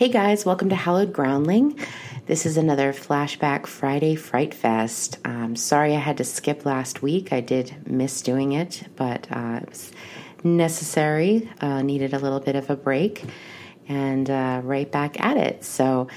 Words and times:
Hey 0.00 0.08
guys, 0.08 0.46
welcome 0.46 0.70
to 0.70 0.74
Hallowed 0.74 1.12
Groundling. 1.12 1.78
This 2.24 2.46
is 2.46 2.56
another 2.56 2.94
Flashback 2.94 3.66
Friday 3.66 4.14
Fright 4.14 4.54
Fest. 4.54 5.18
Um, 5.26 5.56
sorry 5.56 5.94
I 5.94 5.98
had 5.98 6.16
to 6.16 6.24
skip 6.24 6.64
last 6.64 7.02
week. 7.02 7.34
I 7.34 7.42
did 7.42 7.86
miss 7.86 8.22
doing 8.22 8.52
it, 8.52 8.82
but 8.96 9.26
uh, 9.30 9.60
it 9.62 9.68
was 9.68 9.92
necessary. 10.42 11.50
Uh, 11.60 11.82
needed 11.82 12.14
a 12.14 12.18
little 12.18 12.40
bit 12.40 12.56
of 12.56 12.70
a 12.70 12.76
break 12.76 13.24
and 13.88 14.30
uh, 14.30 14.62
right 14.64 14.90
back 14.90 15.20
at 15.20 15.36
it. 15.36 15.64
So, 15.64 16.08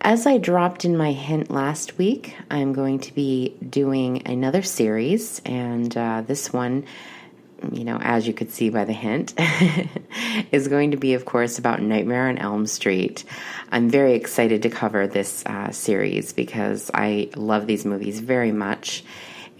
as 0.00 0.26
I 0.26 0.38
dropped 0.38 0.86
in 0.86 0.96
my 0.96 1.12
hint 1.12 1.50
last 1.50 1.98
week, 1.98 2.34
I'm 2.50 2.72
going 2.72 3.00
to 3.00 3.14
be 3.14 3.54
doing 3.68 4.26
another 4.26 4.62
series, 4.62 5.42
and 5.44 5.94
uh, 5.94 6.22
this 6.26 6.50
one 6.50 6.86
you 7.72 7.84
know, 7.84 7.98
as 8.00 8.26
you 8.26 8.32
could 8.32 8.50
see 8.50 8.70
by 8.70 8.84
the 8.84 8.92
hint, 8.92 9.34
is 10.52 10.68
going 10.68 10.92
to 10.92 10.96
be, 10.96 11.14
of 11.14 11.24
course, 11.24 11.58
about 11.58 11.82
Nightmare 11.82 12.28
on 12.28 12.38
Elm 12.38 12.66
Street. 12.66 13.24
I'm 13.70 13.90
very 13.90 14.14
excited 14.14 14.62
to 14.62 14.70
cover 14.70 15.06
this 15.06 15.44
uh, 15.46 15.70
series 15.70 16.32
because 16.32 16.90
I 16.94 17.30
love 17.36 17.66
these 17.66 17.84
movies 17.84 18.20
very 18.20 18.52
much. 18.52 19.04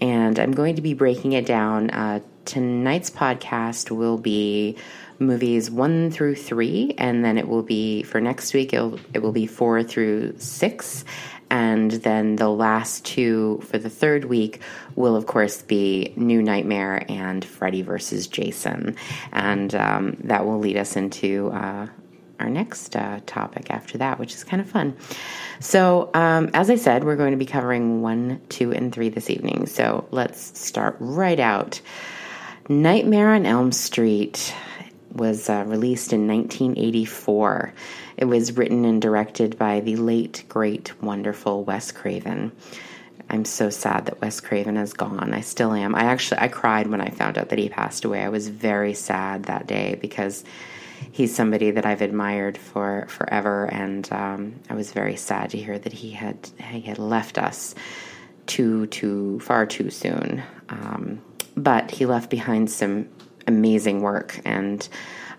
And 0.01 0.39
I'm 0.39 0.51
going 0.51 0.75
to 0.75 0.81
be 0.81 0.93
breaking 0.93 1.33
it 1.33 1.45
down. 1.45 1.89
Uh, 1.89 2.21
tonight's 2.45 3.09
podcast 3.09 3.91
will 3.91 4.17
be 4.17 4.77
movies 5.19 5.69
one 5.69 6.09
through 6.09 6.35
three, 6.35 6.95
and 6.97 7.23
then 7.23 7.37
it 7.37 7.47
will 7.47 7.63
be 7.63 8.03
for 8.03 8.21
next 8.21 8.53
week, 8.53 8.73
it 8.73 9.21
will 9.21 9.33
be 9.33 9.45
four 9.45 9.83
through 9.83 10.35
six 10.39 11.03
and 11.49 11.91
then 11.91 12.35
the 12.35 12.49
last 12.49 13.05
two 13.05 13.61
for 13.65 13.77
the 13.77 13.89
third 13.89 14.25
week 14.25 14.61
will, 14.95 15.15
of 15.15 15.25
course, 15.25 15.61
be 15.61 16.13
New 16.15 16.41
Nightmare 16.41 17.05
and 17.09 17.43
Freddy 17.43 17.81
versus 17.81 18.27
Jason. 18.27 18.95
And 19.31 19.73
um, 19.73 20.17
that 20.25 20.45
will 20.45 20.59
lead 20.59 20.77
us 20.77 20.95
into 20.95 21.49
uh, 21.51 21.87
our 22.39 22.49
next 22.49 22.95
uh, 22.95 23.19
topic 23.25 23.71
after 23.71 23.97
that, 23.97 24.19
which 24.19 24.33
is 24.33 24.43
kind 24.43 24.61
of 24.61 24.69
fun. 24.69 24.95
So, 25.59 26.09
um, 26.13 26.49
as 26.53 26.69
I 26.69 26.75
said, 26.75 27.03
we're 27.03 27.15
going 27.17 27.31
to 27.31 27.37
be 27.37 27.45
covering 27.45 28.01
one, 28.01 28.41
two, 28.49 28.71
and 28.71 28.93
three 28.93 29.09
this 29.09 29.29
evening. 29.29 29.65
So, 29.65 30.07
let's 30.11 30.57
start 30.59 30.95
right 30.99 31.39
out. 31.39 31.81
Nightmare 32.69 33.29
on 33.31 33.45
Elm 33.45 33.71
Street 33.71 34.53
was 35.13 35.49
uh, 35.49 35.63
released 35.67 36.13
in 36.13 36.27
1984. 36.27 37.73
It 38.17 38.25
was 38.25 38.57
written 38.57 38.85
and 38.85 39.01
directed 39.01 39.57
by 39.57 39.79
the 39.79 39.95
late, 39.95 40.43
great, 40.49 41.01
wonderful 41.01 41.63
Wes 41.63 41.91
Craven. 41.91 42.51
I'm 43.29 43.45
so 43.45 43.69
sad 43.69 44.07
that 44.07 44.21
Wes 44.21 44.39
Craven 44.39 44.77
is 44.77 44.93
gone. 44.93 45.33
I 45.33 45.41
still 45.41 45.73
am. 45.73 45.93
I 45.93 46.03
actually 46.05 46.39
I 46.41 46.47
cried 46.47 46.87
when 46.87 47.01
I 47.01 47.09
found 47.09 47.37
out 47.37 47.49
that 47.49 47.59
he 47.59 47.69
passed 47.69 48.03
away. 48.03 48.23
I 48.23 48.29
was 48.29 48.47
very 48.47 48.93
sad 48.93 49.43
that 49.43 49.67
day 49.67 49.97
because 50.01 50.43
he's 51.11 51.35
somebody 51.35 51.71
that 51.71 51.85
I've 51.85 52.01
admired 52.01 52.57
for 52.57 53.05
forever, 53.07 53.65
and 53.65 54.11
um, 54.11 54.55
I 54.69 54.73
was 54.73 54.91
very 54.91 55.15
sad 55.15 55.51
to 55.51 55.57
hear 55.57 55.77
that 55.77 55.93
he 55.93 56.11
had 56.11 56.49
he 56.57 56.81
had 56.81 56.97
left 56.97 57.37
us 57.37 57.75
too 58.47 58.87
too 58.87 59.39
far 59.41 59.67
too 59.67 59.91
soon. 59.91 60.41
Um, 60.69 61.21
but 61.55 61.91
he 61.91 62.05
left 62.05 62.29
behind 62.29 62.71
some 62.71 63.09
amazing 63.49 64.01
work, 64.01 64.39
and 64.45 64.87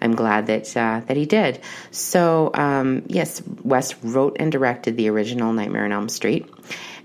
I'm 0.02 0.14
glad 0.14 0.46
that 0.48 0.76
uh, 0.76 1.00
that 1.06 1.16
he 1.16 1.24
did. 1.24 1.60
So 1.90 2.50
um, 2.54 3.04
yes, 3.06 3.42
Wes 3.64 3.94
wrote 4.04 4.36
and 4.38 4.52
directed 4.52 4.96
the 4.96 5.08
original 5.08 5.52
Nightmare 5.52 5.84
on 5.84 5.92
Elm 5.92 6.08
Street, 6.08 6.48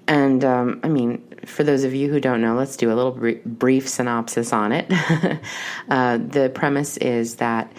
and 0.08 0.44
um, 0.44 0.81
I 0.83 0.89
mean, 0.89 1.23
for 1.45 1.64
those 1.64 1.83
of 1.83 1.94
you 1.94 2.09
who 2.09 2.20
don't 2.20 2.42
know, 2.42 2.56
let's 2.56 2.76
do 2.76 2.92
a 2.92 2.95
little 2.95 3.11
br- 3.11 3.44
brief 3.45 3.88
synopsis 3.88 4.52
on 4.52 4.72
it. 4.72 4.88
uh, 5.89 6.17
the 6.17 6.52
premise 6.53 6.98
is 6.98 7.36
that 7.36 7.72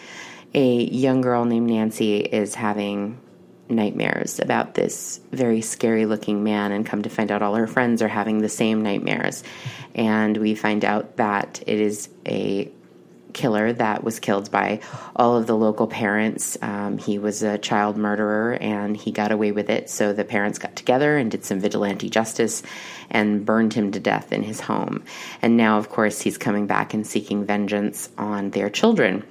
a 0.55 0.85
young 0.85 1.21
girl 1.21 1.45
named 1.45 1.69
Nancy 1.69 2.17
is 2.19 2.55
having 2.55 3.21
nightmares 3.69 4.39
about 4.39 4.75
this 4.75 5.21
very 5.33 5.61
scary 5.61 6.07
looking 6.07 6.45
man 6.45 6.73
and 6.73 6.87
come 6.87 7.03
to 7.03 7.11
find 7.11 7.33
out 7.33 7.43
all 7.43 7.57
her 7.57 7.67
friends 7.67 8.01
are 8.01 8.09
having 8.09 8.39
the 8.39 8.49
same 8.49 8.83
nightmares 8.83 9.43
and 9.95 10.37
we 10.37 10.55
find 10.55 10.85
out 10.85 11.17
that 11.17 11.63
it 11.67 11.81
is 11.81 12.09
a 12.27 12.71
killer 13.37 13.73
that 13.75 14.03
was 14.03 14.19
killed 14.19 14.51
by 14.51 14.81
all 15.15 15.37
of 15.37 15.47
the 15.47 15.55
local 15.55 15.87
parents. 15.87 16.57
Um, 16.63 16.97
he 16.97 17.19
was 17.19 17.43
a 17.43 17.59
child 17.59 17.97
murderer 17.97 18.55
and 18.55 18.97
he 18.97 19.13
got 19.13 19.31
away 19.31 19.53
with 19.53 19.69
it. 19.71 19.91
So 19.91 20.13
the 20.13 20.25
parents 20.25 20.59
got 20.59 20.75
together 20.75 21.17
and 21.17 21.31
did 21.31 21.45
some 21.45 21.61
vigilante 21.61 22.09
justice 22.09 22.63
and 23.11 23.45
burned 23.45 23.75
him 23.75 23.93
to 23.93 24.01
death 24.01 24.33
in 24.33 24.43
his 24.43 24.61
home. 24.61 25.05
And 25.43 25.57
now, 25.57 25.79
of 25.79 25.91
course, 25.91 26.21
he's 26.21 26.39
coming 26.39 26.67
back 26.67 26.95
and 26.95 27.07
seeking 27.07 27.45
vengeance 27.45 28.09
on 28.17 28.51
their 28.51 28.71
children 28.71 29.23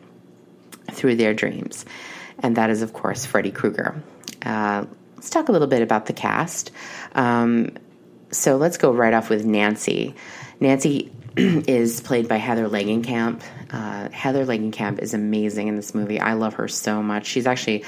through 0.91 1.15
their 1.15 1.33
dreams. 1.33 1.83
And 2.39 2.55
that 2.57 2.69
is, 2.69 2.83
of 2.83 2.94
course, 2.94 3.25
Freddy 3.25 3.51
Krueger. 3.51 4.01
Uh, 4.45 4.85
let's 5.15 5.31
talk 5.31 5.49
a 5.49 5.51
little 5.51 5.67
bit 5.67 5.81
about 5.81 6.05
the 6.05 6.13
cast. 6.13 6.71
Um, 7.15 7.71
so 8.29 8.57
let's 8.57 8.77
go 8.77 8.91
right 8.94 9.13
off 9.13 9.29
with 9.31 9.45
Nancy. 9.45 10.13
Nancy 10.59 11.11
is 11.38 12.00
played 12.00 12.28
by 12.29 12.38
Heather 12.38 12.69
Langenkamp. 12.69 13.41
Uh, 13.69 14.09
Heather 14.09 14.46
Langenkamp 14.46 15.00
is 15.00 15.13
amazing 15.13 15.68
in 15.68 15.75
this 15.75 15.94
movie. 15.94 16.19
I 16.19 16.34
love 16.34 16.53
her 16.56 16.69
so 16.69 17.03
much. 17.03 17.25
She's 17.25 17.46
actually, 17.46 17.84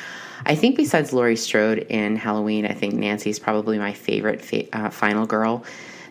I 0.46 0.56
think, 0.56 0.76
besides 0.76 1.14
Laurie 1.14 1.38
Strode 1.38 1.80
in 1.80 2.18
Halloween, 2.18 2.66
I 2.66 2.74
think 2.74 2.96
Nancy's 2.96 3.40
probably 3.40 3.78
my 3.78 3.94
favorite 3.94 4.42
fa- 4.42 4.68
uh, 4.78 4.90
final 4.90 5.26
girl. 5.26 5.64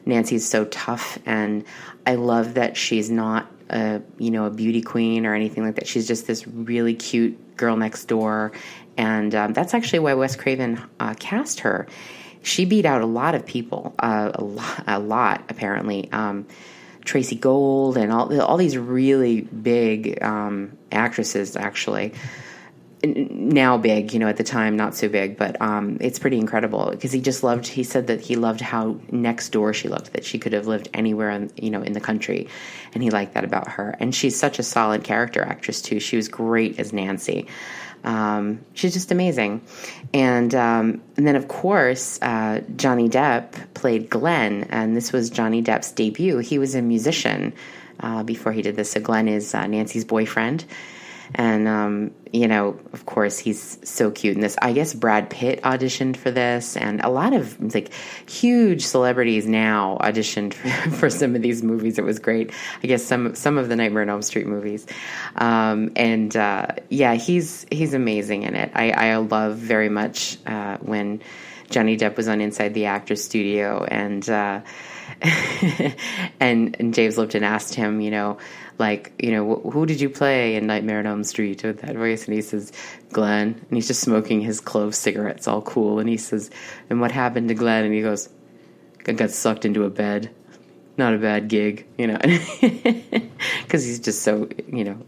Nancy's 0.06 0.48
so 0.48 0.64
tough, 0.66 1.18
and 1.26 1.64
I 2.06 2.14
love 2.14 2.54
that 2.54 2.76
she's 2.76 3.10
not 3.10 3.50
a 3.68 4.00
you 4.18 4.30
know 4.30 4.46
a 4.46 4.50
beauty 4.50 4.80
queen 4.80 5.26
or 5.26 5.34
anything 5.34 5.64
like 5.64 5.74
that. 5.74 5.86
She's 5.86 6.06
just 6.06 6.26
this 6.26 6.46
really 6.46 6.94
cute 6.94 7.56
girl 7.56 7.76
next 7.76 8.06
door, 8.06 8.52
and 8.96 9.34
um, 9.34 9.52
that's 9.52 9.74
actually 9.74 9.98
why 9.98 10.14
Wes 10.14 10.36
Craven 10.36 10.80
uh, 11.00 11.14
cast 11.18 11.60
her. 11.60 11.86
She 12.42 12.64
beat 12.64 12.86
out 12.86 13.02
a 13.02 13.06
lot 13.06 13.34
of 13.34 13.44
people, 13.44 13.94
uh, 13.98 14.30
a 14.32 14.44
lot, 14.44 14.84
a 14.86 14.98
lot 15.00 15.44
apparently. 15.50 16.10
Um, 16.12 16.46
Tracey 17.06 17.36
Gold 17.36 17.96
and 17.96 18.12
all 18.12 18.40
all 18.40 18.56
these 18.56 18.76
really 18.76 19.40
big 19.40 20.22
um, 20.22 20.76
actresses 20.92 21.56
actually 21.56 22.12
now 23.04 23.76
big, 23.76 24.12
you 24.12 24.18
know, 24.18 24.28
at 24.28 24.36
the 24.36 24.44
time 24.44 24.76
not 24.76 24.94
so 24.94 25.08
big, 25.08 25.36
but 25.36 25.60
um, 25.60 25.98
it's 26.00 26.18
pretty 26.18 26.38
incredible 26.38 26.90
because 26.90 27.12
he 27.12 27.20
just 27.20 27.42
loved. 27.42 27.66
He 27.66 27.84
said 27.84 28.06
that 28.06 28.20
he 28.20 28.36
loved 28.36 28.60
how 28.60 28.98
next 29.10 29.50
door 29.50 29.72
she 29.74 29.88
looked, 29.88 30.12
that 30.14 30.24
she 30.24 30.38
could 30.38 30.52
have 30.52 30.66
lived 30.66 30.88
anywhere, 30.94 31.30
in, 31.30 31.50
you 31.56 31.70
know, 31.70 31.82
in 31.82 31.92
the 31.92 32.00
country, 32.00 32.48
and 32.94 33.02
he 33.02 33.10
liked 33.10 33.34
that 33.34 33.44
about 33.44 33.68
her. 33.68 33.94
And 34.00 34.14
she's 34.14 34.38
such 34.38 34.58
a 34.58 34.62
solid 34.62 35.04
character 35.04 35.42
actress 35.42 35.82
too. 35.82 36.00
She 36.00 36.16
was 36.16 36.28
great 36.28 36.80
as 36.80 36.92
Nancy. 36.92 37.46
Um, 38.04 38.60
she's 38.74 38.92
just 38.92 39.10
amazing. 39.10 39.62
And 40.14 40.54
um, 40.54 41.02
and 41.16 41.26
then 41.26 41.36
of 41.36 41.48
course 41.48 42.20
uh, 42.22 42.62
Johnny 42.76 43.08
Depp 43.08 43.74
played 43.74 44.08
Glenn, 44.08 44.64
and 44.70 44.96
this 44.96 45.12
was 45.12 45.28
Johnny 45.28 45.62
Depp's 45.62 45.92
debut. 45.92 46.38
He 46.38 46.58
was 46.58 46.74
a 46.74 46.82
musician 46.82 47.52
uh, 48.00 48.22
before 48.22 48.52
he 48.52 48.62
did 48.62 48.76
this. 48.76 48.92
So 48.92 49.00
Glenn 49.00 49.28
is 49.28 49.54
uh, 49.54 49.66
Nancy's 49.66 50.04
boyfriend, 50.04 50.64
and 51.34 51.66
um, 51.68 52.12
you 52.32 52.48
know, 52.48 52.78
of 52.92 53.06
course, 53.06 53.38
he's 53.38 53.78
so 53.82 54.10
cute 54.10 54.34
in 54.34 54.40
this. 54.40 54.56
I 54.60 54.72
guess 54.72 54.92
Brad 54.92 55.30
Pitt 55.30 55.62
auditioned 55.62 56.16
for 56.16 56.30
this, 56.30 56.76
and 56.76 57.00
a 57.02 57.08
lot 57.08 57.32
of 57.32 57.74
like 57.74 57.92
huge 58.28 58.84
celebrities 58.84 59.46
now 59.46 59.98
auditioned 60.00 60.54
for, 60.54 60.90
for 60.96 61.10
some 61.10 61.34
of 61.34 61.42
these 61.42 61.62
movies. 61.62 61.98
It 61.98 62.04
was 62.04 62.18
great. 62.18 62.52
I 62.82 62.86
guess 62.86 63.04
some 63.04 63.34
some 63.34 63.58
of 63.58 63.68
the 63.68 63.76
Nightmare 63.76 64.02
on 64.02 64.10
Elm 64.10 64.22
Street 64.22 64.46
movies, 64.46 64.86
um, 65.36 65.92
and 65.96 66.36
uh, 66.36 66.66
yeah, 66.90 67.14
he's 67.14 67.66
he's 67.70 67.94
amazing 67.94 68.42
in 68.42 68.54
it. 68.54 68.70
I, 68.74 68.90
I 68.90 69.16
love 69.16 69.56
very 69.56 69.88
much 69.88 70.38
uh, 70.46 70.78
when 70.78 71.22
Johnny 71.70 71.96
Depp 71.96 72.16
was 72.16 72.28
on 72.28 72.40
Inside 72.40 72.74
the 72.74 72.86
Actors 72.86 73.24
Studio, 73.24 73.84
and 73.84 74.28
uh, 74.28 74.60
and 76.40 76.76
and 76.78 76.94
James 76.94 77.16
Lipton 77.16 77.44
asked 77.44 77.74
him, 77.74 78.00
you 78.00 78.10
know 78.10 78.38
like, 78.78 79.12
you 79.18 79.30
know, 79.30 79.56
who 79.70 79.86
did 79.86 80.00
you 80.00 80.10
play 80.10 80.56
in 80.56 80.66
Nightmare 80.66 80.98
on 80.98 81.06
Elm 81.06 81.24
Street 81.24 81.62
with 81.62 81.80
that 81.80 81.96
voice? 81.96 82.26
And 82.26 82.34
he 82.34 82.42
says, 82.42 82.72
Glenn. 83.10 83.54
And 83.54 83.70
he's 83.70 83.86
just 83.86 84.00
smoking 84.00 84.40
his 84.40 84.60
clove 84.60 84.94
cigarettes, 84.94 85.48
all 85.48 85.62
cool. 85.62 85.98
And 85.98 86.08
he 86.08 86.16
says, 86.16 86.50
and 86.90 87.00
what 87.00 87.12
happened 87.12 87.48
to 87.48 87.54
Glenn? 87.54 87.84
And 87.84 87.94
he 87.94 88.02
goes, 88.02 88.28
I 89.06 89.12
got 89.12 89.30
sucked 89.30 89.64
into 89.64 89.84
a 89.84 89.90
bed. 89.90 90.30
Not 90.98 91.14
a 91.14 91.18
bad 91.18 91.48
gig, 91.48 91.86
you 91.98 92.06
know, 92.06 92.18
because 93.62 93.84
he's 93.84 94.00
just 94.00 94.22
so, 94.22 94.48
you 94.66 94.84
know, 94.84 94.98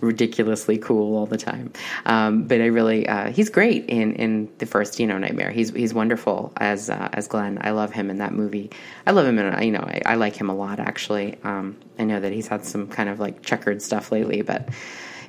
ridiculously 0.00 0.78
cool 0.78 1.16
all 1.16 1.26
the 1.26 1.36
time. 1.36 1.72
Um, 2.06 2.44
but 2.44 2.60
I 2.60 2.66
really, 2.66 3.08
uh, 3.08 3.30
he's 3.30 3.48
great 3.48 3.86
in, 3.86 4.14
in 4.14 4.48
the 4.58 4.66
first, 4.66 4.98
you 5.00 5.06
know, 5.06 5.18
Nightmare. 5.18 5.50
He's 5.50 5.70
he's 5.70 5.94
wonderful 5.94 6.52
as 6.56 6.90
uh, 6.90 7.08
as 7.12 7.28
Glenn. 7.28 7.58
I 7.62 7.70
love 7.70 7.92
him 7.92 8.10
in 8.10 8.18
that 8.18 8.32
movie. 8.32 8.70
I 9.06 9.12
love 9.12 9.26
him 9.26 9.38
in, 9.38 9.62
you 9.62 9.72
know, 9.72 9.80
I, 9.80 10.02
I 10.06 10.14
like 10.14 10.36
him 10.36 10.50
a 10.50 10.54
lot 10.54 10.80
actually. 10.80 11.38
Um, 11.44 11.76
I 11.98 12.04
know 12.04 12.20
that 12.20 12.32
he's 12.32 12.48
had 12.48 12.64
some 12.64 12.88
kind 12.88 13.08
of 13.08 13.20
like 13.20 13.42
checkered 13.42 13.82
stuff 13.82 14.10
lately, 14.12 14.42
but 14.42 14.68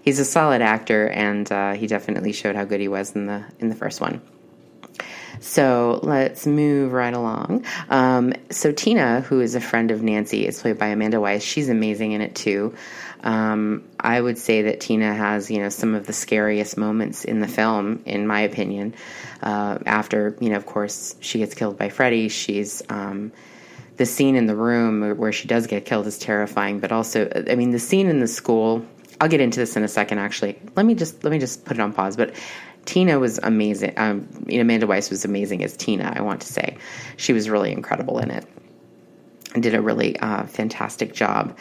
he's 0.02 0.20
a 0.20 0.26
solid 0.26 0.62
actor, 0.62 1.08
and 1.10 1.52
uh, 1.52 1.74
he 1.74 1.88
definitely 1.88 2.34
showed 2.34 2.56
how 2.56 2.66
good 2.66 2.80
he 2.80 2.88
was 2.88 3.16
in 3.16 3.28
the 3.28 3.44
in 3.60 3.70
the 3.70 3.76
first 3.76 4.02
one. 4.02 4.22
So 5.42 6.00
let's 6.04 6.46
move 6.46 6.94
right 6.94 7.14
along. 7.14 7.66
Um, 7.90 8.34
so 8.52 8.72
Tina, 8.72 9.22
who 9.22 9.42
is 9.42 9.56
a 9.56 9.60
friend 9.60 9.92
of 9.92 10.02
Nancy, 10.04 10.46
is 10.46 10.62
played 10.62 10.78
by 10.78 10.88
Amanda 10.88 11.20
Wyss. 11.20 11.44
She's 11.44 11.68
amazing 11.68 12.12
in 12.14 12.22
it 12.22 12.36
too. 12.36 12.76
Um, 13.24 13.84
I 14.00 14.20
would 14.20 14.38
say 14.38 14.64
that 14.64 14.80
Tina 14.80 15.14
has, 15.14 15.52
you 15.52 15.60
know, 15.60 15.70
some 15.70 15.96
of 15.96 16.08
the 16.08 16.14
scariest 16.14 16.78
moments 16.78 17.26
in 17.26 17.40
the 17.40 17.48
film, 17.48 18.02
in 18.06 18.28
my 18.28 18.42
opinion. 18.42 18.94
Uh, 19.42 19.80
after, 19.86 20.38
you 20.40 20.50
know, 20.50 20.58
of 20.58 20.66
course, 20.66 21.16
she 21.20 21.40
gets 21.40 21.56
killed 21.56 21.78
by 21.78 21.90
Freddy. 21.90 22.30
She's 22.30 22.82
um, 22.90 23.32
the 23.98 24.06
scene 24.06 24.36
in 24.36 24.46
the 24.46 24.56
room 24.56 25.18
where 25.18 25.32
she 25.32 25.48
does 25.48 25.68
get 25.68 25.86
killed 25.86 26.08
is 26.08 26.18
terrifying. 26.18 26.80
But 26.80 26.92
also, 26.92 27.30
I 27.50 27.56
mean, 27.56 27.72
the 27.72 27.80
scene 27.80 28.08
in 28.08 28.20
the 28.20 28.28
school. 28.28 28.86
I'll 29.20 29.30
get 29.30 29.40
into 29.40 29.60
this 29.60 29.76
in 29.76 29.84
a 29.84 29.88
second. 29.88 30.18
Actually, 30.18 30.58
let 30.76 30.84
me 30.84 30.96
just 30.96 31.24
let 31.24 31.30
me 31.30 31.38
just 31.38 31.64
put 31.64 31.78
it 31.78 31.80
on 31.80 31.94
pause. 31.94 32.18
But 32.18 32.34
Tina 32.86 33.20
was 33.20 33.40
amazing. 33.42 33.94
Um, 33.98 34.28
Amanda 34.52 34.88
Wyss 34.88 35.10
was 35.10 35.26
amazing 35.26 35.64
as 35.64 35.78
Tina. 35.78 36.14
I 36.16 36.22
want 36.22 36.42
to 36.42 36.48
say 36.48 36.78
she 37.18 37.34
was 37.34 37.50
really 37.50 37.72
incredible 37.72 38.20
in 38.20 38.32
it 38.32 38.46
and 39.54 39.62
did 39.62 39.76
a 39.76 39.82
really 39.82 40.18
uh, 40.20 40.46
fantastic 40.46 41.14
job. 41.14 41.58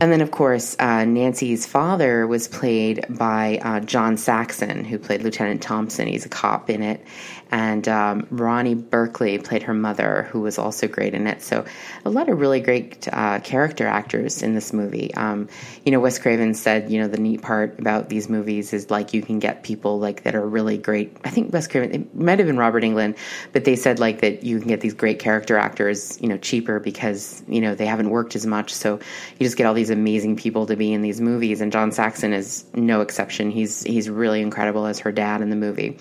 And 0.00 0.10
then, 0.10 0.20
of 0.20 0.30
course, 0.30 0.74
uh, 0.78 1.04
Nancy's 1.04 1.66
father 1.66 2.26
was 2.26 2.48
played 2.48 3.04
by 3.08 3.60
uh, 3.62 3.80
John 3.80 4.16
Saxon, 4.16 4.84
who 4.84 4.98
played 4.98 5.22
Lieutenant 5.22 5.62
Thompson. 5.62 6.08
He's 6.08 6.26
a 6.26 6.28
cop 6.28 6.68
in 6.70 6.82
it. 6.82 7.04
And 7.54 7.86
um, 7.86 8.22
Ronee 8.32 8.74
Blakley 8.74 9.38
played 9.38 9.62
her 9.62 9.74
mother, 9.74 10.26
who 10.32 10.40
was 10.40 10.58
also 10.58 10.88
great 10.88 11.14
in 11.14 11.28
it. 11.28 11.40
So, 11.40 11.64
a 12.04 12.10
lot 12.10 12.28
of 12.28 12.40
really 12.40 12.58
great 12.58 13.06
uh, 13.12 13.38
character 13.38 13.86
actors 13.86 14.42
in 14.42 14.56
this 14.56 14.72
movie. 14.72 15.14
Um, 15.14 15.48
you 15.84 15.92
know, 15.92 16.00
Wes 16.00 16.18
Craven 16.18 16.54
said, 16.54 16.90
you 16.90 17.00
know, 17.00 17.06
the 17.06 17.20
neat 17.20 17.42
part 17.42 17.78
about 17.78 18.08
these 18.08 18.28
movies 18.28 18.72
is 18.72 18.90
like 18.90 19.14
you 19.14 19.22
can 19.22 19.38
get 19.38 19.62
people 19.62 20.00
like 20.00 20.24
that 20.24 20.34
are 20.34 20.44
really 20.44 20.76
great. 20.76 21.16
I 21.24 21.30
think 21.30 21.52
Wes 21.52 21.68
Craven, 21.68 21.94
it 21.94 22.12
might 22.12 22.40
have 22.40 22.48
been 22.48 22.58
Robert 22.58 22.82
Englund, 22.82 23.16
but 23.52 23.64
they 23.64 23.76
said 23.76 24.00
like 24.00 24.20
that 24.22 24.42
you 24.42 24.58
can 24.58 24.66
get 24.66 24.80
these 24.80 24.94
great 24.94 25.20
character 25.20 25.56
actors, 25.56 26.20
you 26.20 26.26
know, 26.26 26.38
cheaper 26.38 26.80
because, 26.80 27.40
you 27.46 27.60
know, 27.60 27.76
they 27.76 27.86
haven't 27.86 28.10
worked 28.10 28.34
as 28.34 28.44
much. 28.44 28.74
So, 28.74 28.98
you 29.38 29.46
just 29.46 29.56
get 29.56 29.66
all 29.66 29.74
these 29.74 29.90
amazing 29.90 30.34
people 30.34 30.66
to 30.66 30.74
be 30.74 30.92
in 30.92 31.02
these 31.02 31.20
movies, 31.20 31.60
and 31.60 31.70
John 31.70 31.92
Saxon 31.92 32.32
is 32.32 32.64
no 32.74 33.00
exception. 33.00 33.52
He's 33.52 33.84
he's 33.84 34.10
really 34.10 34.40
incredible 34.40 34.86
as 34.86 34.98
her 34.98 35.12
dad 35.12 35.40
in 35.40 35.50
the 35.50 35.56
movie, 35.56 35.98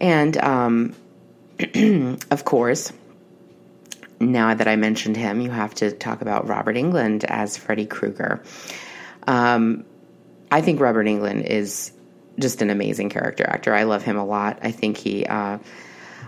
and 0.00 0.36
um, 0.36 0.94
of 2.30 2.44
course, 2.44 2.92
now 4.20 4.54
that 4.54 4.68
I 4.68 4.76
mentioned 4.76 5.16
him, 5.16 5.40
you 5.40 5.50
have 5.50 5.74
to 5.76 5.92
talk 5.92 6.22
about 6.22 6.48
Robert 6.48 6.76
Englund 6.76 7.24
as 7.24 7.56
Freddy 7.56 7.86
Krueger. 7.86 8.42
Um, 9.26 9.84
I 10.50 10.60
think 10.60 10.80
Robert 10.80 11.06
Englund 11.06 11.44
is 11.44 11.92
just 12.38 12.62
an 12.62 12.70
amazing 12.70 13.10
character 13.10 13.44
actor. 13.46 13.74
I 13.74 13.84
love 13.84 14.02
him 14.02 14.16
a 14.16 14.24
lot. 14.24 14.60
I 14.62 14.72
think 14.72 14.96
he. 14.96 15.26
Uh, 15.26 15.58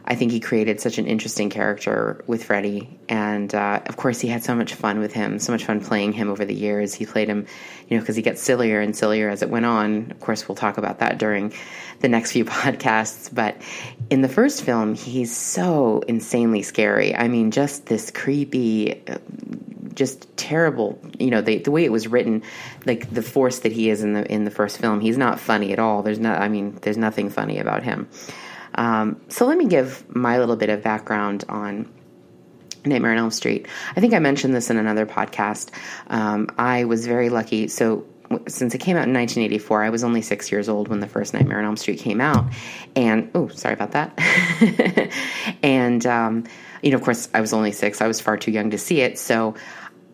I 0.05 0.15
think 0.15 0.33
he 0.33 0.41
created 0.41 0.81
such 0.81 0.99
an 0.99 1.07
interesting 1.07 1.51
character 1.51 2.25
with 2.27 2.45
Freddy, 2.45 2.99
and 3.09 3.55
uh, 3.55 3.81
of 3.87 3.97
course, 3.97 4.21
he 4.21 4.29
had 4.29 4.43
so 4.43 4.55
much 4.55 4.75
fun 4.75 4.99
with 4.99 5.13
him, 5.13 5.39
so 5.39 5.53
much 5.53 5.65
fun 5.65 5.81
playing 5.81 6.13
him 6.13 6.31
over 6.31 6.45
the 6.45 6.55
years. 6.55 6.95
He 6.95 7.07
played 7.07 7.29
him, 7.29 7.47
you 7.89 7.97
know, 7.97 8.03
because 8.03 8.17
he 8.17 8.23
gets 8.23 8.43
sillier 8.43 8.81
and 8.81 8.97
sillier 8.97 9.29
as 9.29 9.43
it 9.43 9.51
went 9.51 9.67
on. 9.67 10.11
Of 10.11 10.21
course, 10.21 10.49
we'll 10.49 10.57
talk 10.57 10.79
about 10.79 10.99
that 10.99 11.19
during 11.19 11.53
the 12.01 12.09
next 12.09 12.33
few 12.33 12.45
podcasts. 12.47 13.33
But 13.33 13.61
in 14.11 14.23
the 14.23 14.29
first 14.29 14.65
film, 14.65 14.95
he's 14.95 15.35
so 15.37 16.01
insanely 16.09 16.63
scary. 16.63 17.15
I 17.15 17.29
mean, 17.29 17.51
just 17.51 17.87
this 17.87 18.11
creepy, 18.11 19.03
just 19.95 20.37
terrible. 20.37 20.99
You 21.19 21.31
know, 21.31 21.41
the 21.41 21.59
the 21.59 21.71
way 21.71 21.85
it 21.85 21.93
was 21.93 22.09
written, 22.09 22.43
like 22.87 23.11
the 23.11 23.23
force 23.23 23.61
that 23.61 23.73
he 23.73 23.91
is 23.91 24.03
in 24.03 24.15
the 24.15 24.31
in 24.33 24.45
the 24.45 24.51
first 24.51 24.79
film, 24.79 25.01
he's 25.01 25.19
not 25.19 25.39
funny 25.39 25.73
at 25.73 25.79
all. 25.79 26.03
There's 26.03 26.19
not. 26.19 26.41
I 26.41 26.49
mean, 26.49 26.79
there's 26.83 26.97
nothing 26.97 27.31
funny 27.31 27.59
about 27.59 27.83
him. 27.83 28.09
Um, 28.75 29.21
so 29.29 29.47
let 29.47 29.59
me 29.59 29.67
give 29.67 30.05
my 30.15 30.39
little 30.39 30.57
bit 30.57 30.69
of 30.69 30.83
background 30.83 31.45
on 31.49 31.91
Nightmare 32.85 33.13
on 33.13 33.19
Elm 33.19 33.31
Street. 33.31 33.67
I 33.97 34.01
think 34.01 34.15
I 34.15 34.19
mentioned 34.19 34.55
this 34.55 34.71
in 34.71 34.77
another 34.77 35.07
podcast. 35.07 35.71
Um, 36.09 36.49
I 36.59 36.85
was 36.85 37.07
very 37.07 37.29
lucky. 37.29 37.69
So 37.69 38.07
since 38.47 38.75
it 38.75 38.79
came 38.79 38.97
out 38.97 39.09
in 39.09 39.15
1984, 39.15 39.83
I 39.83 39.91
was 39.91 40.05
only 40.05 40.23
six 40.23 40.53
years 40.53 40.69
old 40.69 40.89
when 40.89 41.01
the 41.01 41.09
first 41.09 41.35
Nightmare 41.35 41.59
on 41.59 41.65
Elm 41.65 41.77
Street 41.77 41.99
came 41.99 42.21
out, 42.21 42.45
and 42.95 43.29
oh, 43.35 43.49
sorry 43.49 43.75
about 43.75 43.93
that. 43.93 45.13
and 45.63 46.07
um, 46.07 46.45
you 46.83 46.91
know, 46.91 46.97
of 46.97 47.03
course, 47.03 47.29
I 47.35 47.41
was 47.41 47.53
only 47.53 47.73
six. 47.73 48.01
I 48.01 48.07
was 48.07 48.21
far 48.21 48.37
too 48.37 48.53
young 48.53 48.71
to 48.71 48.79
see 48.79 49.01
it, 49.01 49.19
so 49.19 49.57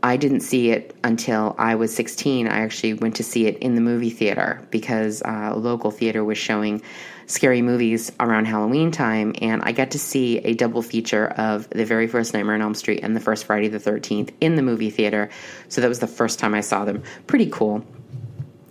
I 0.03 0.17
didn't 0.17 0.41
see 0.41 0.71
it 0.71 0.97
until 1.05 1.55
I 1.59 1.75
was 1.75 1.95
16. 1.95 2.49
I 2.49 2.61
actually 2.61 2.95
went 2.95 3.17
to 3.17 3.23
see 3.23 3.47
it 3.47 3.59
in 3.59 3.75
the 3.75 3.81
movie 3.81 4.11
theater 4.11 4.67
because 4.71 5.23
uh, 5.23 5.51
a 5.53 5.57
local 5.57 5.91
theater 5.91 6.25
was 6.25 6.39
showing 6.39 6.83
scary 7.27 7.61
movies 7.63 8.13
around 8.21 8.47
Halloween 8.47 8.91
time, 8.91 9.35
and 9.41 9.63
I 9.65 9.73
got 9.73 9.93
to 9.93 9.99
see 9.99 10.39
a 10.39 10.55
double 10.55 10.83
feature 10.83 11.27
of 11.27 11.69
the 11.71 11.85
very 11.85 12.07
first 12.07 12.33
Nightmare 12.33 12.55
on 12.55 12.63
Elm 12.63 12.75
Street 12.75 13.01
and 13.03 13.15
the 13.15 13.21
first 13.21 13.45
Friday 13.45 13.69
the 13.69 13.79
13th 13.79 14.33
in 14.41 14.57
the 14.57 14.63
movie 14.63 14.91
theater. 14.91 15.31
So 15.69 15.81
that 15.81 15.89
was 15.89 15.99
the 15.99 16.07
first 16.07 16.39
time 16.39 16.55
I 16.55 16.61
saw 16.61 16.85
them. 16.85 17.03
Pretty 17.27 17.47
cool, 17.47 17.85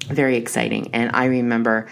very 0.07 0.37
exciting. 0.37 0.91
And 0.93 1.11
I 1.13 1.25
remember 1.25 1.87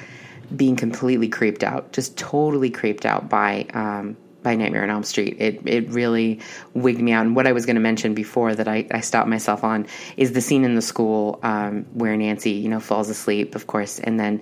being 0.56 0.76
completely 0.76 1.30
creeped 1.30 1.64
out, 1.64 1.92
just 1.94 2.18
totally 2.18 2.70
creeped 2.70 3.06
out 3.06 3.30
by. 3.30 3.68
Um, 3.74 4.18
by 4.44 4.56
Nightmare 4.56 4.84
on 4.84 4.90
Elm 4.90 5.04
Street. 5.04 5.38
It 5.40 5.62
it 5.66 5.90
really 5.92 6.42
wigged 6.74 7.02
me 7.02 7.14
out. 7.14 7.26
And 7.26 7.34
what 7.34 7.48
I 7.48 7.54
was 7.54 7.66
going 7.66 7.78
to 7.78 7.82
mention 7.82 8.14
before 8.14 8.54
that 8.54 8.68
I, 8.68 8.86
I 8.92 9.00
stopped 9.00 9.30
myself 9.30 9.64
on 9.64 9.88
is 10.18 10.34
the 10.34 10.42
scene 10.42 10.66
in 10.66 10.76
the 10.76 10.82
school 10.82 11.40
um, 11.44 11.86
where 11.94 12.18
Nancy, 12.18 12.52
you 12.52 12.68
know, 12.68 12.82
falls 12.82 13.10
asleep, 13.10 13.56
of 13.56 13.68
course, 13.68 14.00
and 14.00 14.20
then 14.20 14.42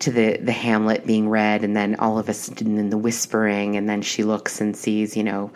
to 0.00 0.10
the 0.10 0.38
the 0.38 0.52
Hamlet 0.52 1.06
being 1.06 1.28
read, 1.28 1.64
and 1.64 1.76
then 1.76 1.96
all 1.96 2.18
of 2.18 2.28
a 2.28 2.34
sudden 2.34 2.78
in 2.78 2.90
the 2.90 2.98
whispering, 2.98 3.76
and 3.76 3.88
then 3.88 4.02
she 4.02 4.24
looks 4.24 4.60
and 4.60 4.76
sees, 4.76 5.16
you 5.16 5.24
know, 5.24 5.50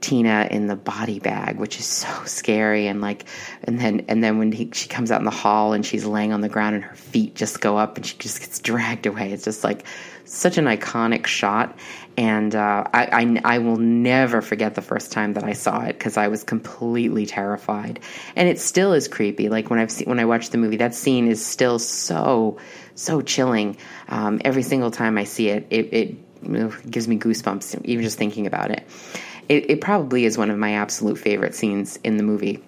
Tina 0.00 0.48
in 0.50 0.66
the 0.66 0.76
body 0.76 1.18
bag, 1.18 1.58
which 1.58 1.78
is 1.78 1.86
so 1.86 2.08
scary, 2.24 2.86
and 2.86 3.00
like, 3.00 3.24
and 3.64 3.78
then 3.78 4.04
and 4.08 4.22
then 4.22 4.38
when 4.38 4.52
he, 4.52 4.70
she 4.72 4.88
comes 4.88 5.10
out 5.10 5.20
in 5.20 5.24
the 5.24 5.30
hall 5.30 5.72
and 5.72 5.84
she's 5.84 6.04
laying 6.04 6.32
on 6.32 6.40
the 6.40 6.48
ground 6.48 6.74
and 6.76 6.84
her 6.84 6.96
feet 6.96 7.34
just 7.34 7.60
go 7.60 7.76
up 7.76 7.96
and 7.96 8.06
she 8.06 8.16
just 8.18 8.40
gets 8.40 8.58
dragged 8.60 9.06
away. 9.06 9.32
It's 9.32 9.44
just 9.44 9.64
like 9.64 9.84
such 10.24 10.58
an 10.58 10.66
iconic 10.66 11.26
shot, 11.26 11.76
and 12.20 12.54
uh, 12.54 12.84
I, 12.92 13.06
I, 13.22 13.54
I 13.54 13.58
will 13.60 13.78
never 13.78 14.42
forget 14.42 14.74
the 14.74 14.82
first 14.82 15.10
time 15.10 15.32
that 15.32 15.44
I 15.44 15.54
saw 15.54 15.80
it 15.84 15.94
because 15.94 16.18
I 16.18 16.28
was 16.28 16.44
completely 16.44 17.24
terrified, 17.24 17.98
and 18.36 18.46
it 18.46 18.60
still 18.60 18.92
is 18.92 19.08
creepy. 19.08 19.48
Like 19.48 19.70
when 19.70 19.78
I've 19.78 19.90
seen 19.90 20.06
when 20.06 20.20
I 20.20 20.26
watch 20.26 20.50
the 20.50 20.58
movie, 20.58 20.76
that 20.76 20.94
scene 20.94 21.28
is 21.28 21.44
still 21.44 21.78
so 21.78 22.58
so 22.94 23.22
chilling. 23.22 23.78
Um, 24.08 24.38
every 24.44 24.62
single 24.62 24.90
time 24.90 25.16
I 25.16 25.24
see 25.24 25.48
it, 25.48 25.66
it, 25.70 25.94
it 25.94 26.90
gives 26.90 27.08
me 27.08 27.18
goosebumps, 27.18 27.86
even 27.86 28.04
just 28.04 28.18
thinking 28.18 28.46
about 28.46 28.70
it. 28.70 28.86
it. 29.48 29.70
It 29.70 29.80
probably 29.80 30.26
is 30.26 30.36
one 30.36 30.50
of 30.50 30.58
my 30.58 30.72
absolute 30.74 31.16
favorite 31.16 31.54
scenes 31.54 31.96
in 32.04 32.18
the 32.18 32.22
movie 32.22 32.62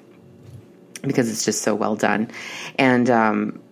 because 1.03 1.31
it's 1.31 1.45
just 1.45 1.61
so 1.61 1.75
well 1.75 1.97
done. 1.97 2.31
And, 2.79 3.11
um, 3.11 3.63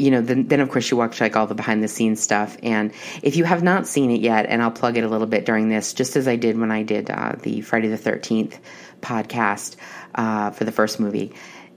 you 0.00 0.10
know, 0.10 0.20
then, 0.20 0.48
then 0.48 0.60
of 0.60 0.70
course 0.70 0.90
you 0.90 0.96
watch 0.96 1.20
like 1.20 1.36
all 1.36 1.46
the 1.46 1.54
behind 1.54 1.82
the 1.82 1.88
scenes 1.88 2.20
stuff. 2.20 2.56
And 2.62 2.92
if 3.22 3.36
you 3.36 3.44
have 3.44 3.62
not 3.62 3.86
seen 3.86 4.10
it 4.10 4.20
yet, 4.20 4.46
and 4.46 4.62
I'll 4.62 4.70
plug 4.70 4.96
it 4.96 5.04
a 5.04 5.08
little 5.08 5.26
bit 5.26 5.44
during 5.44 5.68
this, 5.68 5.92
just 5.92 6.16
as 6.16 6.26
I 6.26 6.36
did 6.36 6.58
when 6.58 6.70
I 6.70 6.82
did 6.82 7.10
uh, 7.10 7.34
the 7.40 7.60
Friday 7.60 7.88
the 7.88 7.98
13th 7.98 8.58
podcast 9.02 9.76
uh, 10.14 10.50
for 10.50 10.64
the 10.64 10.72
first 10.72 11.00
movie 11.00 11.32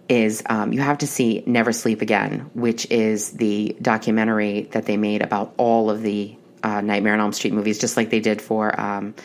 is 0.10 0.44
um, 0.48 0.74
you 0.74 0.82
have 0.82 1.00
to 1.00 1.08
see 1.08 1.44
Never 1.46 1.72
Sleep 1.72 2.02
Again, 2.02 2.50
which 2.54 2.90
is 2.90 3.32
the 3.32 3.76
documentary 3.82 4.64
that 4.72 4.86
they 4.86 4.98
made 4.98 5.22
about 5.22 5.54
all 5.58 5.90
of 5.90 6.02
the 6.02 6.36
uh, 6.62 6.82
Nightmare 6.82 7.14
on 7.14 7.20
Elm 7.20 7.34
Street 7.34 7.54
movies, 7.54 7.80
just 7.80 7.98
like 7.98 8.10
they 8.10 8.20
did 8.20 8.42
for 8.42 8.80
um, 8.80 9.16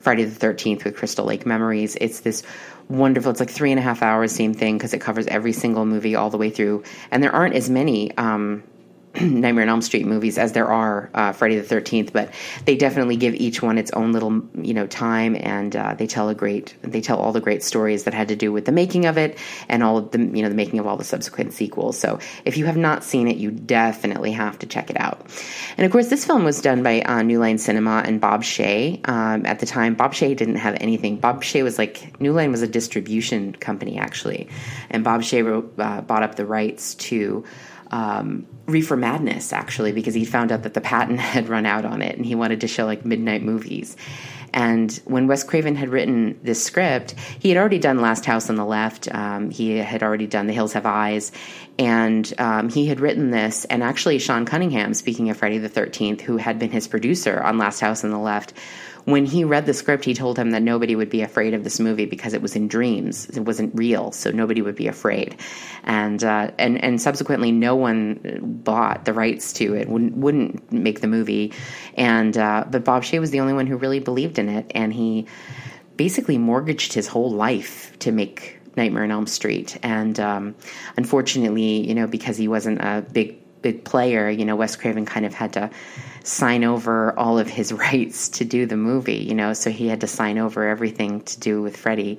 Friday 0.00 0.24
the 0.24 0.46
13th 0.46 0.84
with 0.84 0.96
Crystal 0.96 1.24
Lake 1.24 1.44
Memories. 1.46 1.96
It's 2.00 2.20
this 2.20 2.42
wonderful, 2.88 3.30
it's 3.30 3.40
like 3.40 3.50
three 3.50 3.70
and 3.70 3.78
a 3.78 3.82
half 3.82 4.02
hours, 4.02 4.32
same 4.32 4.54
thing, 4.54 4.76
because 4.76 4.94
it 4.94 5.00
covers 5.00 5.26
every 5.26 5.52
single 5.52 5.84
movie 5.84 6.16
all 6.16 6.30
the 6.30 6.38
way 6.38 6.50
through. 6.50 6.82
And 7.10 7.22
there 7.22 7.32
aren't 7.32 7.54
as 7.54 7.68
many. 7.70 8.16
Um, 8.16 8.62
Nightmare 9.22 9.62
on 9.62 9.68
Elm 9.68 9.82
Street 9.82 10.06
movies 10.06 10.38
as 10.38 10.52
there 10.52 10.68
are 10.68 11.10
uh, 11.14 11.32
Friday 11.32 11.56
the 11.56 11.62
Thirteenth, 11.62 12.12
but 12.12 12.32
they 12.66 12.76
definitely 12.76 13.16
give 13.16 13.34
each 13.34 13.62
one 13.62 13.78
its 13.78 13.90
own 13.92 14.12
little 14.12 14.42
you 14.54 14.74
know 14.74 14.86
time, 14.86 15.36
and 15.38 15.74
uh, 15.74 15.94
they 15.94 16.06
tell 16.06 16.28
a 16.28 16.34
great 16.34 16.76
they 16.82 17.00
tell 17.00 17.18
all 17.18 17.32
the 17.32 17.40
great 17.40 17.62
stories 17.62 18.04
that 18.04 18.14
had 18.14 18.28
to 18.28 18.36
do 18.36 18.52
with 18.52 18.64
the 18.64 18.72
making 18.72 19.06
of 19.06 19.18
it 19.18 19.38
and 19.68 19.82
all 19.82 19.98
of 19.98 20.10
the 20.12 20.18
you 20.18 20.42
know 20.42 20.48
the 20.48 20.54
making 20.54 20.78
of 20.78 20.86
all 20.86 20.96
the 20.96 21.04
subsequent 21.04 21.52
sequels. 21.52 21.98
So 21.98 22.20
if 22.44 22.56
you 22.56 22.66
have 22.66 22.76
not 22.76 23.02
seen 23.02 23.28
it, 23.28 23.36
you 23.36 23.50
definitely 23.50 24.32
have 24.32 24.58
to 24.60 24.66
check 24.66 24.90
it 24.90 25.00
out. 25.00 25.26
And 25.76 25.84
of 25.84 25.90
course, 25.90 26.08
this 26.08 26.24
film 26.24 26.44
was 26.44 26.60
done 26.60 26.82
by 26.82 27.00
uh, 27.00 27.22
New 27.22 27.40
Line 27.40 27.58
Cinema 27.58 28.02
and 28.04 28.20
Bob 28.20 28.42
Shaye. 28.42 29.06
Um, 29.08 29.46
at 29.46 29.58
the 29.58 29.66
time, 29.66 29.94
Bob 29.94 30.12
Shaye 30.12 30.36
didn't 30.36 30.56
have 30.56 30.76
anything. 30.80 31.16
Bob 31.16 31.42
Shaye 31.42 31.64
was 31.64 31.78
like 31.78 32.20
New 32.20 32.32
Line 32.32 32.52
was 32.52 32.62
a 32.62 32.68
distribution 32.68 33.54
company 33.54 33.98
actually, 33.98 34.48
and 34.90 35.02
Bob 35.02 35.22
Shaye 35.22 35.44
wrote, 35.44 35.74
uh, 35.78 36.02
bought 36.02 36.22
up 36.22 36.36
the 36.36 36.46
rights 36.46 36.94
to 36.96 37.44
um, 37.90 38.46
Reefer 38.66 38.96
Madness, 38.96 39.52
actually, 39.52 39.92
because 39.92 40.14
he 40.14 40.24
found 40.24 40.52
out 40.52 40.62
that 40.62 40.74
the 40.74 40.80
patent 40.80 41.20
had 41.34 41.48
run 41.48 41.66
out 41.66 41.84
on 41.84 42.02
it 42.02 42.16
and 42.16 42.26
he 42.26 42.34
wanted 42.34 42.60
to 42.62 42.68
show 42.68 42.84
like 42.84 43.04
midnight 43.04 43.42
movies. 43.42 43.96
And 44.52 44.92
when 45.04 45.26
Wes 45.26 45.44
Craven 45.44 45.76
had 45.76 45.90
written 45.90 46.38
this 46.42 46.64
script, 46.64 47.14
he 47.38 47.48
had 47.50 47.58
already 47.58 47.78
done 47.78 48.00
Last 48.00 48.24
House 48.24 48.48
on 48.48 48.56
the 48.56 48.64
Left. 48.64 49.12
Um, 49.14 49.50
he 49.50 49.76
had 49.76 50.02
already 50.02 50.26
done 50.26 50.46
The 50.46 50.52
Hills 50.52 50.72
Have 50.72 50.86
Eyes. 50.86 51.32
And 51.78 52.32
um, 52.38 52.68
he 52.68 52.86
had 52.86 52.98
written 52.98 53.30
this. 53.30 53.64
And 53.66 53.82
actually, 53.82 54.18
Sean 54.18 54.46
Cunningham, 54.46 54.94
speaking 54.94 55.30
of 55.30 55.36
Friday 55.36 55.58
the 55.58 55.68
13th, 55.68 56.22
who 56.22 56.38
had 56.38 56.58
been 56.58 56.70
his 56.70 56.88
producer 56.88 57.40
on 57.40 57.58
Last 57.58 57.80
House 57.80 58.04
on 58.04 58.10
the 58.10 58.18
Left, 58.18 58.52
when 59.08 59.24
he 59.24 59.42
read 59.42 59.64
the 59.64 59.72
script, 59.72 60.04
he 60.04 60.12
told 60.12 60.38
him 60.38 60.50
that 60.50 60.62
nobody 60.62 60.94
would 60.94 61.08
be 61.08 61.22
afraid 61.22 61.54
of 61.54 61.64
this 61.64 61.80
movie 61.80 62.04
because 62.04 62.34
it 62.34 62.42
was 62.42 62.54
in 62.54 62.68
dreams. 62.68 63.26
It 63.30 63.40
wasn't 63.40 63.74
real, 63.74 64.12
so 64.12 64.30
nobody 64.30 64.60
would 64.60 64.74
be 64.74 64.86
afraid. 64.86 65.34
And 65.84 66.22
uh, 66.22 66.50
and 66.58 66.82
and 66.84 67.00
subsequently, 67.00 67.50
no 67.50 67.74
one 67.74 68.60
bought 68.62 69.06
the 69.06 69.14
rights 69.14 69.54
to 69.54 69.74
it. 69.74 69.88
Wouldn't 69.88 70.14
wouldn't 70.14 70.70
make 70.70 71.00
the 71.00 71.06
movie. 71.06 71.54
And 71.94 72.36
uh, 72.36 72.66
but 72.70 72.84
Bob 72.84 73.02
Shaye 73.02 73.18
was 73.18 73.30
the 73.30 73.40
only 73.40 73.54
one 73.54 73.66
who 73.66 73.78
really 73.78 74.00
believed 74.00 74.38
in 74.38 74.50
it, 74.50 74.70
and 74.74 74.92
he 74.92 75.26
basically 75.96 76.36
mortgaged 76.36 76.92
his 76.92 77.08
whole 77.08 77.30
life 77.30 77.98
to 78.00 78.12
make 78.12 78.60
Nightmare 78.76 79.04
on 79.04 79.10
Elm 79.10 79.26
Street. 79.26 79.78
And 79.82 80.20
um, 80.20 80.54
unfortunately, 80.98 81.88
you 81.88 81.94
know, 81.94 82.06
because 82.06 82.36
he 82.36 82.46
wasn't 82.46 82.82
a 82.82 83.06
big 83.10 83.38
big 83.62 83.84
player, 83.84 84.28
you 84.28 84.44
know, 84.44 84.54
Wes 84.54 84.76
Craven 84.76 85.06
kind 85.06 85.24
of 85.24 85.32
had 85.32 85.54
to 85.54 85.70
sign 86.28 86.62
over 86.62 87.18
all 87.18 87.38
of 87.38 87.48
his 87.48 87.72
rights 87.92 88.28
to 88.28 88.44
do 88.44 88.66
the 88.66 88.76
movie, 88.76 89.16
you 89.16 89.34
know, 89.34 89.52
so 89.52 89.70
he 89.70 89.88
had 89.88 90.02
to 90.02 90.06
sign 90.06 90.38
over 90.38 90.68
everything 90.68 91.22
to 91.22 91.40
do 91.40 91.62
with 91.62 91.76
Freddy 91.76 92.18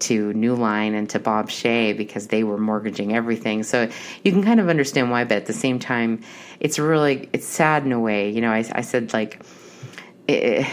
to 0.00 0.32
New 0.32 0.54
Line 0.54 0.94
and 0.94 1.08
to 1.10 1.20
Bob 1.20 1.48
Shaye 1.48 1.96
because 1.96 2.26
they 2.26 2.42
were 2.42 2.58
mortgaging 2.58 3.14
everything. 3.14 3.62
So 3.62 3.88
you 4.24 4.32
can 4.32 4.42
kind 4.42 4.60
of 4.60 4.68
understand 4.68 5.10
why, 5.10 5.24
but 5.24 5.36
at 5.36 5.46
the 5.46 5.52
same 5.52 5.78
time, 5.78 6.22
it's 6.58 6.78
really 6.78 7.28
it's 7.32 7.46
sad 7.46 7.84
in 7.84 7.92
a 7.92 8.00
way. 8.00 8.30
You 8.30 8.40
know, 8.40 8.50
I, 8.50 8.64
I 8.72 8.80
said 8.82 9.12
like. 9.12 9.42
It, 10.26 10.66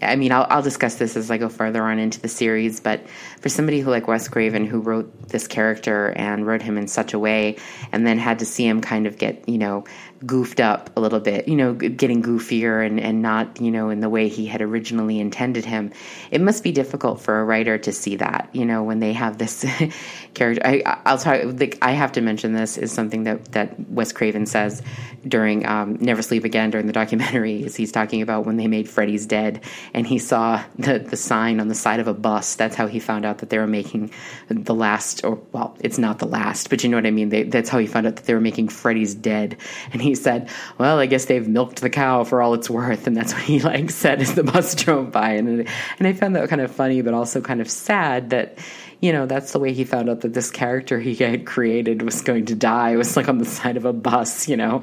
I 0.00 0.14
mean, 0.14 0.30
I'll, 0.30 0.46
I'll, 0.48 0.62
discuss 0.62 0.94
this 0.96 1.16
as 1.16 1.30
I 1.30 1.38
go 1.38 1.48
further 1.48 1.82
on 1.82 1.98
into 1.98 2.20
the 2.20 2.28
series, 2.28 2.78
but 2.78 3.08
for 3.40 3.48
somebody 3.48 3.80
who 3.80 3.90
like 3.90 4.06
Wes 4.06 4.28
Craven, 4.28 4.64
who 4.64 4.80
wrote 4.80 5.28
this 5.28 5.48
character 5.48 6.12
and 6.14 6.46
wrote 6.46 6.62
him 6.62 6.78
in 6.78 6.86
such 6.86 7.14
a 7.14 7.18
way, 7.18 7.56
and 7.90 8.06
then 8.06 8.16
had 8.18 8.38
to 8.38 8.44
see 8.44 8.66
him 8.66 8.80
kind 8.80 9.08
of 9.08 9.18
get, 9.18 9.48
you 9.48 9.58
know, 9.58 9.84
goofed 10.26 10.60
up 10.60 10.90
a 10.96 11.00
little 11.00 11.20
bit, 11.20 11.46
you 11.46 11.54
know, 11.54 11.72
getting 11.74 12.22
goofier 12.22 12.84
and, 12.84 12.98
and 12.98 13.22
not, 13.22 13.60
you 13.60 13.70
know, 13.70 13.90
in 13.90 14.00
the 14.00 14.08
way 14.08 14.28
he 14.28 14.46
had 14.46 14.60
originally 14.60 15.20
intended 15.20 15.64
him. 15.64 15.92
It 16.30 16.40
must 16.40 16.64
be 16.64 16.72
difficult 16.72 17.20
for 17.20 17.40
a 17.40 17.44
writer 17.44 17.78
to 17.78 17.92
see 17.92 18.16
that, 18.16 18.48
you 18.52 18.64
know, 18.64 18.82
when 18.82 18.98
they 18.98 19.12
have 19.12 19.38
this 19.38 19.64
character. 20.34 20.62
I, 20.64 21.00
I'll 21.04 21.18
talk, 21.18 21.40
like, 21.44 21.78
I 21.82 21.92
have 21.92 22.12
to 22.12 22.20
mention 22.20 22.52
this 22.52 22.78
is 22.78 22.90
something 22.90 23.24
that, 23.24 23.52
that 23.52 23.78
Wes 23.88 24.12
Craven 24.12 24.46
says 24.46 24.82
during 25.26 25.66
um, 25.66 25.98
Never 26.00 26.22
Sleep 26.22 26.44
Again 26.44 26.70
during 26.70 26.86
the 26.86 26.92
documentary 26.92 27.62
is 27.62 27.76
he's 27.76 27.92
talking 27.92 28.22
about 28.22 28.44
when 28.44 28.56
they 28.56 28.66
made 28.66 28.88
Freddy's 28.88 29.26
Dead 29.26 29.62
and 29.94 30.06
he 30.06 30.18
saw 30.18 30.62
the, 30.78 30.98
the 30.98 31.16
sign 31.16 31.60
on 31.60 31.68
the 31.68 31.74
side 31.74 32.00
of 32.00 32.08
a 32.08 32.14
bus. 32.14 32.56
That's 32.56 32.74
how 32.74 32.86
he 32.88 32.98
found 32.98 33.24
out 33.24 33.38
that 33.38 33.50
they 33.50 33.58
were 33.58 33.66
making 33.66 34.10
the 34.48 34.74
last, 34.74 35.24
or 35.24 35.40
well, 35.52 35.76
it's 35.80 35.98
not 35.98 36.18
the 36.18 36.26
last, 36.26 36.70
but 36.70 36.82
you 36.82 36.90
know 36.90 36.96
what 36.96 37.06
I 37.06 37.10
mean? 37.12 37.28
They, 37.28 37.44
that's 37.44 37.68
how 37.68 37.78
he 37.78 37.86
found 37.86 38.06
out 38.06 38.16
that 38.16 38.24
they 38.24 38.34
were 38.34 38.40
making 38.40 38.68
Freddy's 38.68 39.14
Dead. 39.14 39.56
And 39.92 40.02
he 40.02 40.07
he 40.08 40.14
said, 40.14 40.48
"Well, 40.78 40.98
I 40.98 41.06
guess 41.06 41.26
they've 41.26 41.46
milked 41.46 41.80
the 41.80 41.90
cow 41.90 42.24
for 42.24 42.42
all 42.42 42.54
it's 42.54 42.70
worth," 42.70 43.06
and 43.06 43.16
that's 43.16 43.32
what 43.32 43.42
he 43.42 43.60
like 43.60 43.90
said 43.90 44.20
as 44.20 44.34
the 44.34 44.44
bus 44.44 44.74
drove 44.82 45.12
by, 45.12 45.32
and 45.32 45.68
and 45.98 46.08
I 46.08 46.12
found 46.12 46.36
that 46.36 46.48
kind 46.48 46.60
of 46.60 46.70
funny, 46.70 47.02
but 47.02 47.14
also 47.14 47.40
kind 47.40 47.60
of 47.60 47.70
sad 47.70 48.30
that 48.30 48.58
you 49.00 49.12
know 49.12 49.26
that's 49.26 49.52
the 49.52 49.58
way 49.58 49.72
he 49.72 49.84
found 49.84 50.10
out 50.10 50.22
that 50.22 50.34
this 50.34 50.50
character 50.50 50.98
he 50.98 51.14
had 51.14 51.46
created 51.46 52.02
was 52.02 52.20
going 52.22 52.46
to 52.46 52.54
die 52.54 52.90
It 52.90 52.96
was 52.96 53.16
like 53.16 53.28
on 53.28 53.38
the 53.38 53.44
side 53.44 53.76
of 53.76 53.84
a 53.84 53.92
bus 53.92 54.48
you 54.48 54.56
know? 54.56 54.82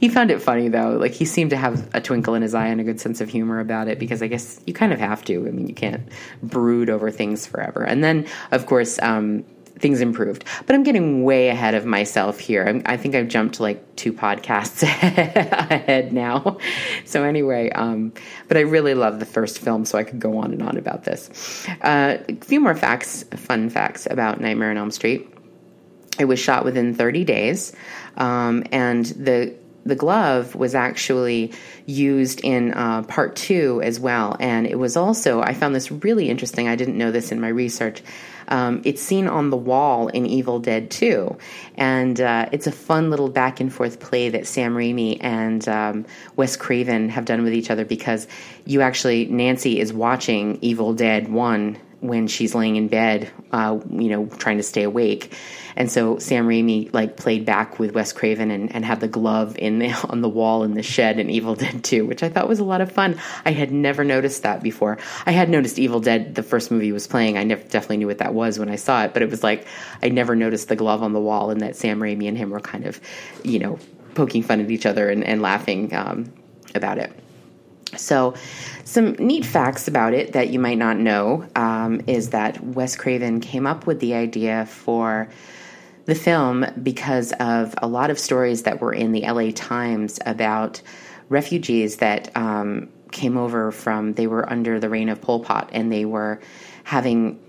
He 0.00 0.08
found 0.08 0.30
it 0.30 0.42
funny 0.42 0.68
though. 0.68 0.96
Like 0.98 1.12
he 1.12 1.24
seemed 1.24 1.50
to 1.50 1.56
have 1.56 1.88
a 1.94 2.00
twinkle 2.00 2.34
in 2.34 2.42
his 2.42 2.54
eye 2.54 2.66
and 2.66 2.80
a 2.80 2.84
good 2.84 3.00
sense 3.00 3.20
of 3.20 3.28
humor 3.28 3.60
about 3.60 3.88
it 3.88 3.98
because 3.98 4.22
i 4.22 4.26
guess 4.26 4.60
you 4.66 4.74
kind 4.74 4.92
of 4.92 4.98
have 4.98 5.24
to. 5.26 5.46
I 5.46 5.50
mean 5.50 5.68
you 5.68 5.74
can't 5.74 6.08
brood 6.42 6.90
over 6.90 7.10
things 7.10 7.46
forever. 7.46 7.82
And 7.82 8.04
then 8.04 8.26
of 8.50 8.66
course 8.66 8.98
um, 9.00 9.44
things 9.78 10.00
improved. 10.00 10.44
But 10.66 10.74
I'm 10.74 10.82
getting 10.82 11.24
way 11.24 11.48
ahead 11.48 11.74
of 11.74 11.84
myself 11.84 12.38
here. 12.38 12.64
I'm, 12.64 12.82
i 12.86 12.96
think 12.96 13.14
I've 13.14 13.28
jumped 13.28 13.60
like 13.60 13.96
two 13.96 14.12
podcasts 14.12 14.82
ahead 14.82 16.12
now. 16.12 16.58
So 17.04 17.24
anyway, 17.24 17.70
um, 17.70 18.12
but 18.48 18.56
I 18.56 18.60
really 18.60 18.94
love 18.94 19.18
the 19.18 19.26
first 19.26 19.58
film, 19.58 19.84
so 19.84 19.98
I 19.98 20.04
could 20.04 20.20
go 20.20 20.38
on 20.38 20.52
and 20.52 20.62
on 20.62 20.76
about 20.76 21.04
this. 21.04 21.66
Uh, 21.82 22.18
a 22.28 22.34
few 22.36 22.60
more 22.60 22.74
facts, 22.74 23.24
fun 23.36 23.70
facts 23.70 24.06
about 24.10 24.40
Nightmare 24.40 24.70
on 24.70 24.76
Elm 24.76 24.90
Street. 24.90 25.28
It 26.18 26.26
was 26.26 26.38
shot 26.38 26.64
within 26.64 26.94
30 26.94 27.24
days, 27.24 27.72
um, 28.16 28.64
and 28.70 29.04
the 29.06 29.54
the 29.86 29.94
glove 29.94 30.54
was 30.54 30.74
actually 30.74 31.52
used 31.86 32.40
in 32.40 32.72
uh, 32.72 33.02
part 33.02 33.36
two 33.36 33.82
as 33.82 34.00
well. 34.00 34.34
And 34.40 34.66
it 34.66 34.76
was 34.76 34.96
also, 34.96 35.42
I 35.42 35.52
found 35.52 35.74
this 35.74 35.92
really 35.92 36.30
interesting. 36.30 36.68
I 36.68 36.76
didn't 36.76 36.96
know 36.96 37.10
this 37.10 37.30
in 37.30 37.38
my 37.40 37.48
research. 37.48 38.02
Um, 38.48 38.82
it's 38.84 39.02
seen 39.02 39.26
on 39.26 39.50
the 39.50 39.56
wall 39.56 40.08
in 40.08 40.26
Evil 40.26 40.58
Dead 40.58 40.90
2. 40.90 41.36
And 41.76 42.20
uh, 42.20 42.48
it's 42.52 42.66
a 42.66 42.72
fun 42.72 43.10
little 43.10 43.28
back 43.28 43.60
and 43.60 43.72
forth 43.72 44.00
play 44.00 44.28
that 44.28 44.46
Sam 44.46 44.74
Raimi 44.74 45.18
and 45.20 45.66
um, 45.68 46.06
Wes 46.36 46.56
Craven 46.56 47.08
have 47.08 47.24
done 47.24 47.42
with 47.42 47.52
each 47.52 47.70
other 47.70 47.84
because 47.84 48.26
you 48.64 48.80
actually, 48.80 49.26
Nancy 49.26 49.80
is 49.80 49.92
watching 49.92 50.58
Evil 50.60 50.94
Dead 50.94 51.28
1 51.28 51.78
when 52.04 52.26
she's 52.26 52.54
laying 52.54 52.76
in 52.76 52.88
bed, 52.88 53.30
uh, 53.50 53.80
you 53.90 54.10
know, 54.10 54.26
trying 54.26 54.58
to 54.58 54.62
stay 54.62 54.82
awake. 54.82 55.34
And 55.74 55.90
so 55.90 56.18
Sam 56.18 56.46
Raimi 56.46 56.92
like 56.92 57.16
played 57.16 57.46
back 57.46 57.78
with 57.78 57.94
Wes 57.94 58.12
Craven 58.12 58.50
and, 58.50 58.74
and 58.74 58.84
had 58.84 59.00
the 59.00 59.08
glove 59.08 59.56
in 59.58 59.78
the, 59.78 59.90
on 60.10 60.20
the 60.20 60.28
wall 60.28 60.64
in 60.64 60.74
the 60.74 60.82
shed 60.82 61.18
and 61.18 61.30
Evil 61.30 61.54
Dead 61.54 61.82
2, 61.82 62.04
which 62.04 62.22
I 62.22 62.28
thought 62.28 62.46
was 62.46 62.58
a 62.60 62.64
lot 62.64 62.82
of 62.82 62.92
fun. 62.92 63.18
I 63.46 63.52
had 63.52 63.72
never 63.72 64.04
noticed 64.04 64.42
that 64.42 64.62
before. 64.62 64.98
I 65.24 65.32
had 65.32 65.48
noticed 65.48 65.78
Evil 65.78 66.00
Dead, 66.00 66.34
the 66.34 66.42
first 66.42 66.70
movie 66.70 66.92
was 66.92 67.06
playing. 67.06 67.38
I 67.38 67.44
never 67.44 67.62
definitely 67.62 67.96
knew 67.98 68.06
what 68.06 68.18
that 68.18 68.34
was 68.34 68.58
when 68.58 68.68
I 68.68 68.76
saw 68.76 69.04
it, 69.04 69.14
but 69.14 69.22
it 69.22 69.30
was 69.30 69.42
like 69.42 69.66
I 70.02 70.10
never 70.10 70.36
noticed 70.36 70.68
the 70.68 70.76
glove 70.76 71.02
on 71.02 71.14
the 71.14 71.20
wall 71.20 71.50
and 71.50 71.62
that 71.62 71.74
Sam 71.74 72.00
Raimi 72.00 72.28
and 72.28 72.36
him 72.36 72.50
were 72.50 72.60
kind 72.60 72.84
of, 72.84 73.00
you 73.42 73.58
know, 73.58 73.78
poking 74.14 74.42
fun 74.42 74.60
at 74.60 74.70
each 74.70 74.84
other 74.84 75.08
and, 75.08 75.24
and 75.24 75.40
laughing 75.40 75.94
um, 75.94 76.32
about 76.74 76.98
it. 76.98 77.12
So, 77.96 78.34
some 78.84 79.12
neat 79.14 79.44
facts 79.44 79.88
about 79.88 80.14
it 80.14 80.32
that 80.34 80.50
you 80.50 80.58
might 80.58 80.78
not 80.78 80.98
know 80.98 81.48
um, 81.56 82.00
is 82.06 82.30
that 82.30 82.62
Wes 82.62 82.96
Craven 82.96 83.40
came 83.40 83.66
up 83.66 83.86
with 83.86 84.00
the 84.00 84.14
idea 84.14 84.66
for 84.66 85.28
the 86.04 86.14
film 86.14 86.66
because 86.82 87.32
of 87.40 87.74
a 87.78 87.88
lot 87.88 88.10
of 88.10 88.18
stories 88.18 88.64
that 88.64 88.80
were 88.80 88.92
in 88.92 89.12
the 89.12 89.22
LA 89.22 89.50
Times 89.54 90.18
about 90.26 90.82
refugees 91.28 91.96
that 91.96 92.34
um, 92.36 92.88
came 93.10 93.36
over 93.36 93.72
from, 93.72 94.12
they 94.14 94.26
were 94.26 94.48
under 94.50 94.78
the 94.78 94.90
reign 94.90 95.08
of 95.08 95.20
Pol 95.20 95.40
Pot 95.40 95.70
and 95.72 95.90
they 95.90 96.04
were 96.04 96.40
having 96.84 97.40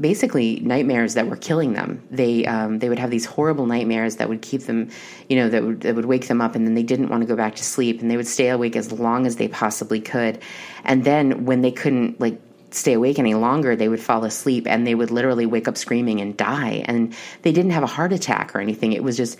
basically 0.00 0.60
nightmares 0.60 1.14
that 1.14 1.28
were 1.28 1.36
killing 1.36 1.72
them. 1.74 2.00
They 2.10 2.46
um, 2.46 2.78
they 2.78 2.88
would 2.88 2.98
have 2.98 3.10
these 3.10 3.26
horrible 3.26 3.66
nightmares 3.66 4.16
that 4.16 4.28
would 4.28 4.40
keep 4.40 4.62
them, 4.62 4.90
you 5.28 5.36
know, 5.36 5.48
that 5.48 5.62
would 5.62 5.80
that 5.82 5.94
would 5.96 6.04
wake 6.04 6.28
them 6.28 6.40
up, 6.40 6.54
and 6.54 6.66
then 6.66 6.74
they 6.74 6.84
didn't 6.84 7.08
want 7.08 7.22
to 7.22 7.26
go 7.26 7.36
back 7.36 7.56
to 7.56 7.64
sleep, 7.64 8.00
and 8.00 8.10
they 8.10 8.16
would 8.16 8.26
stay 8.26 8.48
awake 8.48 8.76
as 8.76 8.92
long 8.92 9.26
as 9.26 9.36
they 9.36 9.48
possibly 9.48 10.00
could, 10.00 10.40
and 10.84 11.04
then 11.04 11.44
when 11.44 11.60
they 11.60 11.72
couldn't 11.72 12.20
like 12.20 12.40
stay 12.70 12.92
awake 12.92 13.18
any 13.18 13.34
longer, 13.34 13.76
they 13.76 13.88
would 13.88 14.00
fall 14.00 14.24
asleep, 14.24 14.66
and 14.68 14.86
they 14.86 14.94
would 14.94 15.10
literally 15.10 15.46
wake 15.46 15.66
up 15.68 15.76
screaming 15.76 16.20
and 16.20 16.36
die, 16.36 16.84
and 16.86 17.14
they 17.42 17.52
didn't 17.52 17.72
have 17.72 17.82
a 17.82 17.88
heart 17.88 18.12
attack 18.12 18.54
or 18.54 18.60
anything. 18.60 18.92
It 18.92 19.02
was 19.02 19.16
just 19.16 19.38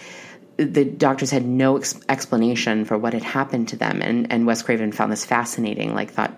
the 0.56 0.84
doctors 0.84 1.30
had 1.30 1.44
no 1.44 1.76
ex- 1.76 2.00
explanation 2.08 2.84
for 2.84 2.96
what 2.96 3.12
had 3.12 3.22
happened 3.22 3.68
to 3.68 3.76
them, 3.76 4.02
and 4.02 4.32
and 4.32 4.46
Wes 4.46 4.62
Craven 4.62 4.90
found 4.90 5.12
this 5.12 5.24
fascinating. 5.24 5.94
Like 5.94 6.10
thought 6.10 6.34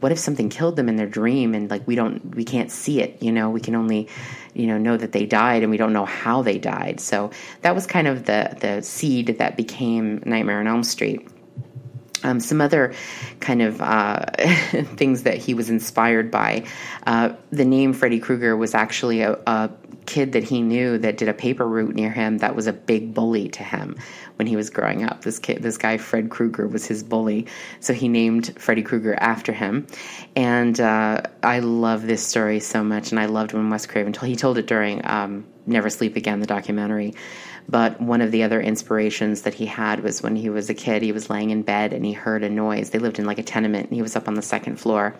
what 0.00 0.12
if 0.12 0.18
something 0.18 0.48
killed 0.48 0.76
them 0.76 0.88
in 0.88 0.96
their 0.96 1.06
dream 1.06 1.54
and 1.54 1.70
like 1.70 1.86
we 1.86 1.94
don't 1.94 2.34
we 2.34 2.44
can't 2.44 2.70
see 2.70 3.00
it 3.00 3.22
you 3.22 3.32
know? 3.32 3.50
We 3.50 3.60
can 3.60 3.74
only 3.74 4.08
you 4.54 4.66
know 4.66 4.78
know 4.78 4.96
that 4.96 5.12
they 5.12 5.26
died 5.26 5.62
and 5.62 5.70
we 5.70 5.76
don't 5.76 5.92
know 5.92 6.04
how 6.04 6.42
they 6.42 6.58
died. 6.58 7.00
So 7.00 7.30
that 7.62 7.74
was 7.74 7.86
kind 7.86 8.06
of 8.06 8.26
the 8.26 8.56
the 8.60 8.82
seed 8.82 9.38
that 9.38 9.56
became 9.56 10.22
nightmare 10.24 10.60
on 10.60 10.66
elm 10.66 10.84
street 10.84 11.28
um, 12.24 12.40
some 12.40 12.60
other 12.60 12.92
kind 13.38 13.62
of 13.62 13.80
uh, 13.80 14.24
things 14.96 15.22
that 15.22 15.36
he 15.36 15.54
was 15.54 15.70
inspired 15.70 16.30
by. 16.30 16.64
Uh, 17.06 17.34
the 17.50 17.64
name 17.64 17.92
Freddy 17.92 18.18
Krueger 18.18 18.56
was 18.56 18.74
actually 18.74 19.20
a, 19.20 19.38
a, 19.46 19.70
kid 20.06 20.32
that 20.32 20.44
he 20.44 20.60
knew 20.60 20.98
that 20.98 21.16
did 21.16 21.30
a 21.30 21.32
paper 21.32 21.66
route 21.66 21.94
near 21.94 22.10
him 22.10 22.36
that 22.36 22.54
was 22.54 22.66
a 22.66 22.74
big 22.74 23.14
bully 23.14 23.48
to 23.48 23.62
him 23.62 23.96
when 24.36 24.46
he 24.46 24.54
was 24.54 24.68
growing 24.68 25.02
up. 25.02 25.22
This 25.22 25.38
kid, 25.38 25.62
this 25.62 25.78
guy 25.78 25.96
Fred 25.96 26.28
Krueger, 26.28 26.68
was 26.68 26.84
his 26.84 27.02
bully, 27.02 27.46
so 27.80 27.94
he 27.94 28.08
named 28.08 28.54
Freddy 28.58 28.82
Krueger 28.82 29.14
after 29.14 29.52
him. 29.52 29.86
And 30.36 30.78
uh, 30.78 31.22
I 31.42 31.60
love 31.60 32.06
this 32.06 32.22
story 32.26 32.60
so 32.60 32.84
much, 32.84 33.12
and 33.12 33.18
I 33.18 33.26
loved 33.26 33.54
when 33.54 33.70
Wes 33.70 33.86
Craven 33.86 34.12
told. 34.12 34.28
He 34.28 34.36
told 34.36 34.58
it 34.58 34.66
during 34.66 35.00
um, 35.06 35.46
Never 35.66 35.88
Sleep 35.88 36.16
Again, 36.16 36.40
the 36.40 36.46
documentary. 36.46 37.14
But 37.68 38.00
one 38.00 38.20
of 38.20 38.30
the 38.30 38.42
other 38.42 38.60
inspirations 38.60 39.42
that 39.42 39.54
he 39.54 39.66
had 39.66 40.00
was 40.00 40.22
when 40.22 40.36
he 40.36 40.50
was 40.50 40.68
a 40.68 40.74
kid, 40.74 41.02
he 41.02 41.12
was 41.12 41.30
laying 41.30 41.50
in 41.50 41.62
bed 41.62 41.92
and 41.92 42.04
he 42.04 42.12
heard 42.12 42.42
a 42.42 42.50
noise. 42.50 42.90
They 42.90 42.98
lived 42.98 43.18
in 43.18 43.26
like 43.26 43.38
a 43.38 43.42
tenement 43.42 43.88
and 43.88 43.96
he 43.96 44.02
was 44.02 44.16
up 44.16 44.28
on 44.28 44.34
the 44.34 44.42
second 44.42 44.76
floor. 44.76 45.14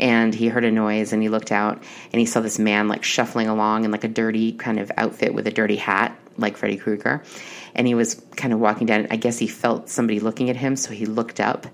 And 0.00 0.34
he 0.34 0.48
heard 0.48 0.64
a 0.64 0.72
noise 0.72 1.12
and 1.12 1.22
he 1.22 1.28
looked 1.28 1.52
out 1.52 1.82
and 2.12 2.18
he 2.18 2.26
saw 2.26 2.40
this 2.40 2.58
man 2.58 2.88
like 2.88 3.04
shuffling 3.04 3.48
along 3.48 3.84
in 3.84 3.90
like 3.90 4.04
a 4.04 4.08
dirty 4.08 4.52
kind 4.52 4.80
of 4.80 4.90
outfit 4.96 5.34
with 5.34 5.46
a 5.46 5.52
dirty 5.52 5.76
hat, 5.76 6.18
like 6.36 6.56
Freddy 6.56 6.76
Krueger. 6.76 7.22
And 7.74 7.86
he 7.86 7.94
was 7.94 8.20
kind 8.36 8.52
of 8.52 8.58
walking 8.58 8.86
down. 8.86 9.06
I 9.10 9.16
guess 9.16 9.38
he 9.38 9.46
felt 9.46 9.88
somebody 9.88 10.20
looking 10.20 10.50
at 10.50 10.56
him, 10.56 10.76
so 10.76 10.92
he 10.92 11.06
looked 11.06 11.38
up 11.38 11.66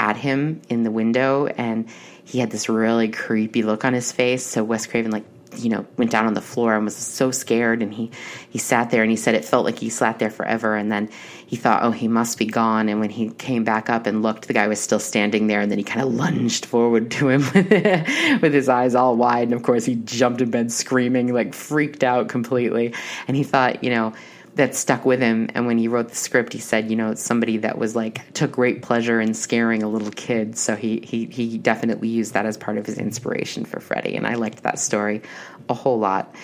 at 0.00 0.16
him 0.16 0.62
in 0.68 0.82
the 0.82 0.90
window 0.90 1.46
and 1.46 1.88
he 2.24 2.38
had 2.38 2.50
this 2.50 2.68
really 2.68 3.08
creepy 3.08 3.62
look 3.62 3.84
on 3.84 3.92
his 3.92 4.10
face. 4.10 4.44
So 4.44 4.64
Wes 4.64 4.86
Craven 4.86 5.10
like 5.10 5.24
you 5.56 5.68
know 5.68 5.86
went 5.96 6.10
down 6.10 6.26
on 6.26 6.34
the 6.34 6.40
floor 6.40 6.74
and 6.74 6.84
was 6.84 6.96
so 6.96 7.30
scared. 7.30 7.82
And 7.82 7.92
he 7.92 8.10
he 8.48 8.58
sat 8.58 8.90
there 8.90 9.02
and 9.02 9.10
he 9.10 9.16
said 9.16 9.34
it 9.34 9.44
felt 9.44 9.64
like 9.64 9.78
he 9.78 9.88
sat 9.88 10.18
there 10.18 10.30
forever. 10.30 10.76
And 10.76 10.90
then 10.90 11.08
he 11.46 11.56
thought 11.56 11.82
oh 11.82 11.90
he 11.90 12.08
must 12.08 12.38
be 12.38 12.46
gone. 12.46 12.88
And 12.88 13.00
when 13.00 13.10
he 13.10 13.30
came 13.30 13.64
back 13.64 13.90
up 13.90 14.06
and 14.06 14.22
looked 14.22 14.46
the 14.48 14.54
guy 14.54 14.68
was 14.68 14.80
still 14.80 14.98
standing 14.98 15.46
there. 15.46 15.60
And 15.60 15.70
then 15.70 15.78
he 15.78 15.84
kind 15.84 16.00
of 16.00 16.12
lunged 16.14 16.66
forward 16.66 17.10
to 17.12 17.28
him 17.28 17.40
with 18.40 18.52
his 18.52 18.68
eyes 18.68 18.94
all 18.94 19.16
wide. 19.16 19.44
And 19.44 19.54
of 19.54 19.62
course 19.62 19.84
he 19.84 19.96
jumped 19.96 20.40
in 20.40 20.50
bed 20.50 20.72
screaming 20.72 21.32
like 21.32 21.54
freaked 21.54 22.04
out 22.04 22.28
completely. 22.28 22.94
And 23.28 23.36
he 23.36 23.42
thought 23.42 23.82
you 23.84 23.90
know 23.90 24.12
that 24.54 24.74
stuck 24.74 25.04
with 25.04 25.20
him. 25.20 25.48
And 25.54 25.66
when 25.66 25.78
he 25.78 25.88
wrote 25.88 26.08
the 26.08 26.16
script, 26.16 26.52
he 26.52 26.58
said, 26.58 26.90
you 26.90 26.96
know, 26.96 27.10
it's 27.10 27.22
somebody 27.22 27.58
that 27.58 27.78
was 27.78 27.94
like 27.94 28.32
took 28.32 28.52
great 28.52 28.82
pleasure 28.82 29.20
in 29.20 29.34
scaring 29.34 29.82
a 29.82 29.88
little 29.88 30.10
kid. 30.10 30.56
So 30.58 30.76
he 30.76 31.00
he 31.04 31.26
he 31.26 31.58
definitely 31.58 32.08
used 32.08 32.34
that 32.34 32.46
as 32.46 32.56
part 32.56 32.78
of 32.78 32.86
his 32.86 32.98
inspiration 32.98 33.64
for 33.64 33.80
Freddy. 33.80 34.16
And 34.16 34.26
I 34.26 34.34
liked 34.34 34.62
that 34.62 34.78
story 34.78 35.22
a 35.68 35.74
whole 35.74 35.98
lot. 35.98 36.34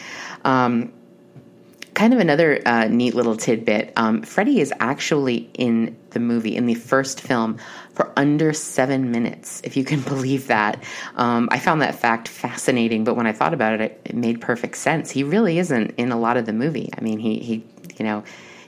Um, 0.44 0.92
kind 1.96 2.12
of 2.12 2.20
another 2.20 2.60
uh, 2.66 2.86
neat 2.88 3.14
little 3.14 3.36
tidbit. 3.36 3.90
Um, 3.96 4.20
Freddy 4.20 4.60
is 4.60 4.72
actually 4.80 5.48
in 5.54 5.96
the 6.10 6.20
movie 6.20 6.54
in 6.54 6.66
the 6.66 6.74
first 6.74 7.22
film 7.22 7.56
for 7.94 8.12
under 8.16 8.52
seven 8.52 9.10
minutes, 9.10 9.62
if 9.64 9.78
you 9.78 9.84
can 9.84 10.00
believe 10.12 10.46
that. 10.48 10.84
Um, 11.16 11.48
I 11.50 11.58
found 11.58 11.80
that 11.80 11.94
fact 11.94 12.28
fascinating, 12.28 13.02
but 13.02 13.16
when 13.16 13.26
I 13.26 13.32
thought 13.32 13.54
about 13.54 13.74
it, 13.74 13.80
it, 13.80 14.00
it 14.04 14.14
made 14.14 14.42
perfect 14.42 14.76
sense. 14.76 15.10
He 15.10 15.24
really 15.24 15.58
isn't 15.58 15.94
in 15.96 16.12
a 16.12 16.20
lot 16.20 16.36
of 16.36 16.44
the 16.44 16.52
movie. 16.52 16.90
I 16.96 17.00
mean, 17.00 17.18
he 17.18 17.38
he 17.38 17.64
you 17.98 18.04
know 18.04 18.22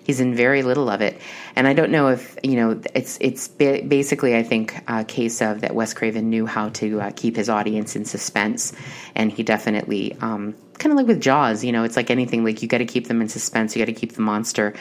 he's 0.09 0.21
in 0.21 0.35
very 0.35 0.63
little 0.63 0.89
of 0.89 1.01
it. 1.03 1.21
And 1.55 1.69
i 1.69 1.75
don't 1.75 1.91
know 1.91 2.09
if 2.09 2.37
you 2.43 2.57
know 2.57 2.81
it's 2.95 3.19
it's 3.21 3.47
basically 3.47 4.35
i 4.35 4.43
think 4.43 4.75
a 4.89 5.05
case 5.05 5.41
of 5.43 5.61
that 5.61 5.75
wes 5.75 5.95
craven 5.95 6.31
knew 6.31 6.47
how 6.47 6.71
to 6.81 7.01
uh, 7.01 7.11
keep 7.15 7.37
his 7.37 7.49
audience 7.49 7.95
in 7.95 8.05
suspense. 8.05 8.73
And 9.15 9.31
he 9.31 9.43
definitely 9.45 10.17
um, 10.21 10.55
kind 10.79 10.93
of 10.93 10.97
like 10.97 11.07
with 11.07 11.21
jaws 11.21 11.63
you 11.63 11.73
know 11.73 11.85
it's 11.85 11.97
like 11.97 12.11
anything 12.11 12.43
like 12.45 12.63
you 12.63 12.69
got 12.69 12.79
to 12.79 12.87
keep 12.87 13.07
them 13.07 13.21
in 13.21 13.29
suspense 13.29 13.77
you 13.77 13.85
got 13.85 13.93
to 13.93 14.01
keep 14.01 14.13
the 14.13 14.23
monster 14.23 14.75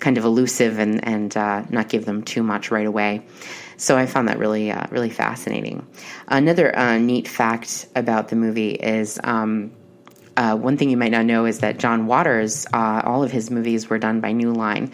kind 0.00 0.18
of 0.18 0.24
elusive 0.24 0.78
and 0.78 1.06
and 1.06 1.36
uh, 1.36 1.62
not 1.70 1.88
give 1.88 2.04
them 2.04 2.22
too 2.22 2.42
much 2.42 2.70
right 2.70 2.86
away. 2.86 3.22
So 3.76 3.96
I 3.96 4.06
found 4.06 4.28
that 4.28 4.38
really, 4.38 4.70
uh, 4.70 4.86
really 4.90 5.10
fascinating. 5.10 5.86
Another 6.28 6.76
uh, 6.76 6.98
neat 6.98 7.26
fact 7.26 7.86
about 7.94 8.28
the 8.28 8.36
movie 8.36 8.70
is 8.70 9.18
um, 9.24 9.72
uh, 10.36 10.56
one 10.56 10.76
thing 10.76 10.90
you 10.90 10.96
might 10.96 11.12
not 11.12 11.24
know 11.24 11.46
is 11.46 11.60
that 11.60 11.78
John 11.78 12.06
Waters, 12.06 12.66
uh, 12.72 13.02
all 13.04 13.22
of 13.22 13.30
his 13.30 13.50
movies 13.50 13.88
were 13.88 13.98
done 13.98 14.20
by 14.20 14.32
New 14.32 14.52
Line. 14.52 14.92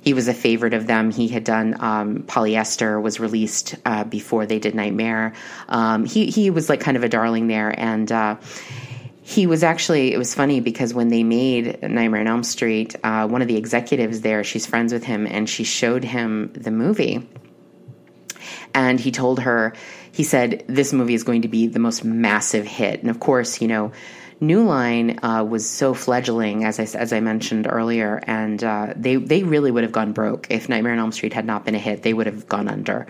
He 0.00 0.14
was 0.14 0.28
a 0.28 0.34
favorite 0.34 0.74
of 0.74 0.86
them. 0.86 1.10
He 1.10 1.28
had 1.28 1.44
done 1.44 1.76
um, 1.80 2.22
Polyester, 2.22 3.00
was 3.02 3.20
released 3.20 3.74
uh, 3.84 4.04
before 4.04 4.46
they 4.46 4.58
did 4.58 4.74
Nightmare. 4.74 5.34
Um, 5.68 6.04
he 6.04 6.26
he 6.26 6.50
was 6.50 6.68
like 6.68 6.80
kind 6.80 6.96
of 6.96 7.02
a 7.02 7.08
darling 7.08 7.48
there, 7.48 7.74
and 7.78 8.10
uh, 8.10 8.36
he 9.22 9.46
was 9.46 9.62
actually 9.62 10.12
it 10.12 10.18
was 10.18 10.34
funny 10.34 10.60
because 10.60 10.94
when 10.94 11.08
they 11.08 11.24
made 11.24 11.82
Nightmare 11.82 12.20
on 12.20 12.26
Elm 12.26 12.42
Street, 12.42 12.94
uh, 13.02 13.26
one 13.28 13.42
of 13.42 13.48
the 13.48 13.56
executives 13.56 14.20
there, 14.20 14.44
she's 14.44 14.66
friends 14.66 14.92
with 14.92 15.04
him, 15.04 15.26
and 15.26 15.48
she 15.48 15.64
showed 15.64 16.04
him 16.04 16.52
the 16.54 16.70
movie, 16.70 17.28
and 18.72 19.00
he 19.00 19.10
told 19.10 19.40
her, 19.40 19.74
he 20.12 20.22
said, 20.22 20.64
"This 20.68 20.92
movie 20.92 21.14
is 21.14 21.24
going 21.24 21.42
to 21.42 21.48
be 21.48 21.66
the 21.66 21.80
most 21.80 22.04
massive 22.04 22.66
hit," 22.66 23.00
and 23.00 23.10
of 23.10 23.18
course, 23.20 23.60
you 23.60 23.68
know 23.68 23.92
New 24.40 24.64
Line 24.64 25.18
uh, 25.22 25.42
was 25.42 25.68
so 25.68 25.94
fledgling, 25.94 26.64
as 26.64 26.78
I 26.78 26.84
as 26.96 27.12
I 27.12 27.20
mentioned 27.20 27.66
earlier, 27.68 28.22
and 28.24 28.62
uh, 28.62 28.92
they 28.94 29.16
they 29.16 29.42
really 29.42 29.70
would 29.70 29.82
have 29.82 29.92
gone 29.92 30.12
broke 30.12 30.46
if 30.50 30.68
Nightmare 30.68 30.92
on 30.92 30.98
Elm 31.00 31.12
Street 31.12 31.32
had 31.32 31.44
not 31.44 31.64
been 31.64 31.74
a 31.74 31.78
hit. 31.78 32.02
They 32.02 32.14
would 32.14 32.26
have 32.26 32.48
gone 32.48 32.68
under, 32.68 33.06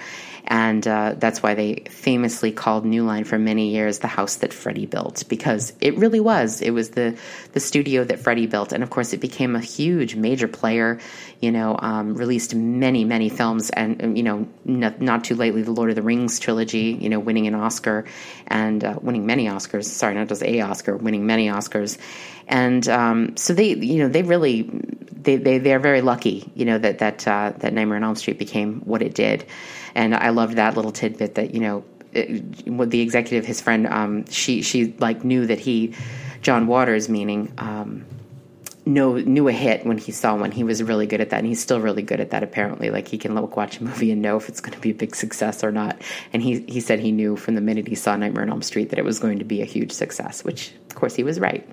and 0.50 0.88
uh, 0.88 1.14
that's 1.19 1.43
why 1.43 1.55
they 1.55 1.85
famously 1.90 2.50
called 2.50 2.87
New 2.87 3.05
Line 3.05 3.25
for 3.25 3.38
many 3.38 3.69
years 3.69 3.99
the 3.99 4.07
house 4.07 4.37
that 4.37 4.55
Freddy 4.55 4.87
built 4.87 5.25
because 5.28 5.75
it 5.83 5.97
really 5.99 6.21
was. 6.21 6.62
It 6.62 6.71
was 6.71 6.90
the 6.90 7.19
the 7.52 7.61
studio 7.61 8.02
that 8.05 8.19
Freddy 8.19 8.47
built, 8.47 8.73
and 8.73 8.83
of 8.83 8.88
course, 8.88 9.12
it 9.12 9.21
became 9.21 9.55
a 9.55 9.61
huge 9.61 10.17
major 10.17 10.49
player. 10.49 11.00
You 11.40 11.52
know, 11.52 11.76
um, 11.78 12.14
released 12.14 12.55
many 12.55 13.05
many 13.05 13.28
films, 13.28 13.69
and 13.69 14.17
you 14.17 14.23
know, 14.23 14.49
not, 14.64 15.02
not, 15.02 15.25
too 15.25 15.35
lately, 15.35 15.62
the 15.62 15.71
Lord 15.71 15.90
of 15.90 15.97
the 15.97 16.02
Rings 16.02 16.40
trilogy. 16.40 16.97
You 16.99 17.11
know, 17.11 17.21
winning 17.21 17.47
an 17.47 17.55
Oscar 17.55 18.07
and 18.47 18.83
uh, 18.83 18.99
winning 19.02 19.26
many 19.26 19.49
Oscars. 19.49 19.85
Sorry, 19.85 20.14
not 20.14 20.28
just 20.28 20.43
a 20.43 20.62
Oscar, 20.62 20.97
winning 20.97 21.26
many 21.26 21.49
Oscars, 21.49 21.99
and 22.49 22.88
um, 22.88 23.37
so 23.37 23.52
they 23.52 23.75
you 23.75 23.99
know 23.99 24.09
they 24.09 24.23
really 24.23 24.62
they 25.12 25.37
they 25.37 25.59
they're 25.59 25.78
very 25.78 26.00
lucky. 26.00 26.50
You 26.55 26.64
know 26.64 26.78
that 26.78 27.00
that 27.00 27.28
uh, 27.28 27.52
that 27.59 27.75
Nightmare 27.75 27.99
on 27.99 28.05
Elm 28.05 28.17
Street 28.17 28.38
became 28.38 28.81
what 28.81 29.02
it 29.02 29.14
did. 29.14 29.45
And 29.99 30.14
I 30.14 30.28
loved 30.28 30.55
that 30.55 30.76
little 30.76 30.93
tidbit 30.93 31.35
that 31.35 31.52
you 31.52 31.59
know, 31.59 31.85
with 32.67 32.90
the 32.90 33.00
executive, 33.00 33.45
his 33.45 33.61
friend, 33.61 33.88
um, 33.88 34.26
she 34.26 34.62
she 34.62 34.95
like 35.00 35.25
knew 35.25 35.45
that 35.47 35.59
he, 35.59 35.93
John 36.41 36.69
Waters, 36.69 37.08
meaning. 37.08 37.52
Um, 37.58 38.06
know 38.87 39.19
knew 39.19 39.49
a 39.49 39.52
hit 39.52 39.84
when 39.84 39.99
he 39.99 40.13
saw 40.13 40.37
one. 40.37 40.52
He 40.52 40.63
was 40.63 40.82
really 40.84 41.06
good 41.06 41.21
at 41.21 41.30
that, 41.30 41.39
and 41.39 41.47
he's 41.47 41.61
still 41.61 41.80
really 41.80 42.02
good 42.02 42.21
at 42.21 42.30
that. 42.30 42.45
Apparently, 42.45 42.91
like 42.91 43.08
he 43.08 43.19
can 43.19 43.34
look 43.34 43.56
watch 43.56 43.80
a 43.80 43.84
movie 43.84 44.13
and 44.13 44.23
know 44.23 44.37
if 44.37 44.49
it's 44.49 44.61
going 44.61 44.73
to 44.73 44.80
be 44.80 44.91
a 44.91 44.95
big 44.95 45.17
success 45.17 45.65
or 45.65 45.73
not. 45.73 46.00
And 46.32 46.43
he 46.43 46.61
he 46.69 46.80
said 46.80 47.00
he 47.00 47.11
knew 47.11 47.37
from 47.37 47.56
the 47.56 47.61
minute 47.61 47.89
he 47.89 47.97
saw 47.97 48.17
Nightmare 48.17 48.45
on 48.45 48.50
Elm 48.50 48.63
Street 48.63 48.91
that 48.91 49.00
it 49.00 49.04
was 49.04 49.19
going 49.19 49.41
to 49.41 49.45
be 49.45 49.61
a 49.61 49.67
huge 49.67 49.91
success, 49.91 50.45
which 50.45 50.73
of 50.89 50.95
course 50.95 51.17
he 51.17 51.25
was 51.25 51.41
right. 51.41 51.69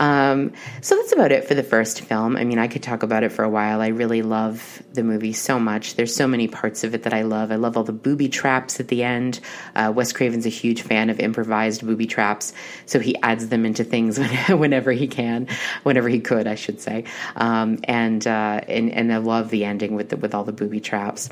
Um, 0.00 0.54
so 0.80 0.96
that's 0.96 1.12
about 1.12 1.30
it 1.30 1.46
for 1.46 1.54
the 1.54 1.62
first 1.62 2.00
film. 2.00 2.36
I 2.36 2.44
mean, 2.44 2.58
I 2.58 2.68
could 2.68 2.82
talk 2.82 3.02
about 3.02 3.22
it 3.22 3.30
for 3.30 3.44
a 3.44 3.50
while. 3.50 3.82
I 3.82 3.88
really 3.88 4.22
love 4.22 4.82
the 4.94 5.02
movie 5.02 5.34
so 5.34 5.60
much. 5.60 5.94
There's 5.94 6.14
so 6.14 6.26
many 6.26 6.48
parts 6.48 6.84
of 6.84 6.94
it 6.94 7.02
that 7.02 7.12
I 7.12 7.22
love. 7.22 7.52
I 7.52 7.56
love 7.56 7.76
all 7.76 7.84
the 7.84 7.92
booby 7.92 8.30
traps 8.30 8.80
at 8.80 8.88
the 8.88 9.04
end. 9.04 9.40
Uh, 9.76 9.92
Wes 9.94 10.12
Craven's 10.12 10.46
a 10.46 10.50
huge 10.50 10.80
fan 10.80 11.10
of 11.10 11.20
improvised 11.20 11.86
booby 11.86 12.06
traps, 12.06 12.54
so 12.86 12.98
he 12.98 13.14
adds 13.22 13.48
them 13.48 13.66
into 13.66 13.84
things 13.84 14.18
whenever 14.48 14.90
he 14.90 15.06
can, 15.06 15.46
whenever 15.82 16.08
he 16.08 16.20
could, 16.20 16.46
I 16.46 16.54
should 16.54 16.80
say. 16.80 17.04
Um, 17.36 17.78
and, 17.84 18.26
uh, 18.26 18.62
and 18.66 18.90
and 18.90 19.12
I 19.12 19.18
love 19.18 19.50
the 19.50 19.66
ending 19.66 19.94
with 19.94 20.08
the, 20.08 20.16
with 20.16 20.34
all 20.34 20.44
the 20.44 20.52
booby 20.52 20.80
traps, 20.80 21.28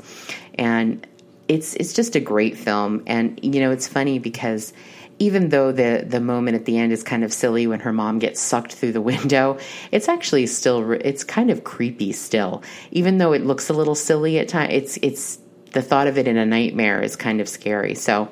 and 0.53 1.05
it's 1.47 1.73
it's 1.73 1.93
just 1.93 2.15
a 2.15 2.19
great 2.19 2.55
film. 2.55 3.01
And 3.07 3.39
you 3.41 3.59
know, 3.61 3.71
it's 3.71 3.87
funny 3.87 4.19
because 4.19 4.73
even 5.19 5.49
though 5.49 5.71
the 5.71 6.03
the 6.07 6.21
moment 6.21 6.55
at 6.55 6.65
the 6.65 6.77
end 6.77 6.91
is 6.91 7.03
kind 7.03 7.23
of 7.23 7.31
silly 7.31 7.67
when 7.67 7.81
her 7.81 7.93
mom 7.93 8.19
gets 8.19 8.39
sucked 8.39 8.73
through 8.73 8.93
the 8.93 9.01
window, 9.13 9.59
it's 9.91 10.07
actually 10.07 10.47
still 10.47 10.91
it's 10.91 11.23
kind 11.23 11.51
of 11.51 11.63
creepy 11.63 12.11
still. 12.11 12.63
Even 12.91 13.17
though 13.17 13.33
it 13.33 13.45
looks 13.45 13.69
a 13.69 13.73
little 13.73 13.95
silly 13.95 14.39
at 14.39 14.47
times, 14.47 14.73
it's 14.73 14.97
it's 15.01 15.39
the 15.73 15.81
thought 15.81 16.07
of 16.07 16.17
it 16.17 16.27
in 16.27 16.37
a 16.37 16.45
nightmare 16.45 17.01
is 17.01 17.15
kind 17.15 17.41
of 17.41 17.47
scary. 17.47 17.93
So 17.93 18.29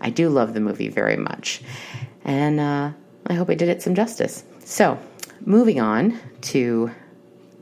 I 0.00 0.10
do 0.10 0.28
love 0.28 0.54
the 0.54 0.60
movie 0.60 0.88
very 0.88 1.16
much, 1.16 1.62
and 2.24 2.58
uh, 2.58 2.90
I 3.26 3.34
hope 3.34 3.50
I 3.50 3.54
did 3.54 3.68
it 3.68 3.82
some 3.82 3.94
justice. 3.94 4.42
So 4.64 4.98
moving 5.44 5.80
on 5.80 6.18
to 6.42 6.90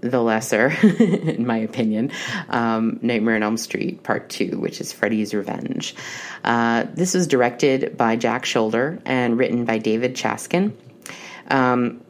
the 0.00 0.20
lesser, 0.20 0.68
in 0.82 1.46
my 1.46 1.58
opinion, 1.58 2.10
um, 2.48 2.98
Nightmare 3.02 3.36
on 3.36 3.42
Elm 3.42 3.56
Street 3.56 4.02
Part 4.02 4.28
2, 4.30 4.58
which 4.58 4.80
is 4.80 4.92
Freddy's 4.92 5.34
Revenge. 5.34 5.94
Uh, 6.44 6.84
this 6.94 7.14
was 7.14 7.26
directed 7.26 7.96
by 7.96 8.16
Jack 8.16 8.44
Sholder 8.44 9.00
and 9.04 9.38
written 9.38 9.64
by 9.64 9.78
David 9.78 10.14
Chaskin. 10.14 10.72
Um, 11.48 12.02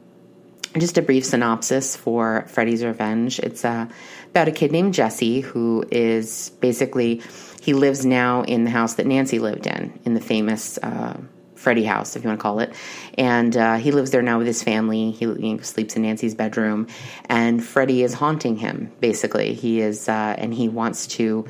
just 0.78 0.98
a 0.98 1.02
brief 1.02 1.24
synopsis 1.24 1.96
for 1.96 2.44
Freddy's 2.48 2.84
Revenge. 2.84 3.40
It's 3.40 3.64
uh, 3.64 3.88
about 4.30 4.48
a 4.48 4.52
kid 4.52 4.70
named 4.70 4.94
Jesse 4.94 5.40
who 5.40 5.84
is 5.90 6.50
basically, 6.60 7.22
he 7.60 7.74
lives 7.74 8.06
now 8.06 8.42
in 8.42 8.64
the 8.64 8.70
house 8.70 8.94
that 8.94 9.06
Nancy 9.06 9.40
lived 9.40 9.66
in, 9.66 9.98
in 10.04 10.14
the 10.14 10.20
famous. 10.20 10.78
Uh, 10.78 11.18
Freddy 11.60 11.84
house, 11.84 12.16
if 12.16 12.24
you 12.24 12.28
want 12.28 12.40
to 12.40 12.42
call 12.42 12.60
it. 12.60 12.72
And 13.18 13.54
uh, 13.54 13.76
he 13.76 13.92
lives 13.92 14.10
there 14.10 14.22
now 14.22 14.38
with 14.38 14.46
his 14.46 14.62
family. 14.62 15.10
He, 15.10 15.58
sleeps 15.62 15.94
in 15.94 16.02
Nancy's 16.02 16.34
bedroom, 16.34 16.86
and 17.26 17.62
Freddy 17.62 18.02
is 18.02 18.14
haunting 18.14 18.56
him. 18.56 18.90
Basically, 19.00 19.52
he 19.52 19.82
is, 19.82 20.08
uh, 20.08 20.34
and 20.38 20.54
he 20.54 20.70
wants 20.70 21.06
to 21.08 21.46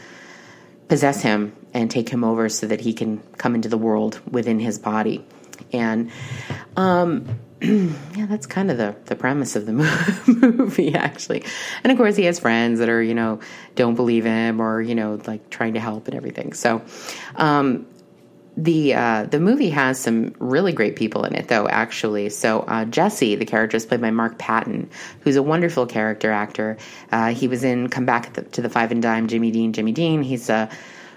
possess 0.88 1.22
him 1.22 1.54
and 1.72 1.88
take 1.88 2.08
him 2.08 2.24
over 2.24 2.48
so 2.48 2.66
that 2.66 2.80
he 2.80 2.92
can 2.92 3.18
come 3.38 3.54
into 3.54 3.68
the 3.68 3.78
world 3.78 4.20
within 4.28 4.58
his 4.58 4.80
body. 4.80 5.24
And 5.72 6.10
um, 6.76 7.38
yeah, 7.60 8.26
that's 8.26 8.46
kind 8.46 8.68
of 8.72 8.78
the, 8.78 8.96
the 9.04 9.14
premise 9.14 9.54
of 9.54 9.66
the 9.66 9.72
movie, 10.26 10.92
actually. 10.92 11.44
And 11.84 11.92
of 11.92 11.98
course, 11.98 12.16
he 12.16 12.24
has 12.24 12.40
friends 12.40 12.80
that 12.80 12.88
are, 12.88 13.00
you 13.00 13.14
know, 13.14 13.38
don't 13.76 13.94
believe 13.94 14.24
him 14.24 14.60
or, 14.60 14.82
you 14.82 14.96
know, 14.96 15.20
like 15.24 15.50
trying 15.50 15.74
to 15.74 15.80
help 15.80 16.08
and 16.08 16.16
everything. 16.16 16.52
So, 16.52 16.82
um, 17.36 17.86
the 18.64 18.94
uh, 18.94 19.24
the 19.24 19.40
movie 19.40 19.70
has 19.70 19.98
some 19.98 20.34
really 20.38 20.72
great 20.72 20.94
people 20.94 21.24
in 21.24 21.34
it, 21.34 21.48
though. 21.48 21.66
Actually, 21.68 22.28
so 22.28 22.60
uh, 22.60 22.84
Jesse, 22.84 23.34
the 23.34 23.46
character, 23.46 23.76
is 23.76 23.86
played 23.86 24.00
by 24.00 24.10
Mark 24.10 24.38
Patton, 24.38 24.90
who's 25.20 25.36
a 25.36 25.42
wonderful 25.42 25.86
character 25.86 26.30
actor. 26.30 26.76
Uh, 27.10 27.32
he 27.32 27.48
was 27.48 27.64
in 27.64 27.88
Come 27.88 28.04
Back 28.04 28.34
to 28.52 28.60
the 28.60 28.68
Five 28.68 28.92
and 28.92 29.02
Dime, 29.02 29.28
Jimmy 29.28 29.50
Dean, 29.50 29.72
Jimmy 29.72 29.92
Dean. 29.92 30.22
He's 30.22 30.50
a 30.50 30.68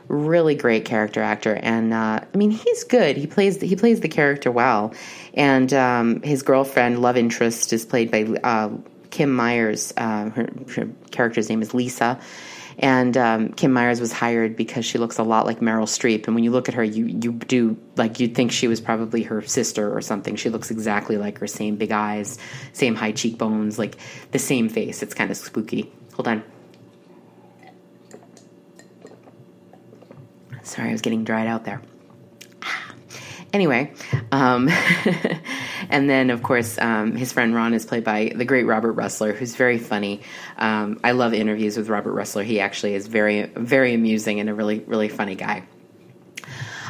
really 0.07 0.55
great 0.55 0.85
character 0.85 1.21
actor, 1.21 1.55
and 1.55 1.93
uh, 1.93 2.21
I 2.33 2.37
mean, 2.37 2.51
he's 2.51 2.85
good. 2.85 3.17
He 3.17 3.27
plays 3.27 3.59
he 3.59 3.75
plays 3.75 3.99
the 3.99 4.09
character 4.09 4.49
well, 4.49 4.93
and 5.33 5.73
um, 5.73 6.21
his 6.21 6.43
girlfriend, 6.43 7.01
love 7.01 7.17
interest, 7.17 7.73
is 7.73 7.85
played 7.85 8.09
by 8.09 8.23
uh, 8.43 8.69
Kim 9.09 9.33
Myers. 9.33 9.93
Uh, 9.97 10.29
her, 10.29 10.49
her 10.75 10.87
character's 11.11 11.49
name 11.49 11.61
is 11.61 11.73
Lisa 11.73 12.19
And 12.79 13.15
um, 13.17 13.49
Kim 13.49 13.71
Myers 13.71 13.99
was 13.99 14.11
hired 14.11 14.55
because 14.55 14.85
she 14.85 14.97
looks 14.97 15.17
a 15.17 15.23
lot 15.23 15.45
like 15.45 15.59
Meryl 15.59 15.83
Streep, 15.83 16.25
and 16.25 16.35
when 16.35 16.43
you 16.43 16.51
look 16.51 16.67
at 16.69 16.75
her, 16.75 16.83
you 16.83 17.05
you 17.05 17.33
do 17.33 17.77
like 17.95 18.19
you'd 18.19 18.35
think 18.35 18.51
she 18.51 18.67
was 18.67 18.81
probably 18.81 19.23
her 19.23 19.41
sister 19.41 19.95
or 19.95 20.01
something. 20.01 20.35
She 20.35 20.49
looks 20.49 20.71
exactly 20.71 21.17
like 21.17 21.37
her, 21.39 21.47
same 21.47 21.75
big 21.75 21.91
eyes, 21.91 22.39
same 22.73 22.95
high 22.95 23.11
cheekbones, 23.11 23.77
like 23.77 23.97
the 24.31 24.39
same 24.39 24.69
face. 24.69 25.03
It's 25.03 25.13
kind 25.13 25.29
of 25.29 25.37
spooky. 25.37 25.91
Hold 26.13 26.27
on. 26.27 26.43
Sorry, 30.63 30.89
I 30.89 30.91
was 30.91 31.01
getting 31.01 31.23
dried 31.23 31.47
out 31.47 31.65
there. 31.65 31.81
Anyway, 33.53 33.93
um, 34.31 34.67
and 35.93 36.09
then 36.09 36.31
of 36.31 36.41
course 36.41 36.77
um, 36.79 37.15
his 37.15 37.31
friend 37.31 37.53
Ron 37.53 37.73
is 37.73 37.85
played 37.85 38.03
by 38.03 38.33
the 38.35 38.45
great 38.45 38.65
Robert 38.65 38.95
Rusler, 38.95 39.33
who's 39.33 39.55
very 39.55 39.77
funny. 39.77 40.21
Um, 40.57 40.99
I 41.03 41.11
love 41.11 41.33
interviews 41.33 41.77
with 41.77 41.87
Robert 41.87 42.13
Rusler. 42.13 42.43
He 42.43 42.59
actually 42.59 42.95
is 42.95 43.07
very, 43.07 43.43
very 43.45 43.93
amusing 43.93 44.39
and 44.39 44.49
a 44.49 44.53
really, 44.53 44.79
really 44.79 45.07
funny 45.07 45.35
guy. 45.35 45.63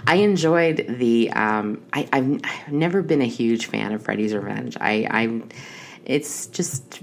I 0.08 0.16
enjoyed 0.16 0.86
the. 0.88 1.32
Um, 1.32 1.82
I, 1.94 2.08
have 2.12 2.74
never 2.74 3.02
been 3.02 3.22
a 3.22 3.28
huge 3.28 3.68
fan 3.68 3.94
of 3.94 4.04
Freddy's 4.04 4.34
Revenge. 4.34 4.76
I, 4.80 5.08
I, 5.10 5.42
it's 6.06 6.48
just 6.48 7.02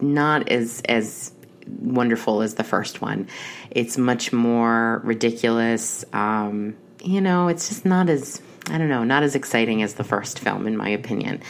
not 0.00 0.50
as 0.50 0.82
as 0.86 1.32
wonderful 1.80 2.42
as 2.42 2.54
the 2.54 2.64
first 2.64 3.00
one. 3.00 3.28
It's 3.70 3.96
much 3.96 4.32
more 4.32 5.00
ridiculous. 5.04 6.04
Um, 6.12 6.76
you 7.02 7.20
know, 7.20 7.48
it's 7.48 7.68
just 7.68 7.84
not 7.84 8.10
as 8.10 8.42
I 8.70 8.78
don't 8.78 8.88
know, 8.88 9.04
not 9.04 9.22
as 9.22 9.34
exciting 9.34 9.82
as 9.82 9.94
the 9.94 10.04
first 10.04 10.38
film, 10.38 10.66
in 10.66 10.76
my 10.76 10.88
opinion. 10.88 11.42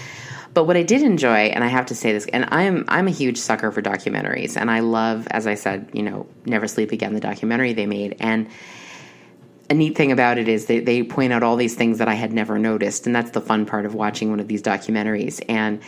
But 0.53 0.65
what 0.65 0.77
I 0.77 0.83
did 0.83 1.03
enjoy, 1.03 1.47
and 1.47 1.65
I 1.65 1.69
have 1.69 1.87
to 1.87 1.95
say 1.95 2.13
this, 2.13 2.27
and 2.27 2.47
I'm 2.51 2.85
I'm 2.89 3.09
a 3.09 3.11
huge 3.11 3.39
sucker 3.39 3.73
for 3.73 3.83
documentaries, 3.83 4.57
and 4.57 4.71
I 4.71 4.81
love, 4.81 5.27
as 5.31 5.47
I 5.47 5.55
said, 5.55 5.91
you 5.93 6.03
know, 6.03 6.27
Never 6.45 6.69
Sleep 6.69 6.93
Again, 6.93 7.13
the 7.13 7.21
documentary 7.21 7.73
they 7.73 7.87
made, 7.87 8.17
and 8.21 8.49
a 9.71 9.75
neat 9.75 9.97
thing 9.97 10.13
about 10.13 10.39
it 10.39 10.47
is 10.47 10.67
they, 10.67 10.81
they 10.81 11.03
point 11.03 11.33
out 11.33 11.43
all 11.43 11.57
these 11.57 11.75
things 11.75 11.99
that 11.99 12.09
I 12.09 12.15
had 12.15 12.33
never 12.33 12.59
noticed, 12.59 13.07
and 13.07 13.17
that's 13.17 13.31
the 13.31 13.41
fun 13.41 13.67
part 13.67 13.87
of 13.87 13.95
watching 13.95 14.31
one 14.31 14.41
of 14.41 14.47
these 14.47 14.63
documentaries. 14.63 15.43
And 15.49 15.81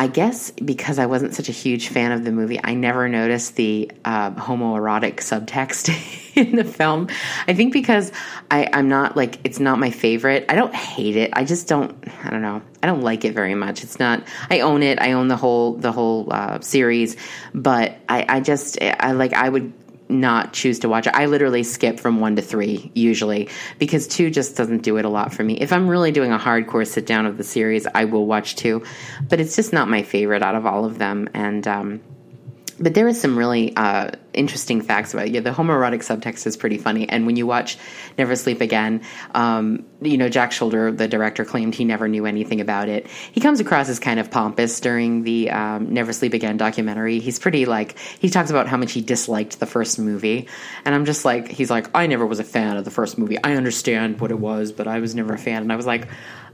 I 0.00 0.06
guess 0.06 0.50
because 0.52 0.98
I 0.98 1.04
wasn't 1.04 1.34
such 1.34 1.50
a 1.50 1.52
huge 1.52 1.88
fan 1.88 2.12
of 2.12 2.24
the 2.24 2.32
movie, 2.32 2.58
I 2.64 2.72
never 2.72 3.06
noticed 3.06 3.56
the 3.56 3.92
uh, 4.02 4.30
homoerotic 4.30 5.16
subtext 5.16 5.90
in 6.34 6.56
the 6.56 6.64
film. 6.64 7.08
I 7.46 7.52
think 7.52 7.74
because 7.74 8.10
I, 8.50 8.66
I'm 8.72 8.88
not 8.88 9.14
like 9.14 9.40
it's 9.44 9.60
not 9.60 9.78
my 9.78 9.90
favorite. 9.90 10.46
I 10.48 10.54
don't 10.54 10.74
hate 10.74 11.16
it. 11.16 11.32
I 11.34 11.44
just 11.44 11.68
don't. 11.68 11.94
I 12.24 12.30
don't 12.30 12.40
know. 12.40 12.62
I 12.82 12.86
don't 12.86 13.02
like 13.02 13.26
it 13.26 13.34
very 13.34 13.54
much. 13.54 13.84
It's 13.84 13.98
not. 13.98 14.26
I 14.48 14.60
own 14.60 14.82
it. 14.82 14.98
I 15.02 15.12
own 15.12 15.28
the 15.28 15.36
whole 15.36 15.74
the 15.74 15.92
whole 15.92 16.32
uh, 16.32 16.60
series, 16.60 17.18
but 17.52 17.94
I, 18.08 18.24
I 18.26 18.40
just 18.40 18.80
I 18.80 19.12
like 19.12 19.34
I 19.34 19.50
would 19.50 19.70
not 20.10 20.52
choose 20.52 20.78
to 20.80 20.88
watch 20.88 21.06
it. 21.06 21.14
I 21.14 21.26
literally 21.26 21.62
skip 21.62 22.00
from 22.00 22.20
one 22.20 22.36
to 22.36 22.42
three 22.42 22.90
usually 22.94 23.48
because 23.78 24.06
two 24.06 24.30
just 24.30 24.56
doesn't 24.56 24.82
do 24.82 24.96
it 24.96 25.04
a 25.04 25.08
lot 25.08 25.32
for 25.32 25.44
me. 25.44 25.58
If 25.60 25.72
I'm 25.72 25.88
really 25.88 26.12
doing 26.12 26.32
a 26.32 26.38
hardcore 26.38 26.86
sit 26.86 27.06
down 27.06 27.26
of 27.26 27.36
the 27.36 27.44
series, 27.44 27.86
I 27.94 28.04
will 28.04 28.26
watch 28.26 28.56
two, 28.56 28.84
but 29.28 29.40
it's 29.40 29.56
just 29.56 29.72
not 29.72 29.88
my 29.88 30.02
favorite 30.02 30.42
out 30.42 30.54
of 30.54 30.66
all 30.66 30.84
of 30.84 30.98
them. 30.98 31.28
And 31.34 31.66
um, 31.66 32.00
but 32.80 32.94
there 32.94 33.06
is 33.06 33.20
some 33.20 33.38
really 33.38 33.76
uh, 33.76 34.10
interesting 34.32 34.80
facts 34.80 35.12
about 35.12 35.26
it. 35.26 35.32
Yeah, 35.32 35.40
the 35.40 35.50
homoerotic 35.50 36.00
subtext 36.00 36.46
is 36.46 36.56
pretty 36.56 36.78
funny. 36.78 37.08
And 37.08 37.26
when 37.26 37.36
you 37.36 37.46
watch 37.46 37.76
Never 38.16 38.34
Sleep 38.36 38.62
Again, 38.62 39.02
um, 39.34 39.84
you 40.00 40.16
know, 40.16 40.30
Jack 40.30 40.50
Sholder, 40.50 40.96
the 40.96 41.06
director, 41.06 41.44
claimed 41.44 41.74
he 41.74 41.84
never 41.84 42.08
knew 42.08 42.24
anything 42.24 42.60
about 42.60 42.88
it. 42.88 43.06
He 43.06 43.40
comes 43.40 43.60
across 43.60 43.88
as 43.90 43.98
kind 43.98 44.18
of 44.18 44.30
pompous 44.30 44.80
during 44.80 45.24
the 45.24 45.50
um, 45.50 45.92
Never 45.92 46.12
Sleep 46.14 46.32
Again 46.32 46.56
documentary. 46.56 47.18
He's 47.18 47.38
pretty 47.38 47.66
like, 47.66 47.98
he 47.98 48.30
talks 48.30 48.50
about 48.50 48.66
how 48.66 48.78
much 48.78 48.92
he 48.92 49.02
disliked 49.02 49.60
the 49.60 49.66
first 49.66 49.98
movie. 49.98 50.48
And 50.86 50.94
I'm 50.94 51.04
just 51.04 51.24
like, 51.24 51.48
he's 51.48 51.70
like, 51.70 51.88
I 51.94 52.06
never 52.06 52.24
was 52.24 52.40
a 52.40 52.44
fan 52.44 52.78
of 52.78 52.86
the 52.86 52.90
first 52.90 53.18
movie. 53.18 53.36
I 53.42 53.56
understand 53.56 54.20
what 54.20 54.30
it 54.30 54.38
was, 54.38 54.72
but 54.72 54.86
I 54.88 55.00
was 55.00 55.14
never 55.14 55.34
a 55.34 55.38
fan. 55.38 55.62
And 55.62 55.70
I 55.72 55.76
was 55.76 55.86
like, 55.86 56.08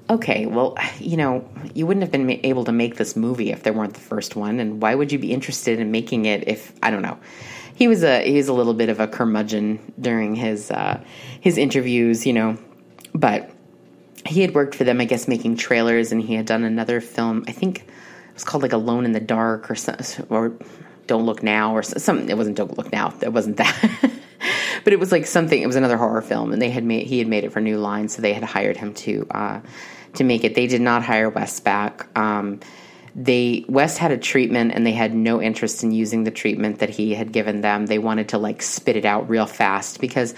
okay, 0.09 0.47
well, 0.47 0.77
you 0.99 1.17
know, 1.17 1.49
you 1.75 1.87
wouldn't 1.87 2.03
have 2.03 2.13
been 2.13 2.29
able 2.45 2.65
to 2.65 2.73
make 2.73 2.97
this 2.97 3.17
movie 3.17 3.51
if 3.51 3.63
there 3.63 3.73
weren't 3.73 3.95
the 3.95 4.01
first 4.01 4.37
one, 4.37 4.61
and 4.61 4.81
why 4.81 4.95
would 4.95 5.13
you 5.13 5.19
be 5.19 5.33
interested 5.33 5.81
in 5.81 5.91
making 5.91 6.27
it 6.27 6.49
if 6.49 6.73
I 6.83 6.91
don't 6.91 7.03
know? 7.03 7.19
He 7.75 7.89
was 7.89 8.03
a 8.03 8.23
he 8.23 8.37
was 8.37 8.49
a 8.49 8.55
little 8.55 8.75
bit 8.75 8.89
of 8.89 9.01
a 9.01 9.07
curmudgeon 9.07 9.93
during 10.01 10.35
his 10.35 10.71
uh, 10.71 11.03
his 11.41 11.59
interviews, 11.59 12.27
you 12.27 12.33
know, 12.33 12.57
but 13.15 13.51
he 14.25 14.41
had 14.41 14.55
worked 14.55 14.75
for 14.75 14.85
them, 14.85 15.01
I 15.01 15.05
guess, 15.05 15.29
making 15.29 15.57
trailers, 15.57 16.13
and 16.13 16.23
he 16.23 16.35
had 16.35 16.47
done 16.47 16.65
another 16.65 17.01
film. 17.01 17.45
I 17.47 17.53
think 17.53 17.81
it 17.81 18.35
was 18.35 18.45
called 18.45 18.63
like 18.63 18.73
Alone 18.73 19.05
in 19.05 19.13
the 19.13 19.21
Dark 19.21 19.71
or 19.71 19.77
or 20.31 20.55
Don't 21.07 21.27
Look 21.27 21.43
Now 21.43 21.75
or 21.75 21.83
something. 21.83 22.29
It 22.29 22.37
wasn't 22.37 22.57
Don't 22.57 22.77
Look 22.77 22.93
Now. 22.93 23.13
It 23.21 23.33
wasn't 23.33 23.59
that. 23.59 24.11
but 24.87 24.93
it 24.93 25.01
was 25.01 25.11
like 25.11 25.27
something. 25.27 25.61
It 25.61 25.67
was 25.67 25.75
another 25.75 25.97
horror 25.97 26.23
film, 26.23 26.53
and 26.53 26.63
they 26.63 26.71
had 26.71 26.85
made 26.85 27.09
he 27.09 27.19
had 27.19 27.27
made 27.27 27.43
it 27.43 27.51
for 27.51 27.61
New 27.61 27.77
Line, 27.77 28.09
so 28.09 28.23
they 28.23 28.33
had 28.33 28.45
hired 28.45 28.77
him 28.77 28.95
to 28.95 29.27
uh, 29.33 29.61
to 30.15 30.23
make 30.23 30.45
it. 30.45 30.55
They 30.55 30.69
did 30.69 30.81
not 30.81 31.03
hire 31.03 31.29
Wes 31.29 31.59
back. 31.59 32.07
Um, 32.17 32.61
they 33.19 33.65
Wes 33.67 33.97
had 33.97 34.11
a 34.11 34.19
treatment 34.19 34.73
and 34.75 34.87
they 34.87 34.93
had 34.93 35.15
no 35.15 35.41
interest 35.41 35.83
in 35.83 35.91
using 35.91 36.25
the 36.25 36.31
treatment 36.31 36.81
that 36.81 36.91
he 36.91 37.15
had 37.15 37.33
given 37.33 37.63
them. 37.63 37.87
They 37.87 37.99
wanted 37.99 38.29
to 38.29 38.39
like 38.39 38.61
spit 38.61 38.95
it 38.95 39.07
out 39.07 39.31
real 39.31 39.47
fast 39.47 40.03
because, 40.03 40.35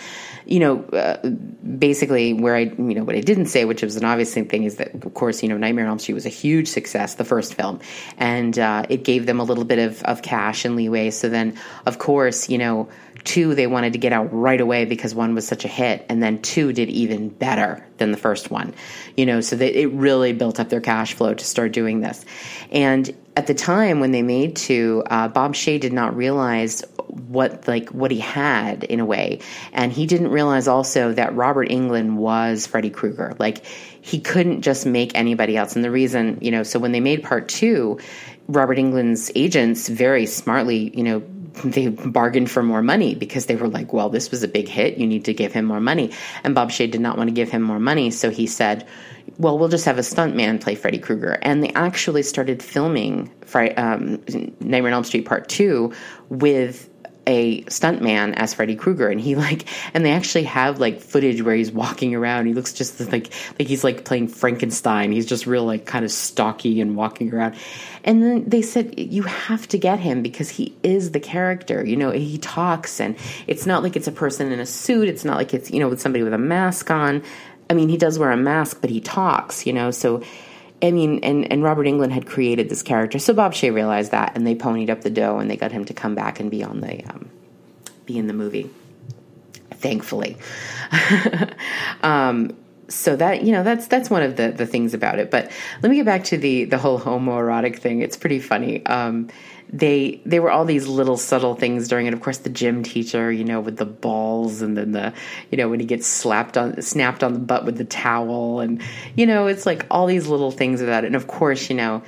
you 0.46 0.60
know, 0.60 0.84
uh, 0.84 1.28
basically 1.28 2.34
where 2.34 2.54
I 2.54 2.60
you 2.60 2.94
know 2.94 3.02
what 3.02 3.16
I 3.16 3.20
didn't 3.20 3.46
say, 3.46 3.64
which 3.64 3.82
was 3.82 3.96
an 3.96 4.04
obvious 4.04 4.32
thing, 4.32 4.62
is 4.62 4.76
that 4.76 4.94
of 4.94 5.12
course 5.14 5.42
you 5.42 5.48
know 5.48 5.56
Nightmare 5.56 5.86
on 5.86 5.90
Elm 5.90 5.98
Street 5.98 6.14
was 6.14 6.26
a 6.26 6.30
huge 6.30 6.68
success, 6.68 7.16
the 7.16 7.24
first 7.24 7.54
film, 7.54 7.80
and 8.16 8.56
uh, 8.56 8.86
it 8.88 9.02
gave 9.02 9.26
them 9.26 9.40
a 9.40 9.44
little 9.44 9.64
bit 9.64 9.80
of 9.80 10.00
of 10.04 10.22
cash 10.22 10.64
and 10.64 10.76
leeway. 10.76 11.10
So 11.10 11.28
then, 11.28 11.58
of 11.84 11.98
course, 11.98 12.48
you 12.48 12.58
know 12.58 12.88
Two, 13.24 13.54
they 13.54 13.66
wanted 13.66 13.94
to 13.94 13.98
get 13.98 14.12
out 14.12 14.32
right 14.32 14.60
away 14.60 14.84
because 14.84 15.14
one 15.14 15.34
was 15.34 15.46
such 15.46 15.64
a 15.64 15.68
hit, 15.68 16.06
and 16.08 16.22
then 16.22 16.40
two 16.40 16.72
did 16.72 16.88
even 16.88 17.28
better 17.28 17.84
than 17.98 18.10
the 18.10 18.16
first 18.16 18.50
one. 18.50 18.74
You 19.16 19.26
know, 19.26 19.40
so 19.40 19.56
that 19.56 19.78
it 19.78 19.88
really 19.88 20.32
built 20.32 20.58
up 20.60 20.68
their 20.68 20.80
cash 20.80 21.14
flow 21.14 21.34
to 21.34 21.44
start 21.44 21.72
doing 21.72 22.00
this. 22.00 22.24
And 22.70 23.14
at 23.36 23.46
the 23.46 23.54
time 23.54 24.00
when 24.00 24.10
they 24.10 24.22
made 24.22 24.56
two, 24.56 25.04
uh, 25.08 25.28
Bob 25.28 25.54
Shaye 25.54 25.78
did 25.78 25.92
not 25.92 26.16
realize 26.16 26.82
what 27.28 27.68
like 27.68 27.90
what 27.90 28.10
he 28.10 28.18
had 28.18 28.84
in 28.84 29.00
a 29.00 29.06
way, 29.06 29.40
and 29.72 29.92
he 29.92 30.06
didn't 30.06 30.28
realize 30.28 30.66
also 30.68 31.12
that 31.12 31.34
Robert 31.34 31.68
Englund 31.68 32.16
was 32.16 32.66
Freddy 32.66 32.90
Krueger. 32.90 33.34
Like 33.38 33.64
he 34.08 34.20
couldn't 34.20 34.62
just 34.62 34.86
make 34.86 35.14
anybody 35.14 35.56
else. 35.56 35.76
And 35.76 35.84
the 35.84 35.90
reason, 35.90 36.38
you 36.40 36.50
know, 36.50 36.62
so 36.62 36.78
when 36.78 36.92
they 36.92 37.00
made 37.00 37.22
part 37.22 37.48
two, 37.48 37.98
Robert 38.48 38.78
Englund's 38.78 39.30
agents 39.34 39.88
very 39.88 40.24
smartly, 40.24 40.96
you 40.96 41.02
know, 41.02 41.22
they 41.64 41.88
bargained 41.88 42.50
for 42.50 42.62
more 42.62 42.82
money 42.82 43.14
because 43.14 43.46
they 43.46 43.56
were 43.56 43.68
like, 43.68 43.92
well, 43.92 44.08
this 44.08 44.30
was 44.30 44.42
a 44.42 44.48
big 44.48 44.68
hit. 44.68 44.98
You 44.98 45.06
need 45.06 45.24
to 45.26 45.34
give 45.34 45.52
him 45.52 45.64
more 45.64 45.80
money. 45.80 46.12
And 46.44 46.54
Bob 46.54 46.70
Shaye 46.70 46.90
did 46.90 47.00
not 47.00 47.16
want 47.16 47.28
to 47.28 47.34
give 47.34 47.50
him 47.50 47.62
more 47.62 47.80
money. 47.80 48.10
So 48.10 48.30
he 48.30 48.46
said, 48.46 48.86
well, 49.38 49.58
we'll 49.58 49.68
just 49.68 49.84
have 49.84 49.98
a 49.98 50.02
stuntman 50.02 50.60
play 50.60 50.74
Freddy 50.74 50.98
Krueger. 50.98 51.38
And 51.42 51.62
they 51.62 51.70
actually 51.70 52.22
started 52.22 52.62
filming 52.62 53.30
um, 53.54 54.22
Nightmare 54.60 54.88
on 54.88 54.92
Elm 54.94 55.04
Street 55.04 55.26
Part 55.26 55.48
2 55.48 55.92
with 56.28 56.88
a 57.28 57.62
stuntman 57.64 58.32
as 58.34 58.54
Freddy 58.54 58.74
Krueger, 58.74 59.08
and 59.08 59.20
he 59.20 59.36
like, 59.36 59.66
and 59.94 60.04
they 60.04 60.12
actually 60.12 60.44
have 60.44 60.80
like 60.80 61.00
footage 61.00 61.42
where 61.42 61.54
he's 61.54 61.70
walking 61.70 62.14
around. 62.14 62.46
He 62.46 62.54
looks 62.54 62.72
just 62.72 62.98
like 63.12 63.30
like 63.58 63.68
he's 63.68 63.84
like 63.84 64.04
playing 64.04 64.28
Frankenstein. 64.28 65.12
He's 65.12 65.26
just 65.26 65.46
real 65.46 65.64
like 65.64 65.84
kind 65.84 66.04
of 66.04 66.10
stocky 66.10 66.80
and 66.80 66.96
walking 66.96 67.32
around. 67.32 67.54
And 68.02 68.22
then 68.22 68.48
they 68.48 68.62
said 68.62 68.98
you 68.98 69.24
have 69.24 69.68
to 69.68 69.78
get 69.78 70.00
him 70.00 70.22
because 70.22 70.48
he 70.48 70.74
is 70.82 71.12
the 71.12 71.20
character. 71.20 71.84
You 71.84 71.96
know, 71.96 72.10
he 72.10 72.38
talks, 72.38 72.98
and 72.98 73.14
it's 73.46 73.66
not 73.66 73.82
like 73.82 73.94
it's 73.94 74.08
a 74.08 74.12
person 74.12 74.50
in 74.50 74.58
a 74.58 74.66
suit. 74.66 75.08
It's 75.08 75.24
not 75.24 75.36
like 75.36 75.52
it's 75.52 75.70
you 75.70 75.80
know 75.80 75.88
with 75.88 76.00
somebody 76.00 76.24
with 76.24 76.32
a 76.34 76.38
mask 76.38 76.90
on. 76.90 77.22
I 77.70 77.74
mean, 77.74 77.90
he 77.90 77.98
does 77.98 78.18
wear 78.18 78.30
a 78.30 78.36
mask, 78.38 78.78
but 78.80 78.88
he 78.88 79.00
talks. 79.00 79.66
You 79.66 79.74
know, 79.74 79.90
so 79.90 80.22
I 80.80 80.92
mean, 80.92 81.20
and, 81.22 81.50
and 81.50 81.62
Robert 81.62 81.86
Englund 81.86 82.12
had 82.12 82.26
created 82.26 82.68
this 82.68 82.82
character, 82.82 83.18
so 83.18 83.34
Bob 83.34 83.52
Shaye 83.52 83.74
realized 83.74 84.12
that, 84.12 84.36
and 84.36 84.46
they 84.46 84.54
ponied 84.54 84.90
up 84.90 85.02
the 85.02 85.10
dough, 85.10 85.38
and 85.38 85.50
they 85.50 85.56
got 85.56 85.72
him 85.72 85.84
to 85.86 85.94
come 85.94 86.14
back 86.14 86.38
and 86.38 86.50
be 86.50 86.62
on 86.62 86.80
the 86.80 87.04
um, 87.04 87.30
be 88.06 88.18
in 88.18 88.26
the 88.28 88.32
movie. 88.32 88.70
Thankfully, 89.72 90.36
um, 92.02 92.56
so 92.88 93.16
that 93.16 93.42
you 93.42 93.52
know 93.52 93.62
that's 93.62 93.86
that's 93.86 94.08
one 94.08 94.22
of 94.22 94.36
the 94.36 94.50
the 94.50 94.66
things 94.66 94.94
about 94.94 95.18
it. 95.18 95.30
But 95.30 95.50
let 95.82 95.90
me 95.90 95.96
get 95.96 96.06
back 96.06 96.24
to 96.24 96.38
the 96.38 96.64
the 96.64 96.78
whole 96.78 96.98
homoerotic 96.98 97.78
thing. 97.78 98.00
It's 98.00 98.16
pretty 98.16 98.38
funny. 98.38 98.84
Um, 98.86 99.28
they 99.70 100.20
they 100.24 100.40
were 100.40 100.50
all 100.50 100.64
these 100.64 100.86
little 100.86 101.16
subtle 101.16 101.54
things 101.54 101.88
during 101.88 102.06
it. 102.06 102.14
Of 102.14 102.20
course, 102.20 102.38
the 102.38 102.50
gym 102.50 102.82
teacher, 102.82 103.30
you 103.30 103.44
know, 103.44 103.60
with 103.60 103.76
the 103.76 103.84
balls, 103.84 104.62
and 104.62 104.76
then 104.76 104.92
the 104.92 105.12
you 105.50 105.58
know 105.58 105.68
when 105.68 105.80
he 105.80 105.86
gets 105.86 106.06
slapped 106.06 106.56
on 106.56 106.80
snapped 106.80 107.22
on 107.22 107.34
the 107.34 107.38
butt 107.38 107.64
with 107.64 107.76
the 107.76 107.84
towel, 107.84 108.60
and 108.60 108.82
you 109.14 109.26
know 109.26 109.46
it's 109.46 109.66
like 109.66 109.86
all 109.90 110.06
these 110.06 110.26
little 110.26 110.50
things 110.50 110.80
about 110.80 111.04
it. 111.04 111.08
And 111.08 111.16
of 111.16 111.26
course, 111.26 111.68
you 111.70 111.76
know. 111.76 112.02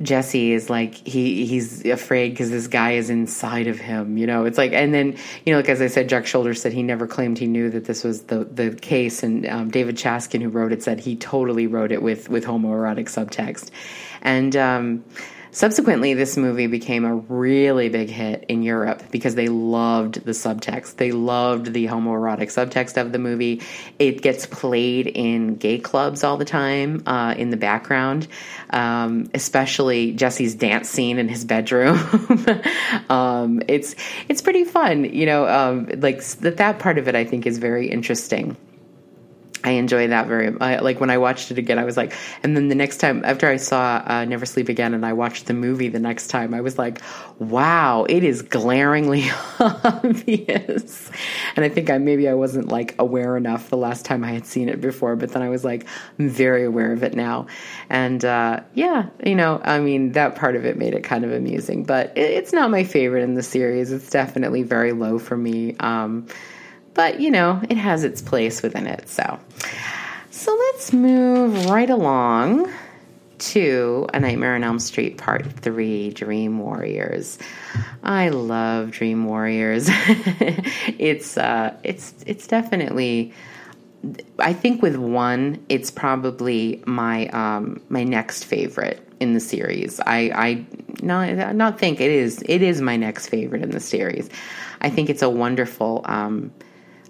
Jesse 0.00 0.52
is 0.52 0.70
like 0.70 0.94
he 0.94 1.44
he's 1.44 1.84
afraid 1.84 2.28
because 2.30 2.50
this 2.50 2.68
guy 2.68 2.92
is 2.92 3.10
inside 3.10 3.66
of 3.66 3.80
him, 3.80 4.16
you 4.16 4.28
know. 4.28 4.44
It's 4.44 4.56
like, 4.56 4.72
and 4.72 4.94
then 4.94 5.16
you 5.44 5.52
know, 5.52 5.58
like 5.58 5.68
as 5.68 5.80
I 5.80 5.88
said, 5.88 6.08
Jack 6.08 6.22
Sholder 6.22 6.56
said 6.56 6.72
he 6.72 6.84
never 6.84 7.08
claimed 7.08 7.36
he 7.36 7.48
knew 7.48 7.68
that 7.70 7.86
this 7.86 8.04
was 8.04 8.22
the 8.22 8.44
the 8.44 8.70
case, 8.76 9.24
and 9.24 9.44
um, 9.46 9.70
David 9.72 9.96
Chaskin, 9.96 10.40
who 10.40 10.50
wrote 10.50 10.70
it, 10.70 10.84
said 10.84 11.00
he 11.00 11.16
totally 11.16 11.66
wrote 11.66 11.90
it 11.90 12.00
with 12.00 12.28
with 12.28 12.44
homoerotic 12.44 13.06
subtext, 13.06 13.70
and 14.22 14.54
um, 14.54 15.04
Subsequently, 15.50 16.14
this 16.14 16.36
movie 16.36 16.66
became 16.66 17.04
a 17.04 17.14
really 17.14 17.88
big 17.88 18.10
hit 18.10 18.44
in 18.48 18.62
Europe 18.62 19.02
because 19.10 19.34
they 19.34 19.48
loved 19.48 20.24
the 20.24 20.32
subtext. 20.32 20.96
They 20.96 21.12
loved 21.12 21.72
the 21.72 21.86
homoerotic 21.86 22.48
subtext 22.48 23.00
of 23.00 23.12
the 23.12 23.18
movie. 23.18 23.62
It 23.98 24.22
gets 24.22 24.46
played 24.46 25.06
in 25.06 25.56
gay 25.56 25.78
clubs 25.78 26.22
all 26.22 26.36
the 26.36 26.44
time 26.44 27.02
uh, 27.06 27.34
in 27.36 27.50
the 27.50 27.56
background, 27.56 28.28
um, 28.70 29.30
especially 29.32 30.12
Jesse's 30.12 30.54
dance 30.54 30.88
scene 30.90 31.18
in 31.18 31.28
his 31.28 31.44
bedroom. 31.44 31.98
um, 33.08 33.62
it's 33.68 33.94
it's 34.28 34.42
pretty 34.42 34.64
fun, 34.64 35.04
you 35.04 35.26
know. 35.26 35.48
Um, 35.48 35.86
like 35.98 36.22
that 36.24 36.58
that 36.58 36.78
part 36.78 36.98
of 36.98 37.08
it, 37.08 37.14
I 37.14 37.24
think, 37.24 37.46
is 37.46 37.58
very 37.58 37.88
interesting. 37.88 38.56
I 39.64 39.72
enjoy 39.72 40.08
that 40.08 40.26
very 40.26 40.48
uh, 40.48 40.82
like 40.82 41.00
when 41.00 41.10
I 41.10 41.18
watched 41.18 41.50
it 41.50 41.58
again 41.58 41.78
I 41.78 41.84
was 41.84 41.96
like 41.96 42.14
and 42.42 42.56
then 42.56 42.68
the 42.68 42.74
next 42.74 42.98
time 42.98 43.24
after 43.24 43.48
I 43.48 43.56
saw 43.56 44.02
uh, 44.06 44.24
Never 44.24 44.46
Sleep 44.46 44.68
Again 44.68 44.94
and 44.94 45.04
I 45.04 45.12
watched 45.12 45.46
the 45.46 45.54
movie 45.54 45.88
the 45.88 45.98
next 45.98 46.28
time 46.28 46.54
I 46.54 46.60
was 46.60 46.78
like 46.78 47.00
wow 47.38 48.04
it 48.08 48.24
is 48.24 48.42
glaringly 48.42 49.24
obvious. 49.60 51.10
And 51.56 51.64
I 51.64 51.68
think 51.68 51.90
I 51.90 51.98
maybe 51.98 52.28
I 52.28 52.34
wasn't 52.34 52.68
like 52.68 52.94
aware 52.98 53.36
enough 53.36 53.70
the 53.70 53.76
last 53.76 54.04
time 54.04 54.24
I 54.24 54.32
had 54.32 54.46
seen 54.46 54.68
it 54.68 54.80
before 54.80 55.16
but 55.16 55.32
then 55.32 55.42
I 55.42 55.48
was 55.48 55.64
like 55.64 55.86
I'm 56.18 56.28
very 56.28 56.64
aware 56.64 56.92
of 56.92 57.02
it 57.02 57.14
now. 57.14 57.46
And 57.90 58.24
uh, 58.24 58.60
yeah 58.74 59.08
you 59.24 59.34
know 59.34 59.60
I 59.64 59.80
mean 59.80 60.12
that 60.12 60.36
part 60.36 60.56
of 60.56 60.64
it 60.64 60.76
made 60.76 60.94
it 60.94 61.04
kind 61.04 61.24
of 61.24 61.32
amusing 61.32 61.84
but 61.84 62.16
it, 62.16 62.30
it's 62.30 62.52
not 62.52 62.70
my 62.70 62.84
favorite 62.84 63.22
in 63.22 63.34
the 63.34 63.42
series. 63.42 63.92
It's 63.92 64.10
definitely 64.10 64.62
very 64.62 64.92
low 64.92 65.18
for 65.18 65.36
me. 65.36 65.76
Um, 65.80 66.26
but 66.98 67.20
you 67.20 67.30
know, 67.30 67.62
it 67.70 67.76
has 67.76 68.02
its 68.02 68.20
place 68.20 68.60
within 68.60 68.88
it. 68.88 69.08
So, 69.08 69.38
so 70.30 70.52
let's 70.52 70.92
move 70.92 71.66
right 71.66 71.88
along 71.88 72.72
to 73.38 74.08
A 74.12 74.18
Nightmare 74.18 74.56
on 74.56 74.64
Elm 74.64 74.80
Street 74.80 75.16
Part 75.16 75.46
3 75.46 76.10
Dream 76.10 76.58
Warriors. 76.58 77.38
I 78.02 78.30
love 78.30 78.90
Dream 78.90 79.26
Warriors. 79.26 79.86
it's 80.98 81.38
uh 81.38 81.76
it's 81.84 82.16
it's 82.26 82.48
definitely 82.48 83.32
I 84.40 84.52
think 84.52 84.82
with 84.82 84.96
one 84.96 85.64
it's 85.68 85.92
probably 85.92 86.82
my 86.84 87.28
um 87.28 87.80
my 87.90 88.02
next 88.02 88.42
favorite 88.42 89.06
in 89.20 89.34
the 89.34 89.40
series. 89.40 90.00
I 90.00 90.32
I 90.34 90.66
not 91.00 91.54
not 91.54 91.78
think 91.78 92.00
it 92.00 92.10
is 92.10 92.42
it 92.48 92.60
is 92.60 92.80
my 92.80 92.96
next 92.96 93.28
favorite 93.28 93.62
in 93.62 93.70
the 93.70 93.78
series. 93.78 94.28
I 94.80 94.90
think 94.90 95.08
it's 95.08 95.22
a 95.22 95.30
wonderful 95.30 96.02
um 96.04 96.50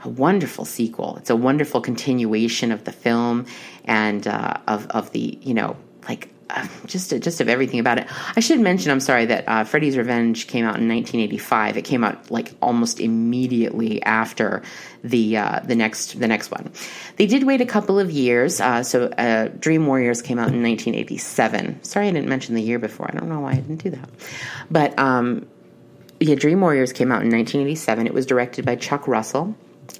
a 0.04 0.08
wonderful 0.08 0.64
sequel. 0.64 1.16
It's 1.16 1.30
a 1.30 1.36
wonderful 1.36 1.80
continuation 1.80 2.72
of 2.72 2.84
the 2.84 2.92
film 2.92 3.46
and 3.84 4.26
uh, 4.26 4.58
of 4.66 4.86
of 4.88 5.10
the 5.12 5.38
you 5.42 5.54
know 5.54 5.76
like 6.08 6.28
uh, 6.50 6.66
just 6.86 7.10
just 7.20 7.40
of 7.40 7.48
everything 7.48 7.78
about 7.78 7.98
it. 7.98 8.06
I 8.36 8.40
should 8.40 8.60
mention, 8.60 8.90
I'm 8.90 9.00
sorry 9.00 9.26
that 9.26 9.44
uh, 9.46 9.64
Freddy's 9.64 9.98
Revenge 9.98 10.46
came 10.46 10.64
out 10.64 10.78
in 10.78 10.88
1985. 10.88 11.76
It 11.76 11.82
came 11.82 12.04
out 12.04 12.30
like 12.30 12.52
almost 12.62 13.00
immediately 13.00 14.02
after 14.02 14.62
the 15.04 15.36
uh, 15.36 15.60
the 15.60 15.74
next 15.74 16.18
the 16.18 16.28
next 16.28 16.50
one. 16.50 16.72
They 17.16 17.26
did 17.26 17.44
wait 17.44 17.60
a 17.60 17.66
couple 17.66 17.98
of 17.98 18.10
years. 18.10 18.60
Uh, 18.60 18.82
so 18.82 19.06
uh, 19.06 19.48
Dream 19.58 19.86
Warriors 19.86 20.22
came 20.22 20.38
out 20.38 20.48
in 20.48 20.62
1987. 20.62 21.82
Sorry, 21.84 22.08
I 22.08 22.12
didn't 22.12 22.28
mention 22.28 22.54
the 22.54 22.62
year 22.62 22.78
before. 22.78 23.10
I 23.12 23.18
don't 23.18 23.28
know 23.28 23.40
why 23.40 23.52
I 23.52 23.56
didn't 23.56 23.82
do 23.82 23.90
that, 23.90 24.08
but. 24.70 24.98
Um, 24.98 25.46
yeah, 26.20 26.34
Dream 26.34 26.60
Warriors 26.60 26.92
came 26.92 27.12
out 27.12 27.22
in 27.22 27.30
1987. 27.30 28.08
It 28.08 28.12
was 28.12 28.26
directed 28.26 28.66
by 28.66 28.74
Chuck 28.74 29.06
Russell 29.06 29.54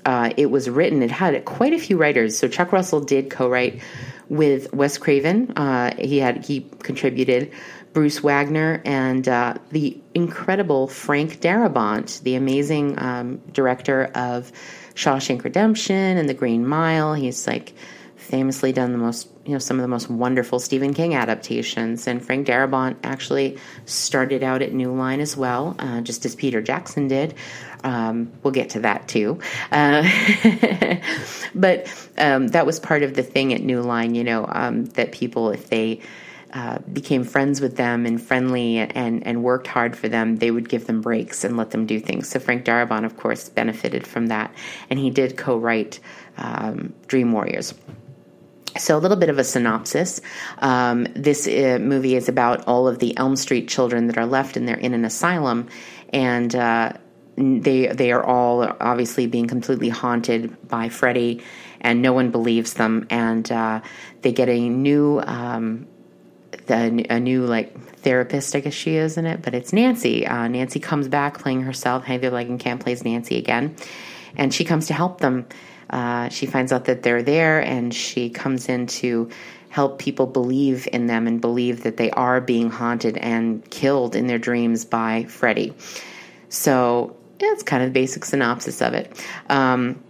uh, 0.05 0.31
it 0.37 0.51
was 0.51 0.69
written, 0.69 1.03
it 1.03 1.11
had 1.11 1.45
quite 1.45 1.73
a 1.73 1.79
few 1.79 1.97
writers. 1.97 2.39
So 2.39 2.49
Chuck 2.49 2.73
Russell 2.73 3.01
did 3.01 3.31
co-write 3.31 3.81
with 4.29 4.73
Wes 4.73 4.99
Craven. 4.99 5.53
Uh, 5.57 5.95
he 5.99 6.19
had 6.19 6.45
he 6.45 6.67
contributed 6.81 7.51
Bruce 7.93 8.23
Wagner 8.23 8.83
and 8.85 9.29
uh, 9.29 9.55
the 9.71 9.99
incredible 10.15 10.89
Frank 10.89 11.41
Darabont, 11.41 12.23
the 12.23 12.35
amazing 12.35 12.99
um, 12.99 13.39
director 13.53 14.05
of 14.15 14.53
Shawshank 14.95 15.45
Redemption 15.45 16.17
and 16.17 16.29
The 16.29 16.35
Green 16.35 16.67
Mile. 16.67 17.15
He's 17.15 17.47
like 17.47 17.73
famously 18.17 18.73
done 18.73 18.93
the 18.93 18.99
most, 18.99 19.29
you 19.49 19.55
know, 19.55 19.59
some 19.59 19.79
of 19.79 19.83
the 19.83 19.89
most 19.89 20.11
wonderful 20.11 20.59
Stephen 20.59 20.93
King 20.93 21.15
adaptations. 21.15 22.07
And 22.07 22.23
Frank 22.23 22.47
Darabont 22.47 22.97
actually 23.03 23.57
started 23.87 24.43
out 24.43 24.61
at 24.61 24.75
New 24.75 24.93
Line 24.93 25.21
as 25.21 25.39
well, 25.39 25.75
uh, 25.79 26.03
just 26.03 26.27
as 26.27 26.35
Peter 26.35 26.61
Jackson 26.61 27.09
did. 27.09 27.35
Um, 27.83 28.31
we'll 28.43 28.53
get 28.53 28.69
to 28.71 28.81
that 28.81 29.09
too. 29.09 29.41
Uh, 29.73 30.07
but 31.55 32.09
um, 32.19 32.49
that 32.49 32.67
was 32.67 32.79
part 32.79 33.03
of 33.03 33.15
the 33.15 33.23
thing 33.23 33.55
at 33.55 33.63
New 33.63 33.81
Line, 33.81 34.15
you 34.15 34.23
know, 34.23 34.45
um, 34.47 34.85
that 34.85 35.13
people, 35.13 35.49
if 35.49 35.71
they 35.71 36.03
uh, 36.53 36.81
became 36.93 37.25
friends 37.25 37.63
with 37.63 37.77
them 37.77 38.05
and 38.05 38.21
friendly 38.21 38.77
and, 38.77 39.27
and 39.27 39.43
worked 39.43 39.67
hard 39.67 39.97
for 39.97 40.11
them, 40.11 40.37
they 40.37 40.51
would 40.51 40.69
give 40.69 40.87
them 40.87 41.01
breaks 41.01 41.43
and 41.43 41.57
let 41.57 41.71
them 41.71 41.87
do 41.87 41.99
things. 41.99 42.29
So 42.29 42.39
Frank 42.39 42.67
Darabont, 42.67 43.07
of 43.07 43.17
course, 43.17 43.49
benefited 43.49 44.07
from 44.07 44.27
that. 44.27 44.55
And 44.91 44.99
he 44.99 45.09
did 45.09 45.39
co 45.39 45.57
write 45.57 46.01
um, 46.37 46.93
Dream 47.07 47.33
Warriors. 47.33 47.73
So, 48.79 48.97
a 48.97 49.01
little 49.01 49.17
bit 49.17 49.29
of 49.29 49.39
a 49.39 49.45
synopsis. 49.45 50.21
Um, 50.59 51.07
this 51.15 51.47
uh, 51.47 51.79
movie 51.81 52.15
is 52.15 52.29
about 52.29 52.67
all 52.67 52.89
of 52.89 52.99
the 52.99 53.17
Elm 53.17 53.37
Street 53.37 53.69
children 53.69 54.07
that 54.07 54.19
are 54.19 54.27
left, 54.27 54.57
and 54.57 54.67
they're 54.67 54.77
in 54.77 54.95
an 54.95 55.05
asylum, 55.05 55.69
and 56.13 56.55
uh, 56.55 56.93
they 57.37 57.89
they 57.89 58.13
are 58.13 58.25
all 58.25 58.63
obviously 58.81 59.27
being 59.27 59.47
completely 59.47 59.89
haunted 59.89 60.69
by 60.69 60.89
Freddy, 60.89 61.43
and 61.81 62.03
no 62.03 62.13
one 62.13 62.31
believes 62.31 62.75
them, 62.75 63.07
and 63.11 63.51
uh, 63.53 63.81
they 64.23 64.33
get 64.33 64.49
a 64.49 64.69
new 64.69 65.21
um, 65.25 65.87
the, 66.67 67.07
a 67.11 67.21
new 67.21 67.47
like 67.47 67.79
therapist, 67.97 68.55
I 68.55 68.61
guess 68.61 68.75
she 68.75 68.97
is 68.97 69.17
in 69.17 69.27
it, 69.27 69.43
but 69.43 69.55
it's 69.55 69.73
Nancy. 69.73 70.27
Uh, 70.27 70.49
Nancy 70.49 70.81
comes 70.81 71.09
back 71.09 71.39
playing 71.39 71.63
herself. 71.63 72.05
Heather 72.05 72.31
Langenkamp 72.31 72.81
plays 72.81 73.05
Nancy 73.05 73.37
again, 73.37 73.77
and 74.37 74.53
she 74.53 74.65
comes 74.65 74.87
to 74.87 74.95
help 74.95 75.21
them. 75.21 75.47
Uh, 75.91 76.29
she 76.29 76.47
finds 76.47 76.73
out 76.73 76.85
that 76.87 77.03
they're 77.03 77.23
there, 77.23 77.61
and 77.61 77.95
she 77.95 78.31
comes 78.31 78.69
in 78.69 78.87
to 78.87 79.31
help 79.71 79.99
people 79.99 80.27
believe 80.27 80.89
in 80.93 81.07
them 81.07 81.27
and 81.27 81.41
believe 81.41 81.83
that 81.83 81.97
they 81.97 82.11
are 82.13 82.41
being 82.41 82.71
haunted 82.71 83.17
and 83.19 83.69
killed 83.71 84.17
in 84.17 84.27
their 84.27 84.39
dreams 84.39 84.85
by 84.85 85.25
Freddy. 85.25 85.75
So 86.49 87.17
yeah, 87.41 87.53
it's 87.53 87.63
kind 87.63 87.83
of 87.83 87.91
the 87.91 87.93
basic 87.93 88.25
synopsis 88.25 88.81
of 88.81 88.95
it. 88.95 89.25
Um, 89.49 90.03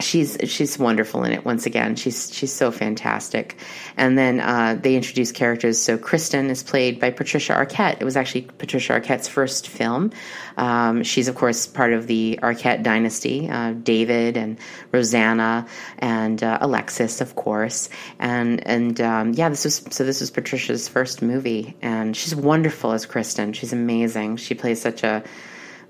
she's 0.00 0.36
she's 0.44 0.78
wonderful 0.78 1.24
in 1.24 1.32
it 1.32 1.44
once 1.44 1.66
again. 1.66 1.96
She's 1.96 2.34
she's 2.34 2.52
so 2.52 2.70
fantastic. 2.70 3.56
And 3.96 4.18
then 4.18 4.40
uh, 4.40 4.78
they 4.80 4.96
introduce 4.96 5.32
characters. 5.32 5.78
So 5.78 5.96
kristen 5.98 6.50
is 6.50 6.62
played 6.62 6.98
by 7.00 7.10
patricia 7.10 7.52
arquette. 7.52 7.98
It 8.00 8.04
was 8.04 8.16
actually 8.16 8.42
patricia 8.42 9.00
arquette's 9.00 9.28
first 9.28 9.68
film. 9.68 10.12
Um, 10.56 11.02
she's 11.02 11.28
of 11.28 11.34
course 11.34 11.66
part 11.66 11.92
of 11.92 12.06
the 12.06 12.38
arquette 12.42 12.82
dynasty 12.82 13.48
uh, 13.48 13.72
david 13.72 14.36
and 14.36 14.58
rosanna 14.92 15.66
and 15.98 16.42
uh, 16.42 16.58
alexis 16.60 17.20
of 17.20 17.34
course. 17.36 17.88
And 18.18 18.66
and 18.66 19.00
um, 19.00 19.32
yeah 19.34 19.48
this 19.48 19.64
was 19.64 19.76
so 19.90 20.04
this 20.04 20.20
was 20.20 20.30
patricia's 20.30 20.88
first 20.88 21.22
movie. 21.22 21.76
And 21.82 22.16
she's 22.16 22.34
wonderful 22.34 22.92
as 22.92 23.06
kristen. 23.06 23.52
She's 23.52 23.72
amazing. 23.72 24.36
She 24.36 24.54
plays 24.54 24.80
such 24.80 25.04
a 25.04 25.22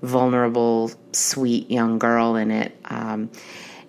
vulnerable, 0.01 0.91
sweet 1.11 1.69
young 1.69 1.99
girl 1.99 2.35
in 2.35 2.51
it. 2.51 2.75
Um, 2.85 3.29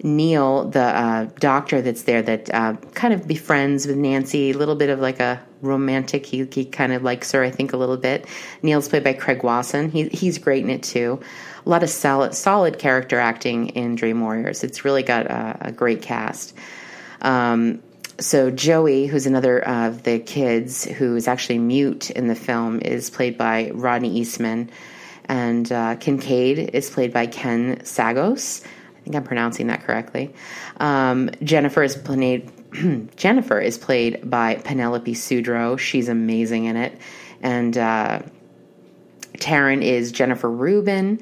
Neil, 0.02 0.68
the 0.68 0.80
uh, 0.80 1.24
doctor 1.38 1.80
that's 1.80 2.02
there, 2.02 2.22
that 2.22 2.52
uh, 2.52 2.74
kind 2.94 3.14
of 3.14 3.26
befriends 3.26 3.86
with 3.86 3.96
Nancy, 3.96 4.50
a 4.50 4.58
little 4.58 4.74
bit 4.74 4.90
of 4.90 4.98
like 4.98 5.20
a 5.20 5.40
romantic. 5.60 6.26
He, 6.26 6.44
he 6.52 6.64
kind 6.64 6.92
of 6.92 7.02
likes 7.02 7.32
her, 7.32 7.42
I 7.42 7.50
think, 7.50 7.72
a 7.72 7.76
little 7.76 7.96
bit. 7.96 8.26
Neil's 8.62 8.88
played 8.88 9.04
by 9.04 9.12
Craig 9.12 9.42
Wasson. 9.42 9.90
He, 9.90 10.08
he's 10.08 10.38
great 10.38 10.64
in 10.64 10.70
it 10.70 10.82
too. 10.82 11.20
A 11.64 11.68
lot 11.68 11.82
of 11.82 11.90
solid, 11.90 12.34
solid 12.34 12.78
character 12.78 13.18
acting 13.18 13.68
in 13.68 13.94
Dream 13.94 14.20
Warriors. 14.20 14.64
It's 14.64 14.84
really 14.84 15.04
got 15.04 15.26
a, 15.26 15.58
a 15.68 15.72
great 15.72 16.02
cast. 16.02 16.54
Um, 17.20 17.82
so 18.18 18.50
Joey, 18.50 19.06
who's 19.06 19.26
another 19.26 19.60
of 19.60 20.02
the 20.02 20.18
kids 20.18 20.84
who 20.84 21.16
is 21.16 21.28
actually 21.28 21.58
mute 21.58 22.10
in 22.10 22.26
the 22.26 22.34
film, 22.34 22.80
is 22.80 23.10
played 23.10 23.38
by 23.38 23.70
Rodney 23.72 24.16
Eastman 24.16 24.70
and 25.26 25.70
uh, 25.70 25.96
Kincaid 25.96 26.70
is 26.74 26.90
played 26.90 27.12
by 27.12 27.26
Ken 27.26 27.78
Sagoes. 27.78 28.64
I 29.02 29.04
think 29.04 29.16
I'm 29.16 29.24
pronouncing 29.24 29.66
that 29.66 29.82
correctly. 29.82 30.32
Um, 30.78 31.30
Jennifer 31.42 31.82
is 31.82 31.96
played. 31.96 32.50
Jennifer 33.16 33.58
is 33.58 33.76
played 33.76 34.30
by 34.30 34.54
Penelope 34.54 35.12
Sudrow. 35.12 35.76
She's 35.76 36.08
amazing 36.08 36.66
in 36.66 36.76
it, 36.76 36.96
and 37.42 37.76
uh, 37.76 38.22
Taryn 39.38 39.82
is 39.82 40.12
Jennifer 40.12 40.48
Rubin. 40.48 41.20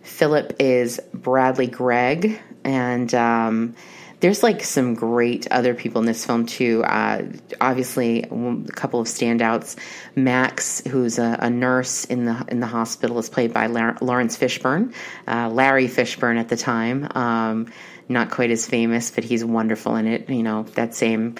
Philip 0.00 0.56
is 0.58 0.98
Bradley 1.12 1.66
Gregg, 1.66 2.40
and 2.64 3.14
um, 3.14 3.74
there's 4.20 4.42
like 4.42 4.62
some 4.64 4.94
great 4.94 5.46
other 5.50 5.74
people 5.74 6.00
in 6.00 6.06
this 6.06 6.24
film 6.24 6.46
too. 6.46 6.82
Uh, 6.84 7.24
obviously, 7.60 8.24
a 8.24 8.72
couple 8.72 9.00
of 9.00 9.06
standouts. 9.06 9.76
Max, 10.16 10.80
who's 10.86 11.18
a, 11.18 11.38
a, 11.40 11.50
nurse 11.50 12.04
in 12.04 12.24
the 12.24 12.44
in 12.48 12.60
the 12.60 12.66
hospital, 12.66 13.18
is 13.18 13.28
played 13.28 13.52
by 13.52 13.66
Laurence 13.66 14.36
Fishburne, 14.36 14.92
uh, 15.26 15.48
Larry 15.50 15.86
Fishburne 15.86 16.38
at 16.38 16.48
the 16.48 16.56
time. 16.56 17.08
Um, 17.14 17.72
not 18.08 18.30
quite 18.30 18.50
as 18.50 18.66
famous, 18.66 19.10
but 19.10 19.24
he's 19.24 19.44
wonderful 19.44 19.96
in 19.96 20.06
it. 20.06 20.28
You 20.28 20.42
know 20.42 20.64
that 20.74 20.94
same 20.94 21.36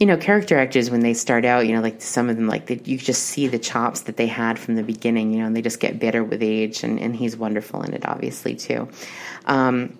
you 0.00 0.06
know, 0.06 0.16
character 0.16 0.58
actors 0.58 0.90
when 0.90 1.00
they 1.00 1.14
start 1.14 1.44
out, 1.44 1.66
you 1.66 1.74
know, 1.74 1.80
like 1.80 2.02
some 2.02 2.28
of 2.28 2.36
them, 2.36 2.48
like 2.48 2.66
they, 2.66 2.80
you 2.84 2.98
just 2.98 3.22
see 3.22 3.46
the 3.46 3.60
chops 3.60 4.02
that 4.02 4.16
they 4.16 4.26
had 4.26 4.58
from 4.58 4.74
the 4.74 4.82
beginning, 4.82 5.32
you 5.32 5.38
know, 5.38 5.46
and 5.46 5.56
they 5.56 5.62
just 5.62 5.78
get 5.78 6.00
better 6.00 6.24
with 6.24 6.42
age, 6.42 6.82
and, 6.82 6.98
and 6.98 7.14
he's 7.14 7.36
wonderful 7.36 7.82
in 7.82 7.94
it, 7.94 8.04
obviously 8.04 8.56
too. 8.56 8.88
Um, 9.46 9.96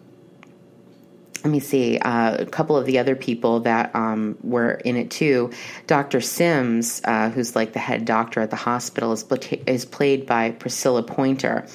let 1.44 1.50
me 1.50 1.60
see 1.60 1.98
uh, 1.98 2.36
a 2.38 2.46
couple 2.46 2.74
of 2.74 2.86
the 2.86 2.98
other 2.98 3.14
people 3.14 3.60
that 3.60 3.94
um, 3.94 4.36
were 4.42 4.72
in 4.72 4.96
it 4.96 5.10
too. 5.10 5.50
Dr. 5.86 6.22
Sims, 6.22 7.02
uh, 7.04 7.28
who's 7.28 7.54
like 7.54 7.74
the 7.74 7.78
head 7.78 8.06
doctor 8.06 8.40
at 8.40 8.48
the 8.48 8.56
hospital, 8.56 9.12
is, 9.12 9.26
is 9.66 9.84
played 9.84 10.24
by 10.24 10.52
Priscilla 10.52 11.02
Pointer. 11.02 11.66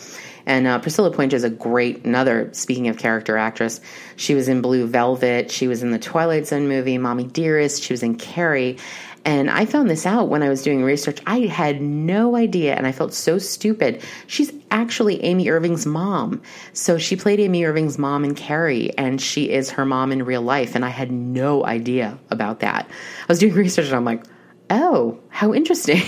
And 0.47 0.65
uh, 0.65 0.79
Priscilla 0.79 1.11
Pointer 1.11 1.35
is 1.35 1.43
a 1.43 1.51
great, 1.51 2.03
another, 2.03 2.49
speaking 2.53 2.87
of 2.87 2.97
character 2.97 3.37
actress, 3.37 3.79
she 4.15 4.33
was 4.33 4.47
in 4.47 4.61
Blue 4.61 4.87
Velvet. 4.87 5.51
She 5.51 5.67
was 5.67 5.83
in 5.83 5.91
the 5.91 5.99
Twilight 5.99 6.47
Zone 6.47 6.67
movie, 6.67 6.97
Mommy 6.97 7.25
Dearest. 7.25 7.83
She 7.83 7.93
was 7.93 8.01
in 8.01 8.15
Carrie. 8.15 8.77
And 9.25 9.49
I 9.49 9.65
found 9.65 9.89
this 9.89 10.05
out 10.05 10.29
when 10.29 10.43
I 10.43 10.49
was 10.49 10.63
doing 10.63 10.83
research. 10.83 11.19
I 11.27 11.41
had 11.41 11.81
no 11.81 12.35
idea, 12.35 12.75
and 12.75 12.87
I 12.87 12.91
felt 12.91 13.13
so 13.13 13.37
stupid. 13.37 14.01
She's 14.27 14.51
actually 14.71 15.23
Amy 15.23 15.49
Irving's 15.49 15.85
mom. 15.85 16.41
So 16.73 16.97
she 16.97 17.15
played 17.15 17.39
Amy 17.39 17.65
Irving's 17.65 17.97
mom 17.97 18.23
in 18.23 18.35
Carrie, 18.35 18.91
and 18.97 19.21
she 19.21 19.49
is 19.49 19.71
her 19.71 19.85
mom 19.85 20.11
in 20.11 20.23
real 20.23 20.41
life. 20.41 20.75
And 20.75 20.85
I 20.85 20.89
had 20.89 21.11
no 21.11 21.65
idea 21.65 22.17
about 22.29 22.61
that. 22.61 22.89
I 22.89 23.25
was 23.27 23.39
doing 23.39 23.53
research, 23.55 23.87
and 23.87 23.95
I'm 23.95 24.05
like, 24.05 24.23
oh, 24.69 25.19
how 25.29 25.53
interesting. 25.53 26.01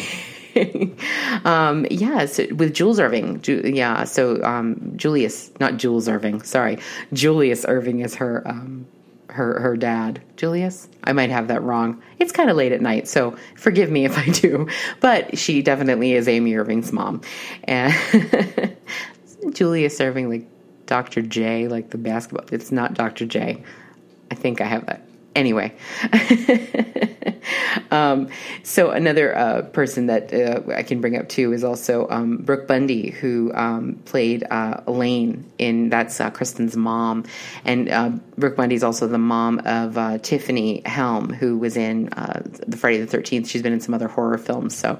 um, 1.45 1.85
yeah, 1.89 2.25
so 2.25 2.45
with 2.55 2.73
Jules 2.73 2.99
Irving. 2.99 3.41
Ju- 3.41 3.61
yeah, 3.65 4.03
so 4.03 4.41
um, 4.43 4.93
Julius, 4.95 5.51
not 5.59 5.77
Jules 5.77 6.07
Irving, 6.07 6.41
sorry. 6.43 6.77
Julius 7.13 7.65
Irving 7.67 7.99
is 7.99 8.15
her 8.15 8.47
um, 8.47 8.87
her 9.31 9.59
her 9.59 9.77
dad, 9.77 10.21
Julius. 10.37 10.87
I 11.03 11.13
might 11.13 11.29
have 11.29 11.47
that 11.47 11.63
wrong. 11.63 12.01
It's 12.19 12.31
kind 12.31 12.49
of 12.49 12.57
late 12.57 12.71
at 12.71 12.81
night, 12.81 13.07
so 13.07 13.35
forgive 13.55 13.89
me 13.89 14.05
if 14.05 14.17
I 14.17 14.25
do. 14.25 14.67
But 14.99 15.37
she 15.37 15.61
definitely 15.61 16.13
is 16.13 16.27
Amy 16.27 16.55
Irving's 16.55 16.91
mom, 16.91 17.21
and 17.63 17.93
Julius 19.51 19.99
Erving 19.99 20.29
like 20.29 20.47
Dr. 20.85 21.21
J, 21.21 21.67
like 21.67 21.89
the 21.89 21.97
basketball. 21.97 22.45
It's 22.51 22.71
not 22.71 22.93
Dr. 22.93 23.25
J. 23.25 23.63
I 24.29 24.35
think 24.35 24.61
I 24.61 24.65
have 24.65 24.85
that 24.85 25.05
anyway. 25.35 25.73
um, 27.91 28.29
so 28.63 28.91
another 28.91 29.35
uh, 29.35 29.61
person 29.63 30.07
that 30.07 30.33
uh, 30.33 30.61
I 30.73 30.83
can 30.83 31.01
bring 31.01 31.17
up 31.17 31.29
too 31.29 31.53
is 31.53 31.63
also 31.63 32.07
um, 32.09 32.37
Brooke 32.37 32.67
Bundy, 32.67 33.11
who 33.11 33.51
um, 33.53 34.01
played 34.05 34.43
uh, 34.49 34.81
Elaine 34.87 35.49
in 35.57 35.89
that's 35.89 36.19
uh, 36.19 36.29
Kristen's 36.29 36.75
mom, 36.75 37.25
and 37.65 37.89
uh, 37.89 38.09
Brooke 38.37 38.55
Bundy 38.55 38.75
is 38.75 38.83
also 38.83 39.07
the 39.07 39.17
mom 39.17 39.59
of 39.65 39.97
uh, 39.97 40.17
Tiffany 40.19 40.81
Helm, 40.85 41.33
who 41.33 41.57
was 41.57 41.77
in 41.77 42.05
the 42.05 42.77
Friday 42.77 42.99
the 42.99 43.07
Thirteenth. 43.07 43.47
She's 43.47 43.61
been 43.61 43.73
in 43.73 43.81
some 43.81 43.93
other 43.93 44.07
horror 44.07 44.37
films, 44.37 44.75
so 44.75 44.99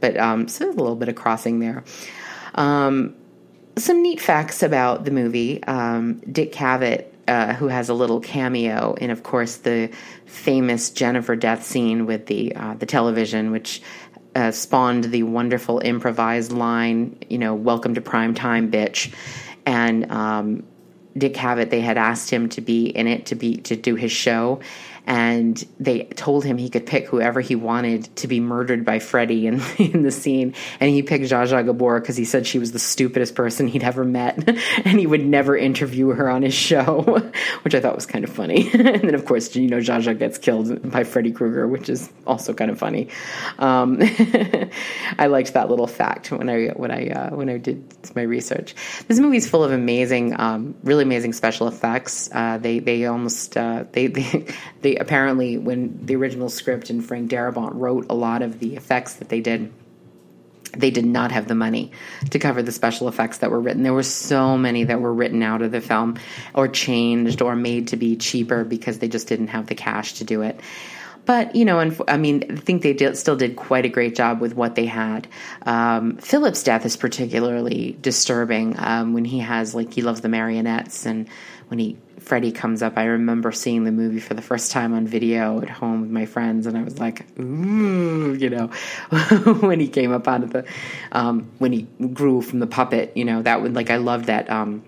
but 0.00 0.16
um, 0.16 0.48
so 0.48 0.64
there's 0.64 0.76
a 0.76 0.78
little 0.78 0.96
bit 0.96 1.08
of 1.08 1.14
crossing 1.14 1.60
there. 1.60 1.84
Um, 2.54 3.14
some 3.76 4.02
neat 4.02 4.20
facts 4.20 4.62
about 4.62 5.04
the 5.04 5.10
movie. 5.10 5.62
Um, 5.64 6.20
Dick 6.30 6.52
Cavett 6.52 7.09
uh, 7.30 7.54
who 7.54 7.68
has 7.68 7.88
a 7.88 7.94
little 7.94 8.20
cameo 8.20 8.94
in, 8.94 9.10
of 9.10 9.22
course, 9.22 9.58
the 9.58 9.88
famous 10.26 10.90
Jennifer 10.90 11.36
death 11.36 11.64
scene 11.64 12.04
with 12.04 12.26
the 12.26 12.54
uh, 12.56 12.74
the 12.74 12.86
television, 12.86 13.52
which 13.52 13.80
uh, 14.34 14.50
spawned 14.50 15.04
the 15.04 15.22
wonderful 15.22 15.78
improvised 15.78 16.50
line, 16.50 17.16
you 17.30 17.38
know, 17.38 17.54
"Welcome 17.54 17.94
to 17.94 18.00
prime 18.00 18.34
time, 18.34 18.70
bitch," 18.70 19.14
and 19.64 20.10
um, 20.10 20.64
Dick 21.16 21.34
Cavett. 21.34 21.70
They 21.70 21.80
had 21.80 21.96
asked 21.96 22.30
him 22.30 22.48
to 22.50 22.60
be 22.60 22.86
in 22.86 23.06
it 23.06 23.26
to 23.26 23.36
be 23.36 23.58
to 23.58 23.76
do 23.76 23.94
his 23.94 24.10
show, 24.10 24.58
and 25.10 25.66
they 25.80 26.04
told 26.04 26.44
him 26.44 26.56
he 26.56 26.70
could 26.70 26.86
pick 26.86 27.08
whoever 27.08 27.40
he 27.40 27.56
wanted 27.56 28.14
to 28.14 28.28
be 28.28 28.38
murdered 28.38 28.84
by 28.84 29.00
Freddy 29.00 29.48
in, 29.48 29.60
in 29.78 30.04
the 30.04 30.12
scene. 30.12 30.54
And 30.78 30.88
he 30.88 31.02
picked 31.02 31.24
Zsa 31.24 31.48
Zsa 31.48 31.66
Gabor 31.66 31.98
because 31.98 32.16
he 32.16 32.24
said 32.24 32.46
she 32.46 32.60
was 32.60 32.70
the 32.70 32.78
stupidest 32.78 33.34
person 33.34 33.66
he'd 33.66 33.82
ever 33.82 34.04
met, 34.04 34.48
and 34.84 35.00
he 35.00 35.08
would 35.08 35.26
never 35.26 35.56
interview 35.56 36.10
her 36.10 36.30
on 36.30 36.42
his 36.42 36.54
show, 36.54 37.28
which 37.62 37.74
I 37.74 37.80
thought 37.80 37.96
was 37.96 38.06
kind 38.06 38.22
of 38.22 38.30
funny. 38.30 38.70
and 38.72 39.02
then, 39.02 39.16
of 39.16 39.24
course, 39.24 39.56
you 39.56 39.66
know, 39.66 39.78
Zsa 39.78 40.00
Zsa 40.00 40.16
gets 40.16 40.38
killed 40.38 40.88
by 40.88 41.02
Freddy 41.02 41.32
Krueger, 41.32 41.66
which 41.66 41.88
is 41.88 42.08
also 42.24 42.54
kind 42.54 42.70
of 42.70 42.78
funny. 42.78 43.08
Um, 43.58 43.98
I 45.18 45.26
liked 45.26 45.54
that 45.54 45.68
little 45.70 45.88
fact 45.88 46.30
when 46.30 46.48
I 46.48 46.68
when 46.68 46.92
I 46.92 47.08
uh, 47.08 47.30
when 47.34 47.50
I 47.50 47.58
did 47.58 47.82
my 48.14 48.22
research. 48.22 48.76
This 49.08 49.18
movie 49.18 49.38
is 49.38 49.48
full 49.48 49.64
of 49.64 49.72
amazing, 49.72 50.38
um, 50.38 50.76
really 50.84 51.02
amazing 51.02 51.32
special 51.32 51.66
effects. 51.66 52.30
Uh, 52.32 52.58
they 52.58 52.78
they 52.78 53.06
almost 53.06 53.56
uh, 53.56 53.86
they 53.90 54.06
they 54.06 54.46
they 54.82 54.99
apparently 55.00 55.58
when 55.58 56.04
the 56.04 56.16
original 56.16 56.48
script 56.48 56.90
and 56.90 57.04
Frank 57.04 57.30
Darabont 57.30 57.72
wrote 57.74 58.06
a 58.10 58.14
lot 58.14 58.42
of 58.42 58.58
the 58.58 58.76
effects 58.76 59.14
that 59.14 59.28
they 59.28 59.40
did 59.40 59.72
they 60.72 60.90
did 60.90 61.04
not 61.04 61.32
have 61.32 61.48
the 61.48 61.54
money 61.54 61.90
to 62.30 62.38
cover 62.38 62.62
the 62.62 62.70
special 62.70 63.08
effects 63.08 63.38
that 63.38 63.50
were 63.50 63.60
written. 63.60 63.82
There 63.82 63.92
were 63.92 64.02
so 64.04 64.56
many 64.56 64.84
that 64.84 65.00
were 65.00 65.12
written 65.12 65.42
out 65.42 65.62
of 65.62 65.72
the 65.72 65.80
film 65.80 66.16
or 66.54 66.68
changed 66.68 67.42
or 67.42 67.56
made 67.56 67.88
to 67.88 67.96
be 67.96 68.16
cheaper 68.16 68.62
because 68.62 69.00
they 69.00 69.08
just 69.08 69.26
didn't 69.26 69.48
have 69.48 69.66
the 69.66 69.74
cash 69.74 70.14
to 70.14 70.24
do 70.24 70.42
it. 70.42 70.60
But 71.26 71.54
you 71.54 71.64
know, 71.64 71.80
and 71.80 72.00
I 72.08 72.16
mean, 72.16 72.44
I 72.50 72.56
think 72.56 72.82
they 72.82 72.92
did, 72.92 73.16
still 73.16 73.36
did 73.36 73.56
quite 73.56 73.84
a 73.84 73.88
great 73.88 74.14
job 74.14 74.40
with 74.40 74.54
what 74.54 74.74
they 74.74 74.86
had. 74.86 75.28
Um, 75.62 76.16
Philip's 76.16 76.62
death 76.62 76.86
is 76.86 76.96
particularly 76.96 77.96
disturbing 78.00 78.74
um, 78.78 79.12
when 79.12 79.24
he 79.24 79.40
has 79.40 79.74
like 79.74 79.92
he 79.92 80.02
loves 80.02 80.22
the 80.22 80.28
marionettes 80.28 81.06
and 81.06 81.28
when 81.68 81.78
he 81.78 81.98
Freddy 82.30 82.52
comes 82.52 82.80
up, 82.80 82.96
I 82.96 83.06
remember 83.06 83.50
seeing 83.50 83.82
the 83.82 83.90
movie 83.90 84.20
for 84.20 84.34
the 84.34 84.40
first 84.40 84.70
time 84.70 84.94
on 84.94 85.04
video 85.04 85.60
at 85.62 85.68
home 85.68 86.02
with 86.02 86.10
my 86.10 86.26
friends, 86.26 86.64
and 86.68 86.78
I 86.78 86.84
was 86.84 87.00
like, 87.00 87.26
ooh, 87.40 88.34
you 88.34 88.48
know, 88.48 88.68
when 89.62 89.80
he 89.80 89.88
came 89.88 90.12
up 90.12 90.28
out 90.28 90.44
of 90.44 90.52
the, 90.52 90.64
um, 91.10 91.50
when 91.58 91.72
he 91.72 91.88
grew 92.12 92.40
from 92.40 92.60
the 92.60 92.68
puppet, 92.68 93.16
you 93.16 93.24
know, 93.24 93.42
that 93.42 93.62
would 93.62 93.74
like 93.74 93.90
I 93.90 93.96
loved 93.96 94.26
that 94.26 94.48
um, 94.48 94.84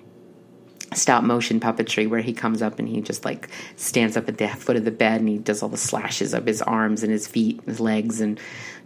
stop 0.94 1.24
motion 1.24 1.58
puppetry 1.58 2.08
where 2.08 2.20
he 2.20 2.32
comes 2.32 2.62
up 2.62 2.78
and 2.78 2.88
he 2.88 3.00
just 3.00 3.24
like 3.24 3.48
stands 3.74 4.16
up 4.16 4.28
at 4.28 4.38
the 4.38 4.46
foot 4.46 4.76
of 4.76 4.84
the 4.84 4.92
bed 4.92 5.18
and 5.18 5.28
he 5.28 5.38
does 5.38 5.64
all 5.64 5.68
the 5.68 5.76
slashes 5.76 6.34
of 6.34 6.46
his 6.46 6.62
arms 6.62 7.02
and 7.02 7.10
his 7.10 7.26
feet, 7.26 7.58
and 7.58 7.66
his 7.66 7.80
legs, 7.80 8.20
and 8.20 8.38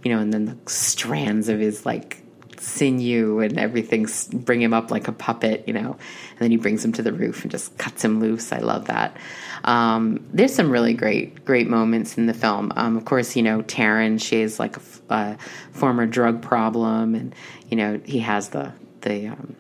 you 0.03 0.11
know, 0.11 0.19
and 0.19 0.33
then 0.33 0.47
the 0.47 0.57
strands 0.66 1.51
of 1.51 1.61
his 1.61 1.85
like 1.85 2.23
sinew 2.61 3.40
and 3.40 3.59
everything, 3.59 4.07
bring 4.33 4.61
him 4.61 4.75
up 4.75 4.90
like 4.90 5.09
a 5.09 5.12
puppet, 5.12 5.64
you 5.66 5.73
know. 5.73 5.92
And 5.92 6.38
then 6.38 6.51
he 6.51 6.57
brings 6.57 6.85
him 6.85 6.92
to 6.92 7.03
the 7.03 7.12
roof 7.12 7.42
and 7.42 7.51
just 7.51 7.77
cuts 7.79 8.05
him 8.05 8.21
loose. 8.21 8.53
I 8.53 8.59
love 8.59 8.87
that. 8.87 9.16
Um, 9.64 10.25
there's 10.33 10.55
some 10.55 10.71
really 10.71 10.95
great, 10.95 11.45
great 11.45 11.69
moments 11.69 12.16
in 12.16 12.27
the 12.27 12.35
film. 12.35 12.73
Um, 12.77 12.97
of 12.97 13.05
course, 13.05 13.37
you 13.37 13.42
know, 13.42 13.62
Taryn, 13.62 14.23
she 14.23 14.40
is 14.40 14.59
like 14.59 14.77
a, 14.77 14.81
a, 15.11 15.38
former 15.73 16.07
drug 16.07 16.40
problem, 16.42 17.14
and 17.14 17.35
you 17.69 17.77
know, 17.77 18.01
he 18.05 18.21
has 18.21 18.51
the 18.51 18.73
the 19.03 19.29
um, 19.29 19.57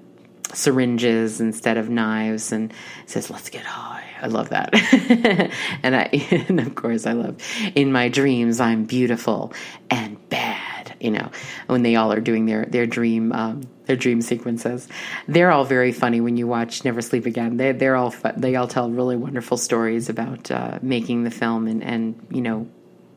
syringes 0.52 1.40
instead 1.40 1.76
of 1.76 1.90
knives, 1.90 2.52
and 2.52 2.72
says, 3.06 3.30
"Let's 3.30 3.50
get 3.50 3.64
high." 3.64 4.04
I 4.22 4.28
love 4.28 4.50
that, 4.50 4.70
and 5.82 5.96
I, 5.96 6.02
and 6.48 6.60
of 6.60 6.74
course, 6.74 7.06
I 7.06 7.12
love 7.12 7.36
in 7.74 7.92
my 7.92 8.08
dreams 8.08 8.60
I'm 8.60 8.84
beautiful 8.84 9.52
and 9.90 10.16
bad 10.28 10.65
you 11.00 11.10
know, 11.10 11.30
when 11.66 11.82
they 11.82 11.96
all 11.96 12.12
are 12.12 12.20
doing 12.20 12.46
their 12.46 12.64
their 12.64 12.86
dream 12.86 13.32
um, 13.32 13.62
their 13.86 13.96
dream 13.96 14.20
sequences. 14.20 14.88
They're 15.28 15.50
all 15.50 15.64
very 15.64 15.92
funny 15.92 16.20
when 16.20 16.36
you 16.36 16.46
watch 16.46 16.84
Never 16.84 17.00
Sleep 17.00 17.26
Again. 17.26 17.56
They 17.56 17.72
they're 17.72 17.96
all 17.96 18.14
they 18.36 18.56
all 18.56 18.68
tell 18.68 18.90
really 18.90 19.16
wonderful 19.16 19.56
stories 19.56 20.08
about 20.08 20.50
uh, 20.50 20.78
making 20.82 21.24
the 21.24 21.30
film 21.30 21.66
and 21.66 21.82
and 21.82 22.26
you 22.30 22.40
know 22.40 22.68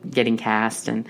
getting 0.08 0.36
cast 0.36 0.88
and 0.88 1.06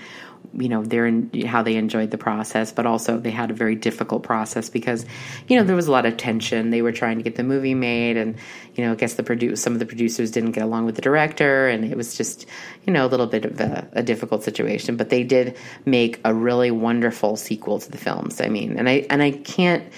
you 0.53 0.67
know 0.67 0.83
their 0.83 1.09
how 1.45 1.63
they 1.63 1.75
enjoyed 1.75 2.11
the 2.11 2.17
process, 2.17 2.71
but 2.71 2.85
also 2.85 3.17
they 3.17 3.31
had 3.31 3.51
a 3.51 3.53
very 3.53 3.75
difficult 3.75 4.23
process 4.23 4.69
because 4.69 5.05
you 5.47 5.57
know 5.57 5.63
there 5.63 5.75
was 5.75 5.87
a 5.87 5.91
lot 5.91 6.05
of 6.05 6.17
tension. 6.17 6.69
They 6.69 6.81
were 6.81 6.91
trying 6.91 7.17
to 7.17 7.23
get 7.23 7.35
the 7.35 7.43
movie 7.43 7.73
made, 7.73 8.17
and 8.17 8.35
you 8.75 8.83
know 8.83 8.91
I 8.91 8.95
guess 8.95 9.13
the 9.13 9.23
produce 9.23 9.61
some 9.61 9.73
of 9.73 9.79
the 9.79 9.85
producers 9.85 10.31
didn't 10.31 10.51
get 10.51 10.63
along 10.63 10.85
with 10.85 10.95
the 10.95 11.01
director, 11.01 11.67
and 11.67 11.85
it 11.85 11.95
was 11.95 12.17
just 12.17 12.45
you 12.85 12.91
know 12.91 13.05
a 13.05 13.09
little 13.09 13.27
bit 13.27 13.45
of 13.45 13.59
a, 13.59 13.87
a 13.93 14.03
difficult 14.03 14.43
situation. 14.43 14.97
But 14.97 15.09
they 15.09 15.23
did 15.23 15.57
make 15.85 16.19
a 16.25 16.33
really 16.33 16.71
wonderful 16.71 17.37
sequel 17.37 17.79
to 17.79 17.89
the 17.89 17.97
films. 17.97 18.41
I 18.41 18.49
mean, 18.49 18.77
and 18.77 18.89
I 18.89 19.05
and 19.09 19.21
I 19.21 19.31
can't. 19.31 19.91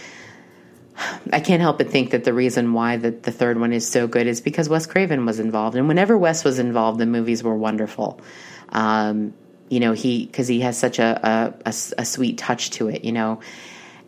I 1.32 1.40
can't 1.40 1.60
help 1.60 1.80
but 1.80 1.90
think 1.90 2.12
that 2.12 2.24
the 2.24 2.34
reason 2.34 2.74
why 2.74 2.98
the, 2.98 3.10
the 3.10 3.32
third 3.32 3.60
one 3.60 3.74
is 3.74 3.90
so 3.90 4.06
good 4.06 4.28
is 4.28 4.42
because 4.42 4.70
Wes 4.70 4.86
Craven 4.86 5.26
was 5.26 5.40
involved. 5.40 5.76
And 5.76 5.88
whenever 5.88 6.16
Wes 6.16 6.44
was 6.44 6.60
involved, 6.60 7.00
the 7.00 7.08
movies 7.08 7.42
were 7.44 7.56
wonderful. 7.58 8.22
Um, 8.70 9.34
you 9.70 9.80
know 9.80 9.94
he 9.94 10.26
because 10.26 10.48
he 10.48 10.62
has 10.62 10.78
such 10.78 11.00
a, 11.00 11.54
a, 11.66 11.70
a, 11.70 11.74
a 11.98 12.06
sweet 12.06 12.38
touch 12.38 12.72
to 12.72 12.90
it 12.90 13.04
you 13.04 13.12
know? 13.12 13.40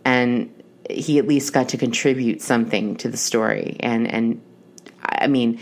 And 0.03 0.51
he 0.89 1.17
at 1.17 1.27
least 1.27 1.51
got 1.51 1.69
to 1.69 1.77
contribute 1.77 2.41
something 2.41 2.95
to 2.97 3.09
the 3.09 3.17
story. 3.17 3.77
And 3.79 4.07
and 4.07 4.41
i 5.01 5.27
mean 5.27 5.59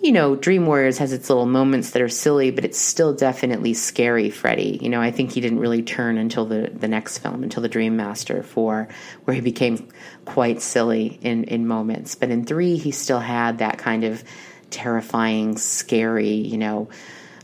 you 0.00 0.12
know 0.12 0.36
dream 0.36 0.66
warriors 0.66 0.98
has 0.98 1.12
its 1.12 1.28
little 1.28 1.46
moments 1.46 1.90
that 1.90 2.00
are 2.00 2.08
silly 2.08 2.52
but 2.52 2.64
it's 2.64 2.78
still 2.78 3.12
definitely 3.12 3.74
scary 3.74 4.30
freddy. 4.30 4.78
You 4.80 4.88
know 4.88 5.00
i 5.00 5.10
think 5.10 5.32
he 5.32 5.40
didn't 5.40 5.58
really 5.58 5.82
turn 5.82 6.18
until 6.18 6.44
the 6.44 6.70
the 6.72 6.88
next 6.88 7.18
film 7.18 7.42
until 7.42 7.62
the 7.62 7.68
dream 7.68 7.96
master 7.96 8.42
4 8.42 8.88
where 9.24 9.34
he 9.34 9.40
became 9.40 9.88
quite 10.24 10.62
silly 10.62 11.18
in 11.22 11.44
in 11.44 11.66
moments. 11.66 12.14
But 12.14 12.30
in 12.30 12.44
3 12.44 12.76
he 12.76 12.90
still 12.92 13.20
had 13.20 13.58
that 13.58 13.78
kind 13.78 14.04
of 14.04 14.22
terrifying 14.70 15.56
scary 15.56 16.34
you 16.34 16.58
know 16.58 16.88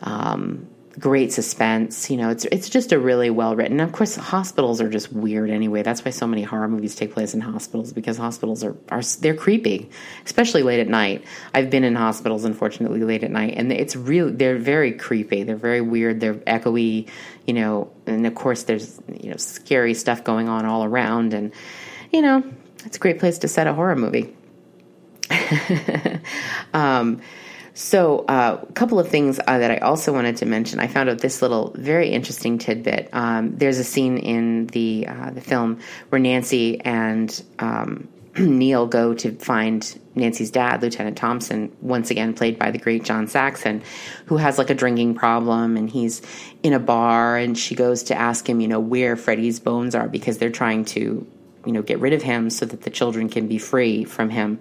um, 0.03 0.69
great 0.99 1.33
suspense. 1.33 2.11
You 2.11 2.17
know, 2.17 2.31
it's 2.31 2.45
it's 2.47 2.69
just 2.69 2.93
a 2.93 2.99
really 2.99 3.31
well 3.31 3.57
written. 3.57 3.81
Of 3.81 3.93
course, 3.93 4.17
hospitals 4.17 4.81
are 4.81 4.89
just 4.89 5.13
weird 5.13 5.51
anyway. 5.51 5.83
That's 5.83 6.05
why 6.05 6.11
so 6.11 6.27
many 6.27 6.43
horror 6.43 6.69
movies 6.69 6.95
take 6.95 7.13
place 7.13 7.35
in 7.35 7.41
hospitals 7.41 7.93
because 7.93 8.17
hospitals 8.17 8.63
are 8.65 8.77
are 8.89 9.03
they're 9.21 9.35
creepy, 9.35 9.91
especially 10.25 10.63
late 10.63 10.81
at 10.81 10.89
night. 10.89 11.25
I've 11.53 11.71
been 11.71 11.85
in 11.85 11.95
hospitals, 11.95 12.45
unfortunately, 12.45 13.01
late 13.01 13.25
at 13.25 13.31
night, 13.31 13.55
and 13.57 13.73
it's 13.73 13.97
really 13.97 14.33
they're 14.33 14.59
very 14.59 14.93
creepy. 14.93 15.43
They're 15.43 15.57
very 15.57 15.81
weird. 15.81 16.21
They're 16.21 16.35
echoey. 16.35 17.09
You 17.47 17.55
know, 17.55 17.93
and 18.07 18.27
of 18.27 18.35
course, 18.35 18.65
there's 18.65 19.01
you 19.21 19.31
know 19.31 19.37
scary 19.37 19.95
stuff 19.95 20.25
going 20.25 20.49
on 20.49 20.65
all 20.65 20.85
around, 20.85 21.35
and 21.35 21.53
you 22.13 22.23
know, 22.23 22.43
it's 22.85 22.97
a 22.97 23.01
great 23.01 23.19
place 23.19 23.39
to 23.39 23.49
set 23.49 23.67
a 23.67 23.75
horror 23.75 23.97
movie. 23.97 24.35
um, 26.75 27.21
so, 27.77 28.25
uh, 28.29 28.61
a 28.63 28.73
couple 28.73 29.01
of 29.01 29.09
things 29.09 29.41
uh, 29.45 29.59
that 29.59 29.73
I 29.73 29.79
also 29.79 30.13
wanted 30.13 30.37
to 30.37 30.47
mention. 30.47 30.79
I 30.79 30.87
found 30.87 31.11
out 31.11 31.19
this 31.19 31.43
little 31.43 31.73
very 31.75 32.09
interesting 32.09 32.59
tidbit. 32.59 33.09
Um, 33.13 33.57
there's 33.57 33.79
a 33.79 33.85
scene 33.85 34.17
in 34.17 34.69
the 34.69 35.09
uh, 35.09 35.31
the 35.31 35.41
film 35.41 35.81
where 36.09 36.21
Nancy 36.21 36.81
and 36.81 37.43
um, 37.59 38.07
Neil 38.39 38.87
go 38.87 39.13
to 39.15 39.33
find 39.33 40.01
Nancy's 40.15 40.53
dad, 40.53 40.83
Lieutenant 40.83 41.17
Thompson, 41.17 41.77
once 41.81 42.13
again 42.13 42.33
played 42.33 42.61
by 42.61 42.71
the 42.71 42.79
great 42.79 43.03
John 43.03 43.27
Saxon, 43.27 43.83
who 44.27 44.37
has 44.37 44.57
like 44.57 44.71
a 44.71 44.75
drinking 44.75 45.17
problem, 45.17 45.77
and 45.77 45.91
he's 45.91 46.23
in 46.63 46.75
a 46.75 46.79
bar, 46.79 47.37
and 47.37 47.59
she 47.59 47.75
goes 47.75 48.05
to 48.05 48.15
ask 48.17 48.49
him, 48.49 48.61
you 48.61 48.69
know, 48.69 48.79
where 48.79 49.17
Freddy's 49.17 49.59
bones 49.59 49.97
are 49.97 50.07
because 50.07 50.39
they're 50.39 50.49
trying 50.49 50.85
to, 50.85 51.27
you 51.67 51.73
know, 51.73 51.83
get 51.83 51.99
rid 51.99 52.13
of 52.13 52.23
him 52.23 52.51
so 52.51 52.67
that 52.67 52.83
the 52.83 52.91
children 52.91 53.29
can 53.29 53.49
be 53.49 53.59
free 53.59 54.05
from 54.05 54.31
him 54.31 54.61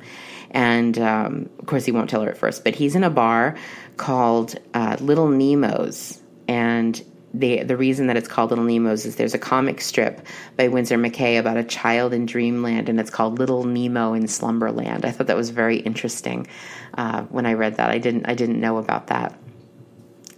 and 0.53 0.97
um, 0.99 1.49
of 1.59 1.65
course 1.65 1.85
he 1.85 1.91
won't 1.91 2.09
tell 2.09 2.21
her 2.21 2.29
at 2.29 2.37
first. 2.37 2.63
But 2.63 2.75
he's 2.75 2.95
in 2.95 3.03
a 3.03 3.09
bar 3.09 3.55
called 3.97 4.55
uh, 4.73 4.97
Little 4.99 5.27
Nemo's, 5.27 6.21
and 6.47 7.01
the 7.33 7.63
the 7.63 7.75
reason 7.75 8.07
that 8.07 8.17
it's 8.17 8.27
called 8.27 8.51
Little 8.51 8.65
Nemo's 8.65 9.05
is 9.05 9.15
there's 9.15 9.33
a 9.33 9.39
comic 9.39 9.81
strip 9.81 10.25
by 10.55 10.67
Winsor 10.67 10.97
McCay 10.97 11.39
about 11.39 11.57
a 11.57 11.63
child 11.63 12.13
in 12.13 12.25
dreamland, 12.25 12.89
and 12.89 12.99
it's 12.99 13.09
called 13.09 13.39
Little 13.39 13.63
Nemo 13.63 14.13
in 14.13 14.27
Slumberland. 14.27 15.05
I 15.05 15.11
thought 15.11 15.27
that 15.27 15.35
was 15.35 15.49
very 15.49 15.77
interesting 15.77 16.47
uh, 16.95 17.23
when 17.23 17.45
I 17.45 17.53
read 17.53 17.77
that. 17.77 17.89
I 17.89 17.97
didn't 17.97 18.27
I 18.27 18.35
didn't 18.35 18.59
know 18.59 18.77
about 18.77 19.07
that. 19.07 19.37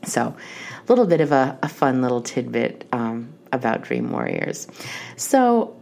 So, 0.05 0.21
a 0.21 0.85
little 0.87 1.07
bit 1.07 1.19
of 1.19 1.31
a, 1.31 1.57
a 1.63 1.69
fun 1.69 2.01
little 2.01 2.21
tidbit 2.21 2.87
um, 2.91 3.33
about 3.51 3.81
Dream 3.81 4.11
Warriors. 4.11 4.67
So, 5.17 5.75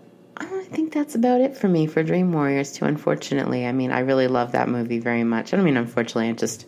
think 0.74 0.94
that's 0.94 1.16
about 1.16 1.42
it 1.42 1.56
for 1.56 1.68
me 1.68 1.88
for 1.88 2.04
Dream 2.04 2.34
Warriors 2.34 2.72
2, 2.74 2.86
unfortunately. 2.86 3.66
I 3.66 3.72
mean, 3.72 3.92
I 3.92 4.00
really 4.00 4.28
love 4.28 4.54
that 4.54 4.68
movie 4.68 5.00
very 5.00 5.24
much. 5.24 5.54
I 5.54 5.58
don't 5.58 5.66
mean, 5.66 5.78
unfortunately, 5.78 6.30
I 6.30 6.34
just, 6.34 6.66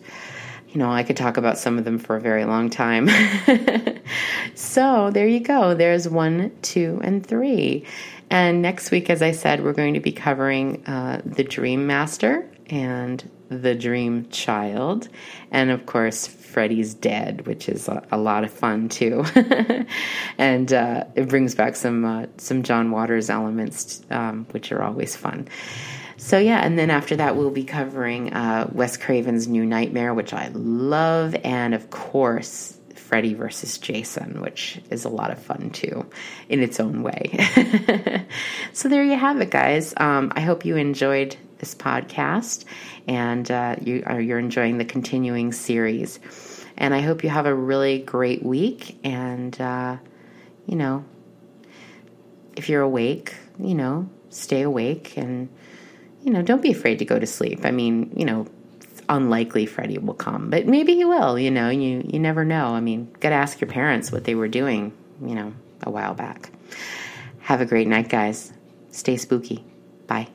you 0.68 0.78
know, 0.78 0.90
I 0.90 1.02
could 1.02 1.16
talk 1.16 1.36
about 1.36 1.58
some 1.58 1.78
of 1.78 1.84
them 1.84 1.98
for 1.98 2.16
a 2.16 2.20
very 2.20 2.44
long 2.44 2.70
time. 2.70 3.08
so 4.54 5.10
there 5.10 5.26
you 5.26 5.40
go. 5.40 5.74
There's 5.74 6.08
one, 6.08 6.52
two, 6.62 7.00
and 7.02 7.26
three. 7.26 7.84
And 8.30 8.62
next 8.62 8.90
week, 8.90 9.10
as 9.10 9.22
I 9.22 9.32
said, 9.32 9.62
we're 9.62 9.72
going 9.72 9.94
to 9.94 10.00
be 10.00 10.12
covering 10.12 10.84
uh, 10.86 11.22
The 11.24 11.44
Dream 11.44 11.86
Master 11.86 12.48
and 12.68 13.28
The 13.48 13.74
Dream 13.74 14.28
Child. 14.28 15.08
And 15.50 15.70
of 15.70 15.86
course, 15.86 16.26
Freddy's 16.26 16.94
Dead, 16.94 17.46
which 17.46 17.68
is 17.68 17.86
a, 17.86 18.02
a 18.10 18.16
lot 18.16 18.42
of 18.42 18.50
fun 18.50 18.88
too, 18.88 19.24
and 20.38 20.72
uh, 20.72 21.04
it 21.14 21.28
brings 21.28 21.54
back 21.54 21.76
some 21.76 22.04
uh, 22.04 22.26
some 22.38 22.62
John 22.62 22.90
Waters 22.90 23.28
elements, 23.28 24.00
um, 24.10 24.46
which 24.52 24.72
are 24.72 24.82
always 24.82 25.14
fun. 25.14 25.48
So 26.16 26.38
yeah, 26.38 26.64
and 26.64 26.78
then 26.78 26.88
after 26.88 27.16
that 27.16 27.36
we'll 27.36 27.50
be 27.50 27.64
covering 27.64 28.32
uh, 28.32 28.70
Wes 28.72 28.96
Craven's 28.96 29.46
New 29.46 29.66
Nightmare, 29.66 30.14
which 30.14 30.32
I 30.32 30.48
love, 30.54 31.36
and 31.44 31.74
of 31.74 31.90
course 31.90 32.78
Freddy 32.94 33.34
versus 33.34 33.78
Jason, 33.78 34.40
which 34.40 34.80
is 34.90 35.04
a 35.04 35.08
lot 35.10 35.30
of 35.30 35.38
fun 35.38 35.70
too, 35.70 36.06
in 36.48 36.60
its 36.62 36.80
own 36.80 37.02
way. 37.02 38.26
so 38.72 38.88
there 38.88 39.04
you 39.04 39.16
have 39.16 39.40
it, 39.40 39.50
guys. 39.50 39.92
Um, 39.98 40.32
I 40.34 40.40
hope 40.40 40.64
you 40.64 40.76
enjoyed 40.76 41.36
this 41.58 41.74
podcast 41.74 42.64
and 43.06 43.50
uh, 43.50 43.76
you 43.80 44.02
are 44.06 44.20
you're 44.20 44.38
enjoying 44.38 44.78
the 44.78 44.84
continuing 44.84 45.52
series. 45.52 46.18
And 46.78 46.94
I 46.94 47.00
hope 47.00 47.24
you 47.24 47.30
have 47.30 47.46
a 47.46 47.54
really 47.54 48.00
great 48.00 48.42
week. 48.42 48.98
And 49.04 49.58
uh, 49.60 49.96
you 50.66 50.76
know, 50.76 51.04
if 52.56 52.68
you're 52.68 52.82
awake, 52.82 53.34
you 53.58 53.74
know, 53.74 54.08
stay 54.30 54.62
awake 54.62 55.16
and 55.16 55.48
you 56.22 56.32
know, 56.32 56.42
don't 56.42 56.62
be 56.62 56.72
afraid 56.72 56.98
to 56.98 57.04
go 57.04 57.18
to 57.18 57.26
sleep. 57.26 57.64
I 57.64 57.70
mean, 57.70 58.12
you 58.16 58.24
know, 58.24 58.46
unlikely 59.08 59.66
Freddy 59.66 59.98
will 59.98 60.14
come, 60.14 60.50
but 60.50 60.66
maybe 60.66 60.94
he 60.94 61.04
will. 61.04 61.38
You 61.38 61.50
know, 61.50 61.70
you 61.70 62.04
you 62.06 62.18
never 62.18 62.44
know. 62.44 62.74
I 62.74 62.80
mean, 62.80 63.10
got 63.20 63.30
to 63.30 63.36
ask 63.36 63.60
your 63.60 63.70
parents 63.70 64.10
what 64.10 64.24
they 64.24 64.34
were 64.34 64.48
doing. 64.48 64.92
You 65.24 65.34
know, 65.34 65.52
a 65.82 65.90
while 65.90 66.14
back. 66.14 66.50
Have 67.40 67.60
a 67.60 67.66
great 67.66 67.86
night, 67.86 68.08
guys. 68.08 68.52
Stay 68.90 69.16
spooky. 69.16 69.64
Bye. 70.06 70.28